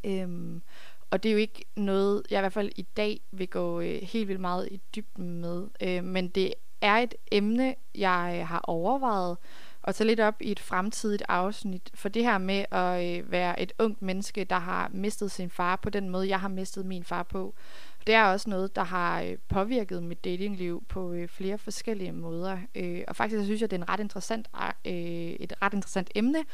Øhm, 0.05 0.63
og 1.11 1.23
det 1.23 1.29
er 1.29 1.33
jo 1.33 1.39
ikke 1.39 1.65
noget, 1.77 2.23
jeg 2.31 2.39
i 2.39 2.41
hvert 2.43 2.53
fald 2.53 2.71
i 2.77 2.83
dag 2.83 3.21
vil 3.31 3.49
gå 3.49 3.81
øh, 3.81 4.03
helt 4.03 4.29
vildt 4.29 4.41
meget 4.41 4.69
i 4.71 4.81
dybden 4.97 5.41
med. 5.41 5.67
Øh, 5.81 6.05
men 6.05 6.29
det 6.29 6.55
er 6.81 6.97
et 6.97 7.15
emne, 7.33 7.75
jeg 7.95 8.37
øh, 8.41 8.47
har 8.47 8.61
overvejet 8.65 9.37
at 9.85 9.95
tage 9.95 10.07
lidt 10.07 10.21
op 10.21 10.35
i 10.41 10.53
et 10.53 10.61
fremtidigt 10.61 11.23
afsnit. 11.29 11.91
For 11.95 12.09
det 12.09 12.25
her 12.25 12.39
med 12.39 12.65
at 12.71 13.19
øh, 13.19 13.33
være 13.33 13.61
et 13.61 13.73
ungt 13.79 14.03
menneske, 14.03 14.45
der 14.45 14.59
har 14.59 14.91
mistet 14.93 15.31
sin 15.31 15.51
far 15.51 15.77
på 15.77 15.91
den 15.91 16.11
måde, 16.11 16.29
jeg 16.29 16.41
har 16.41 16.49
mistet 16.49 16.87
min 16.87 17.05
far 17.05 17.23
på. 17.23 17.55
Det 18.07 18.15
er 18.15 18.25
også 18.25 18.51
noget, 18.51 18.77
der 18.77 18.83
har 18.83 19.23
øh, 19.23 19.37
påvirket 19.49 20.03
mit 20.03 20.25
datingliv 20.25 20.85
på 20.89 21.13
øh, 21.13 21.29
flere 21.29 21.59
forskellige 21.59 22.13
måder. 22.13 22.59
Øh, 22.75 23.05
og 23.09 23.17
faktisk 23.17 23.45
synes 23.45 23.61
jeg, 23.61 23.71
det 23.71 23.77
er 23.77 23.83
en 23.83 23.89
ret 23.89 24.01
interessant, 24.01 24.49
øh, 24.85 24.93
et 24.93 25.53
ret 25.63 25.75
interessant 25.75 26.11
emne, 26.15 26.45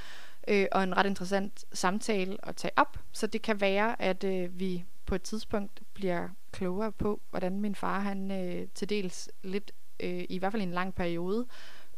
øh, 0.48 0.66
og 0.72 0.82
en 0.82 0.96
ret 0.96 1.06
interessant 1.06 1.64
samtale 1.72 2.36
at 2.42 2.56
tage 2.56 2.72
op. 2.76 2.98
Så 3.12 3.26
det 3.26 3.42
kan 3.42 3.60
være, 3.60 4.02
at 4.02 4.24
øh, 4.24 4.60
vi 4.60 4.84
på 5.06 5.14
et 5.14 5.22
tidspunkt 5.22 5.82
bliver 5.94 6.28
klogere 6.52 6.92
på, 6.92 7.20
hvordan 7.30 7.60
min 7.60 7.74
far 7.74 8.00
han 8.00 8.30
øh, 8.30 8.68
til 8.74 8.88
dels 8.88 9.30
lidt, 9.42 9.72
øh, 10.00 10.24
i 10.28 10.38
hvert 10.38 10.52
fald 10.52 10.62
i 10.62 10.66
en 10.66 10.72
lang 10.72 10.94
periode, 10.94 11.46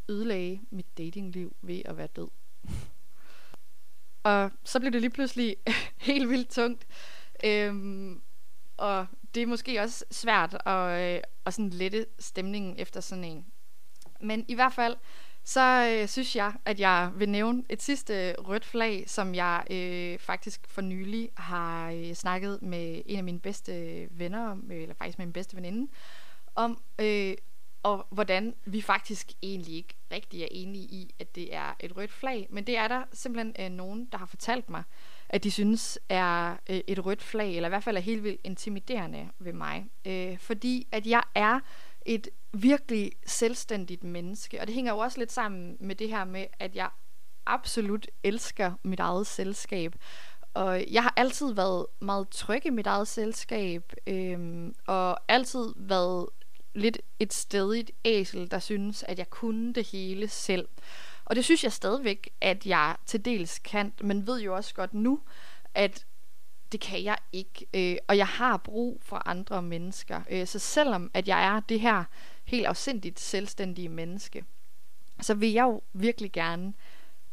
ødelagde 0.09 0.61
mit 0.71 0.99
datingliv 0.99 1.57
ved 1.63 1.83
at 1.85 1.97
være 1.97 2.07
død. 2.07 2.29
og 4.31 4.51
så 4.65 4.81
blev 4.81 4.93
det 4.93 5.01
lige 5.01 5.11
pludselig 5.11 5.57
helt 6.09 6.29
vildt 6.29 6.51
tungt. 6.51 6.87
Øhm, 7.45 8.23
og 8.77 9.07
det 9.35 9.43
er 9.43 9.47
måske 9.47 9.81
også 9.81 10.05
svært 10.11 10.55
at, 10.66 11.14
øh, 11.16 11.20
at 11.47 11.55
sådan 11.55 11.70
lette 11.70 12.07
stemningen 12.18 12.74
efter 12.79 13.01
sådan 13.01 13.24
en. 13.24 13.47
Men 14.20 14.45
i 14.49 14.55
hvert 14.55 14.72
fald, 14.72 14.97
så 15.45 15.97
øh, 16.01 16.09
synes 16.09 16.37
jeg, 16.37 16.53
at 16.64 16.81
jeg 16.81 17.11
vil 17.16 17.29
nævne 17.29 17.64
et 17.68 17.83
sidste 17.83 18.35
rødt 18.39 18.64
flag, 18.64 19.05
som 19.07 19.35
jeg 19.35 19.64
øh, 19.70 20.18
faktisk 20.18 20.66
for 20.68 20.81
nylig 20.81 21.31
har 21.37 21.91
øh, 21.91 22.14
snakket 22.14 22.62
med 22.62 23.03
en 23.07 23.18
af 23.18 23.24
mine 23.24 23.41
bedste 23.41 24.07
venner 24.11 24.51
om, 24.51 24.70
øh, 24.72 24.83
eller 24.83 24.95
faktisk 24.95 25.18
med 25.18 25.27
min 25.27 25.33
bedste 25.33 25.57
veninde, 25.57 25.93
om, 26.55 26.83
øh, 26.99 27.35
og 27.83 28.07
hvordan 28.11 28.55
vi 28.64 28.81
faktisk 28.81 29.33
egentlig 29.43 29.74
ikke 29.74 29.95
rigtig 30.12 30.43
er 30.43 30.49
enige 30.51 30.85
i, 30.85 31.14
at 31.18 31.35
det 31.35 31.55
er 31.55 31.77
et 31.81 31.97
rødt 31.97 32.12
flag. 32.12 32.47
Men 32.51 32.66
det 32.66 32.77
er 32.77 32.89
der 32.89 33.03
simpelthen 33.12 33.55
øh, 33.59 33.70
nogen, 33.70 34.09
der 34.12 34.18
har 34.18 34.27
fortalt 34.27 34.70
mig, 34.70 34.83
at 35.29 35.45
de 35.45 35.51
synes 35.51 35.99
er 36.09 36.57
øh, 36.70 36.81
et 36.87 37.07
rødt 37.07 37.22
flag, 37.22 37.57
eller 37.57 37.68
i 37.68 37.70
hvert 37.70 37.85
fald 37.85 37.97
er 37.97 38.01
helt 38.01 38.24
vildt 38.24 38.41
intimiderende 38.45 39.29
ved 39.39 39.53
mig. 39.53 39.87
Øh, 40.07 40.39
fordi 40.39 40.89
at 40.93 41.07
jeg 41.07 41.22
er 41.35 41.61
et 42.07 42.29
virkelig 42.53 43.12
selvstændigt 43.27 44.05
menneske, 44.05 44.61
og 44.61 44.66
det 44.66 44.74
hænger 44.74 44.93
jo 44.93 44.99
også 44.99 45.18
lidt 45.18 45.33
sammen 45.33 45.77
med 45.81 45.95
det 45.95 46.09
her 46.09 46.24
med, 46.24 46.47
at 46.59 46.77
jeg 46.77 46.89
absolut 47.47 48.07
elsker 48.22 48.72
mit 48.83 49.01
eget 49.01 49.27
selskab. 49.27 49.95
Og 50.55 50.85
jeg 50.91 51.03
har 51.03 51.14
altid 51.16 51.53
været 51.53 51.87
meget 52.01 52.29
tryg 52.29 52.66
i 52.66 52.70
mit 52.70 52.87
eget 52.87 53.09
selskab, 53.09 53.93
øh, 54.07 54.72
og 54.87 55.18
altid 55.29 55.72
været 55.77 56.27
lidt 56.74 56.99
et 57.18 57.33
stedigt 57.33 57.91
æsel, 58.05 58.51
der 58.51 58.59
synes, 58.59 59.03
at 59.03 59.18
jeg 59.18 59.31
kunne 59.31 59.74
det 59.74 59.87
hele 59.87 60.29
selv. 60.29 60.68
Og 61.27 61.37
det 61.37 61.45
synes 61.45 61.64
jeg 61.64 61.72
stadigvæk, 61.72 62.31
at 62.41 62.66
jeg 62.66 62.97
til 63.07 63.24
dels 63.24 63.59
kan, 63.59 63.93
men 64.01 64.27
ved 64.27 64.41
jo 64.41 64.55
også 64.55 64.74
godt 64.74 64.95
nu, 64.95 65.20
at 65.74 66.07
det 66.72 66.81
kan 66.81 67.05
jeg 67.05 67.16
ikke. 67.33 67.66
Øh, 67.74 67.97
og 68.09 68.16
jeg 68.16 68.27
har 68.27 68.57
brug 68.57 69.01
for 69.03 69.29
andre 69.29 69.62
mennesker. 69.62 70.20
Øh, 70.31 70.47
så 70.47 70.59
selvom 70.59 71.11
at 71.14 71.29
jeg 71.29 71.47
er 71.47 71.61
det 71.61 71.81
her 71.81 72.05
helt 72.45 72.66
afsindigt 72.66 73.20
selvstændige 73.20 73.89
menneske, 73.89 74.45
så 75.20 75.35
vil 75.35 75.53
jeg 75.53 75.62
jo 75.62 75.83
virkelig 75.93 76.33
gerne 76.33 76.74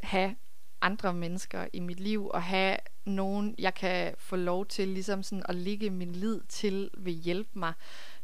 have 0.04 0.36
andre 0.82 1.14
mennesker 1.14 1.68
i 1.74 1.80
mit 1.80 2.00
liv, 2.00 2.28
og 2.28 2.44
have 2.44 2.78
nogen, 3.06 3.56
jeg 3.58 3.74
kan 3.74 4.16
få 4.18 4.36
lov 4.36 4.66
til 4.66 4.88
ligesom 4.88 5.24
sådan 5.24 5.44
at 5.50 5.56
ligge 5.56 5.90
min 5.90 6.12
lid 6.12 6.42
til 6.50 6.90
vil 6.98 7.14
hjælpe 7.14 7.60
mig, 7.60 7.74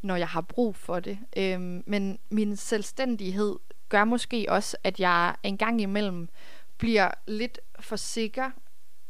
når 0.02 0.16
jeg 0.16 0.28
har 0.28 0.42
brug 0.42 0.76
for 0.76 1.00
det. 1.00 1.20
Øhm, 1.38 1.84
men 1.86 2.20
min 2.30 2.56
selvstændighed 2.56 3.56
gør 3.90 4.04
måske 4.04 4.46
også, 4.50 4.78
at 4.84 5.00
jeg 5.00 5.36
en 5.44 5.58
gang 5.58 5.82
imellem 5.82 6.30
bliver 6.78 7.12
lidt 7.28 7.60
for 7.80 7.96
sikker 7.96 8.52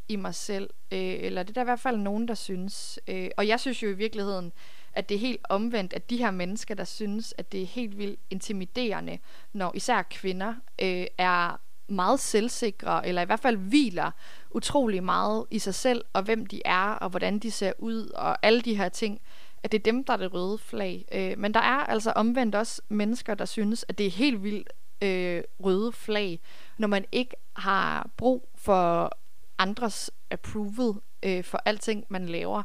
i 0.08 0.16
mig 0.16 0.34
selv. 0.34 0.70
Øh, 0.92 0.98
eller 0.98 1.42
det 1.42 1.50
er 1.50 1.54
der 1.54 1.60
i 1.60 1.64
hvert 1.64 1.80
fald 1.80 1.96
nogen, 1.96 2.28
der 2.28 2.34
synes. 2.34 2.98
Øh, 3.08 3.30
og 3.36 3.48
jeg 3.48 3.60
synes 3.60 3.82
jo 3.82 3.88
i 3.88 3.92
virkeligheden, 3.92 4.52
at 4.92 5.08
det 5.08 5.14
er 5.14 5.18
helt 5.18 5.40
omvendt, 5.48 5.92
at 5.92 6.10
de 6.10 6.16
her 6.16 6.30
mennesker, 6.30 6.74
der 6.74 6.84
synes, 6.84 7.34
at 7.38 7.52
det 7.52 7.62
er 7.62 7.66
helt 7.66 7.98
vildt 7.98 8.20
intimiderende, 8.30 9.18
når 9.52 9.72
især 9.74 10.02
kvinder 10.02 10.54
øh, 10.82 11.06
er 11.18 11.60
meget 11.88 12.20
selvsikre, 12.20 13.06
eller 13.06 13.22
i 13.22 13.24
hvert 13.24 13.40
fald 13.40 13.56
hviler 13.56 14.10
utrolig 14.50 15.04
meget 15.04 15.46
i 15.50 15.58
sig 15.58 15.74
selv, 15.74 16.04
og 16.12 16.22
hvem 16.22 16.46
de 16.46 16.62
er, 16.64 16.92
og 16.92 17.10
hvordan 17.10 17.38
de 17.38 17.50
ser 17.50 17.72
ud, 17.78 18.08
og 18.08 18.38
alle 18.42 18.60
de 18.60 18.74
her 18.74 18.88
ting, 18.88 19.20
at 19.62 19.72
det 19.72 19.78
er 19.78 19.82
dem, 19.82 20.04
der 20.04 20.12
er 20.12 20.16
det 20.16 20.34
røde 20.34 20.58
flag. 20.58 21.04
Øh, 21.12 21.38
men 21.38 21.54
der 21.54 21.60
er 21.60 21.86
altså 21.86 22.12
omvendt 22.12 22.54
også 22.54 22.82
mennesker, 22.88 23.34
der 23.34 23.44
synes, 23.44 23.84
at 23.88 23.98
det 23.98 24.06
er 24.06 24.10
helt 24.10 24.42
vildt 24.42 24.72
øh, 25.02 25.42
røde 25.64 25.92
flag, 25.92 26.40
når 26.78 26.88
man 26.88 27.04
ikke 27.12 27.36
har 27.56 28.10
brug 28.16 28.48
for 28.54 29.12
andres 29.58 30.10
approval 30.30 31.00
øh, 31.22 31.44
for 31.44 31.62
alting, 31.64 32.04
man 32.08 32.26
laver. 32.26 32.62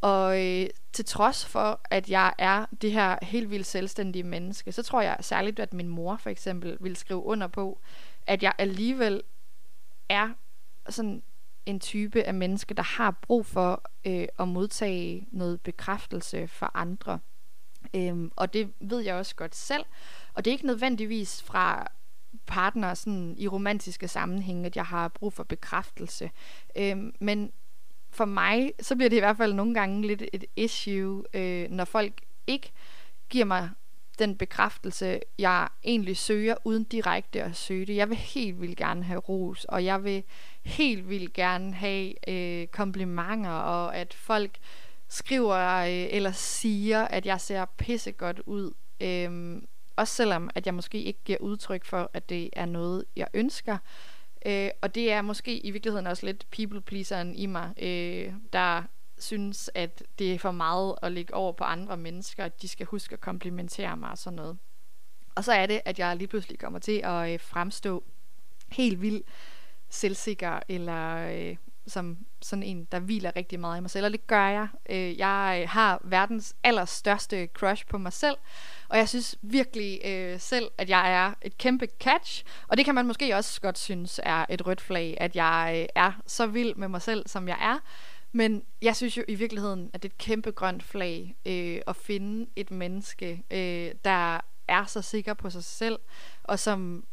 Og 0.00 0.44
øh, 0.44 0.66
til 0.92 1.04
trods 1.04 1.46
for, 1.46 1.80
at 1.90 2.10
jeg 2.10 2.32
er 2.38 2.66
det 2.82 2.92
her 2.92 3.18
helt 3.22 3.50
vildt 3.50 3.66
selvstændige 3.66 4.22
menneske, 4.22 4.72
så 4.72 4.82
tror 4.82 5.00
jeg 5.00 5.16
særligt, 5.20 5.60
at 5.60 5.72
min 5.72 5.88
mor 5.88 6.16
for 6.16 6.30
eksempel 6.30 6.76
vil 6.80 6.96
skrive 6.96 7.22
under 7.22 7.46
på, 7.46 7.80
at 8.26 8.42
jeg 8.42 8.52
alligevel 8.58 9.22
er 10.08 10.28
sådan 10.88 11.22
en 11.66 11.80
type 11.80 12.22
af 12.22 12.34
menneske, 12.34 12.74
der 12.74 12.82
har 12.82 13.10
brug 13.10 13.46
for 13.46 13.82
øh, 14.06 14.26
at 14.38 14.48
modtage 14.48 15.26
noget 15.30 15.60
bekræftelse 15.60 16.48
fra 16.48 16.70
andre. 16.74 17.18
Øhm, 17.94 18.32
og 18.36 18.52
det 18.52 18.72
ved 18.80 19.00
jeg 19.00 19.14
også 19.14 19.34
godt 19.34 19.56
selv. 19.56 19.84
Og 20.34 20.44
det 20.44 20.50
er 20.50 20.52
ikke 20.52 20.66
nødvendigvis 20.66 21.42
fra 21.42 21.86
partner 22.46 22.94
sådan 22.94 23.34
i 23.38 23.48
romantiske 23.48 24.08
sammenhænge, 24.08 24.66
at 24.66 24.76
jeg 24.76 24.84
har 24.84 25.08
brug 25.08 25.32
for 25.32 25.44
bekræftelse. 25.44 26.30
Øhm, 26.76 27.14
men 27.18 27.52
for 28.10 28.24
mig, 28.24 28.72
så 28.80 28.96
bliver 28.96 29.10
det 29.10 29.16
i 29.16 29.20
hvert 29.20 29.36
fald 29.36 29.52
nogle 29.52 29.74
gange 29.74 30.06
lidt 30.06 30.22
et 30.32 30.44
issue, 30.56 31.24
øh, 31.34 31.70
når 31.70 31.84
folk 31.84 32.20
ikke 32.46 32.72
giver 33.28 33.44
mig 33.44 33.70
den 34.18 34.36
bekræftelse, 34.36 35.20
jeg 35.38 35.68
egentlig 35.84 36.16
søger, 36.16 36.54
uden 36.64 36.84
direkte 36.84 37.42
at 37.42 37.56
søge 37.56 37.86
det. 37.86 37.96
Jeg 37.96 38.08
vil 38.08 38.16
helt 38.16 38.60
vildt 38.60 38.78
gerne 38.78 39.04
have 39.04 39.20
ros, 39.20 39.64
og 39.64 39.84
jeg 39.84 40.04
vil 40.04 40.22
helt 40.64 41.08
vildt 41.08 41.32
gerne 41.32 41.74
have 41.74 42.28
øh, 42.28 42.66
komplimenter, 42.66 43.50
og 43.50 43.96
at 43.96 44.14
folk 44.14 44.58
skriver 45.08 45.56
øh, 45.78 46.06
eller 46.10 46.32
siger, 46.32 47.04
at 47.04 47.26
jeg 47.26 47.40
ser 47.40 47.64
pissegodt 47.64 48.40
ud. 48.46 48.72
Øh, 49.00 49.62
også 49.96 50.14
selvom, 50.14 50.50
at 50.54 50.66
jeg 50.66 50.74
måske 50.74 51.02
ikke 51.02 51.20
giver 51.24 51.38
udtryk 51.38 51.84
for, 51.84 52.10
at 52.12 52.28
det 52.28 52.50
er 52.52 52.66
noget, 52.66 53.04
jeg 53.16 53.28
ønsker. 53.34 53.78
Øh, 54.46 54.70
og 54.82 54.94
det 54.94 55.12
er 55.12 55.22
måske 55.22 55.58
i 55.58 55.70
virkeligheden 55.70 56.06
også 56.06 56.26
lidt 56.26 56.46
people-pleaseren 56.50 57.34
i 57.34 57.46
mig, 57.46 57.72
øh, 57.82 58.32
der 58.52 58.82
synes, 59.18 59.70
at 59.74 60.02
det 60.18 60.34
er 60.34 60.38
for 60.38 60.50
meget 60.50 60.94
at 61.02 61.12
lægge 61.12 61.34
over 61.34 61.52
på 61.52 61.64
andre 61.64 61.96
mennesker, 61.96 62.44
at 62.44 62.62
de 62.62 62.68
skal 62.68 62.86
huske 62.86 63.12
at 63.12 63.20
komplimentere 63.20 63.96
mig 63.96 64.10
og 64.10 64.18
sådan 64.18 64.36
noget. 64.36 64.58
Og 65.34 65.44
så 65.44 65.52
er 65.52 65.66
det, 65.66 65.80
at 65.84 65.98
jeg 65.98 66.16
lige 66.16 66.28
pludselig 66.28 66.58
kommer 66.58 66.78
til 66.78 67.00
at 67.04 67.32
øh, 67.32 67.40
fremstå 67.40 68.04
helt 68.68 69.00
vildt 69.00 69.26
selvsikker, 69.90 70.60
eller 70.68 71.16
øh, 71.16 71.56
som 71.86 72.18
sådan 72.42 72.62
en, 72.62 72.84
der 72.92 72.98
hviler 72.98 73.32
rigtig 73.36 73.60
meget 73.60 73.78
i 73.78 73.80
mig 73.80 73.90
selv, 73.90 74.06
og 74.06 74.12
det 74.12 74.26
gør 74.26 74.48
jeg. 74.48 74.68
Øh, 74.90 75.18
jeg 75.18 75.58
øh, 75.62 75.68
har 75.68 76.00
verdens 76.04 76.56
allerstørste 76.62 77.48
crush 77.54 77.86
på 77.86 77.98
mig 77.98 78.12
selv, 78.12 78.36
og 78.88 78.98
jeg 78.98 79.08
synes 79.08 79.38
virkelig 79.42 80.00
øh, 80.04 80.40
selv, 80.40 80.70
at 80.78 80.88
jeg 80.88 81.12
er 81.12 81.34
et 81.42 81.58
kæmpe 81.58 81.86
catch, 82.00 82.44
og 82.68 82.76
det 82.76 82.84
kan 82.84 82.94
man 82.94 83.06
måske 83.06 83.36
også 83.36 83.60
godt 83.60 83.78
synes 83.78 84.20
er 84.22 84.46
et 84.48 84.66
rødt 84.66 84.80
flag, 84.80 85.16
at 85.20 85.36
jeg 85.36 85.76
øh, 85.80 85.86
er 85.94 86.12
så 86.26 86.46
vild 86.46 86.74
med 86.74 86.88
mig 86.88 87.02
selv, 87.02 87.28
som 87.28 87.48
jeg 87.48 87.58
er. 87.60 87.78
Men 88.32 88.62
jeg 88.82 88.96
synes 88.96 89.16
jo 89.16 89.24
i 89.28 89.34
virkeligheden, 89.34 89.90
at 89.92 90.02
det 90.02 90.08
er 90.08 90.12
et 90.12 90.18
kæmpe 90.18 90.50
grønt 90.50 90.82
flag 90.82 91.36
øh, 91.46 91.80
at 91.86 91.96
finde 91.96 92.46
et 92.56 92.70
menneske, 92.70 93.42
øh, 93.50 93.92
der 94.04 94.40
er 94.68 94.84
så 94.84 95.02
sikker 95.02 95.34
på 95.34 95.50
sig 95.50 95.64
selv, 95.64 95.98
og 96.42 96.58
som 96.58 97.04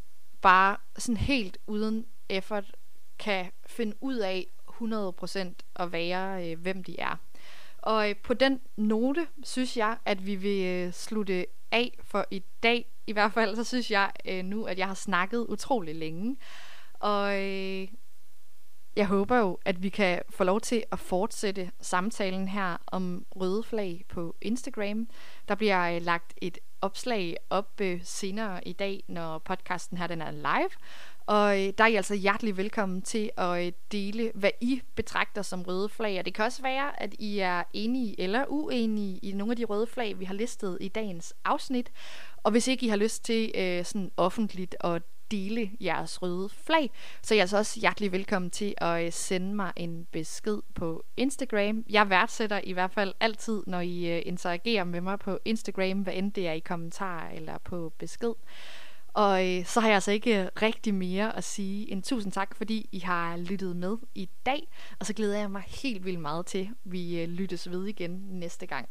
bare 0.41 0.78
sådan 0.97 1.17
helt 1.17 1.57
uden 1.67 2.05
effort 2.32 2.76
kan 3.20 3.52
finde 3.66 3.96
ud 4.02 4.16
af 4.16 4.48
100% 4.70 5.54
at 5.76 5.92
være, 5.92 6.52
øh, 6.52 6.60
hvem 6.60 6.84
de 6.84 7.00
er. 7.00 7.16
Og 7.78 8.10
øh, 8.10 8.16
på 8.24 8.34
den 8.34 8.62
note 8.78 9.28
synes 9.44 9.78
jeg, 9.78 9.98
at 10.06 10.26
vi 10.26 10.36
vil 10.36 10.66
øh, 10.66 10.94
slutte 10.94 11.46
af 11.72 11.98
for 12.04 12.26
i 12.32 12.44
dag. 12.64 12.86
I 13.08 13.12
hvert 13.12 13.34
fald 13.34 13.56
så 13.56 13.64
synes 13.64 13.92
jeg 13.92 14.12
øh, 14.26 14.46
nu, 14.46 14.64
at 14.64 14.78
jeg 14.78 14.88
har 14.88 14.94
snakket 14.94 15.46
utrolig 15.50 15.96
længe. 15.96 16.38
Og 16.94 17.42
øh, 17.42 17.88
jeg 18.96 19.08
håber 19.08 19.38
jo, 19.38 19.60
at 19.66 19.84
vi 19.84 19.90
kan 19.90 20.22
få 20.30 20.44
lov 20.44 20.62
til 20.62 20.84
at 20.92 21.00
fortsætte 21.00 21.72
samtalen 21.82 22.48
her 22.48 22.78
om 22.88 23.26
røde 23.36 23.64
flag 23.64 24.06
på 24.10 24.36
Instagram. 24.42 25.08
Der 25.48 25.56
bliver 25.56 25.96
øh, 25.96 26.02
lagt 26.02 26.34
et 26.42 26.58
opslag 26.82 27.38
op 27.50 27.82
øh, 27.82 28.00
senere 28.04 28.68
i 28.68 28.74
dag, 28.74 29.04
når 29.08 29.38
podcasten 29.38 29.98
her 29.98 30.08
den 30.08 30.22
er 30.22 30.32
live. 30.32 30.70
Og 31.26 31.61
øh, 31.61 31.74
der 31.78 31.84
er 31.84 31.88
I 31.88 31.95
altså 31.95 32.15
hjertelig 32.15 32.57
velkommen 32.57 33.01
til 33.01 33.30
at 33.38 33.65
øh, 33.65 33.72
dele, 33.91 34.32
hvad 34.36 34.49
I 34.61 34.82
betragter 34.95 35.41
som 35.41 35.61
røde 35.61 35.89
flag. 35.89 36.19
Og 36.19 36.26
det 36.26 36.34
kan 36.34 36.45
også 36.45 36.61
være, 36.61 37.01
at 37.01 37.13
I 37.19 37.39
er 37.39 37.63
enige 37.74 38.22
eller 38.22 38.45
uenige 38.49 39.17
i 39.17 39.32
nogle 39.32 39.51
af 39.51 39.57
de 39.57 39.65
røde 39.65 39.88
flag, 39.88 40.19
vi 40.19 40.26
har 40.26 40.34
listet 40.34 40.78
i 40.82 40.88
dagens 40.88 41.34
afsnit. 41.45 41.91
Og 42.43 42.51
hvis 42.51 42.67
ikke 42.67 42.86
I 42.86 42.89
har 42.89 42.95
lyst 42.95 43.26
til 43.26 43.51
øh, 43.55 43.86
sådan 43.86 44.11
offentligt 44.17 44.76
at 44.80 45.01
dele 45.32 45.72
jeres 45.82 46.22
røde 46.22 46.49
flag, 46.49 46.91
så 47.22 47.34
er 47.34 47.38
I 47.38 47.39
altså 47.39 47.57
også 47.57 47.80
hjertelig 47.80 48.11
velkommen 48.11 48.51
til 48.51 48.74
at 48.78 49.05
øh, 49.05 49.11
sende 49.11 49.55
mig 49.55 49.72
en 49.76 50.07
besked 50.11 50.57
på 50.76 51.03
Instagram. 51.17 51.86
Jeg 51.89 52.09
værdsætter 52.09 52.61
i 52.63 52.72
hvert 52.72 52.91
fald 52.91 53.13
altid, 53.19 53.63
når 53.67 53.80
I 53.80 54.17
øh, 54.17 54.22
interagerer 54.26 54.84
med 54.84 55.01
mig 55.01 55.19
på 55.19 55.39
Instagram, 55.45 55.99
hvad 55.99 56.13
end 56.13 56.32
det 56.32 56.47
er 56.47 56.53
i 56.53 56.59
kommentarer 56.59 57.30
eller 57.30 57.57
på 57.57 57.93
besked. 57.97 58.34
Og 59.14 59.47
øh, 59.47 59.66
så 59.66 59.80
har 59.80 59.88
jeg 59.88 59.95
altså 59.95 60.12
ikke 60.12 60.41
øh, 60.41 60.47
rigtig 60.62 60.93
mere 60.93 61.38
at 61.38 61.43
sige 61.43 61.91
en 61.91 62.01
tusind 62.01 62.34
tak, 62.34 62.55
fordi 62.55 62.89
I 62.91 62.99
har 62.99 63.38
lyttet 63.38 63.76
med 63.76 63.97
i 64.16 64.30
dag. 64.45 64.68
Og 64.99 65.05
så 65.05 65.14
glæder 65.14 65.38
jeg 65.38 65.51
mig 65.51 65.64
helt 65.68 66.05
vildt 66.05 66.20
meget 66.20 66.45
til, 66.45 66.59
at 66.59 66.91
vi 66.91 67.22
øh, 67.22 67.28
lyttes 67.30 67.72
ved 67.72 67.86
igen 67.86 68.12
næste 68.30 68.66
gang. 68.66 68.89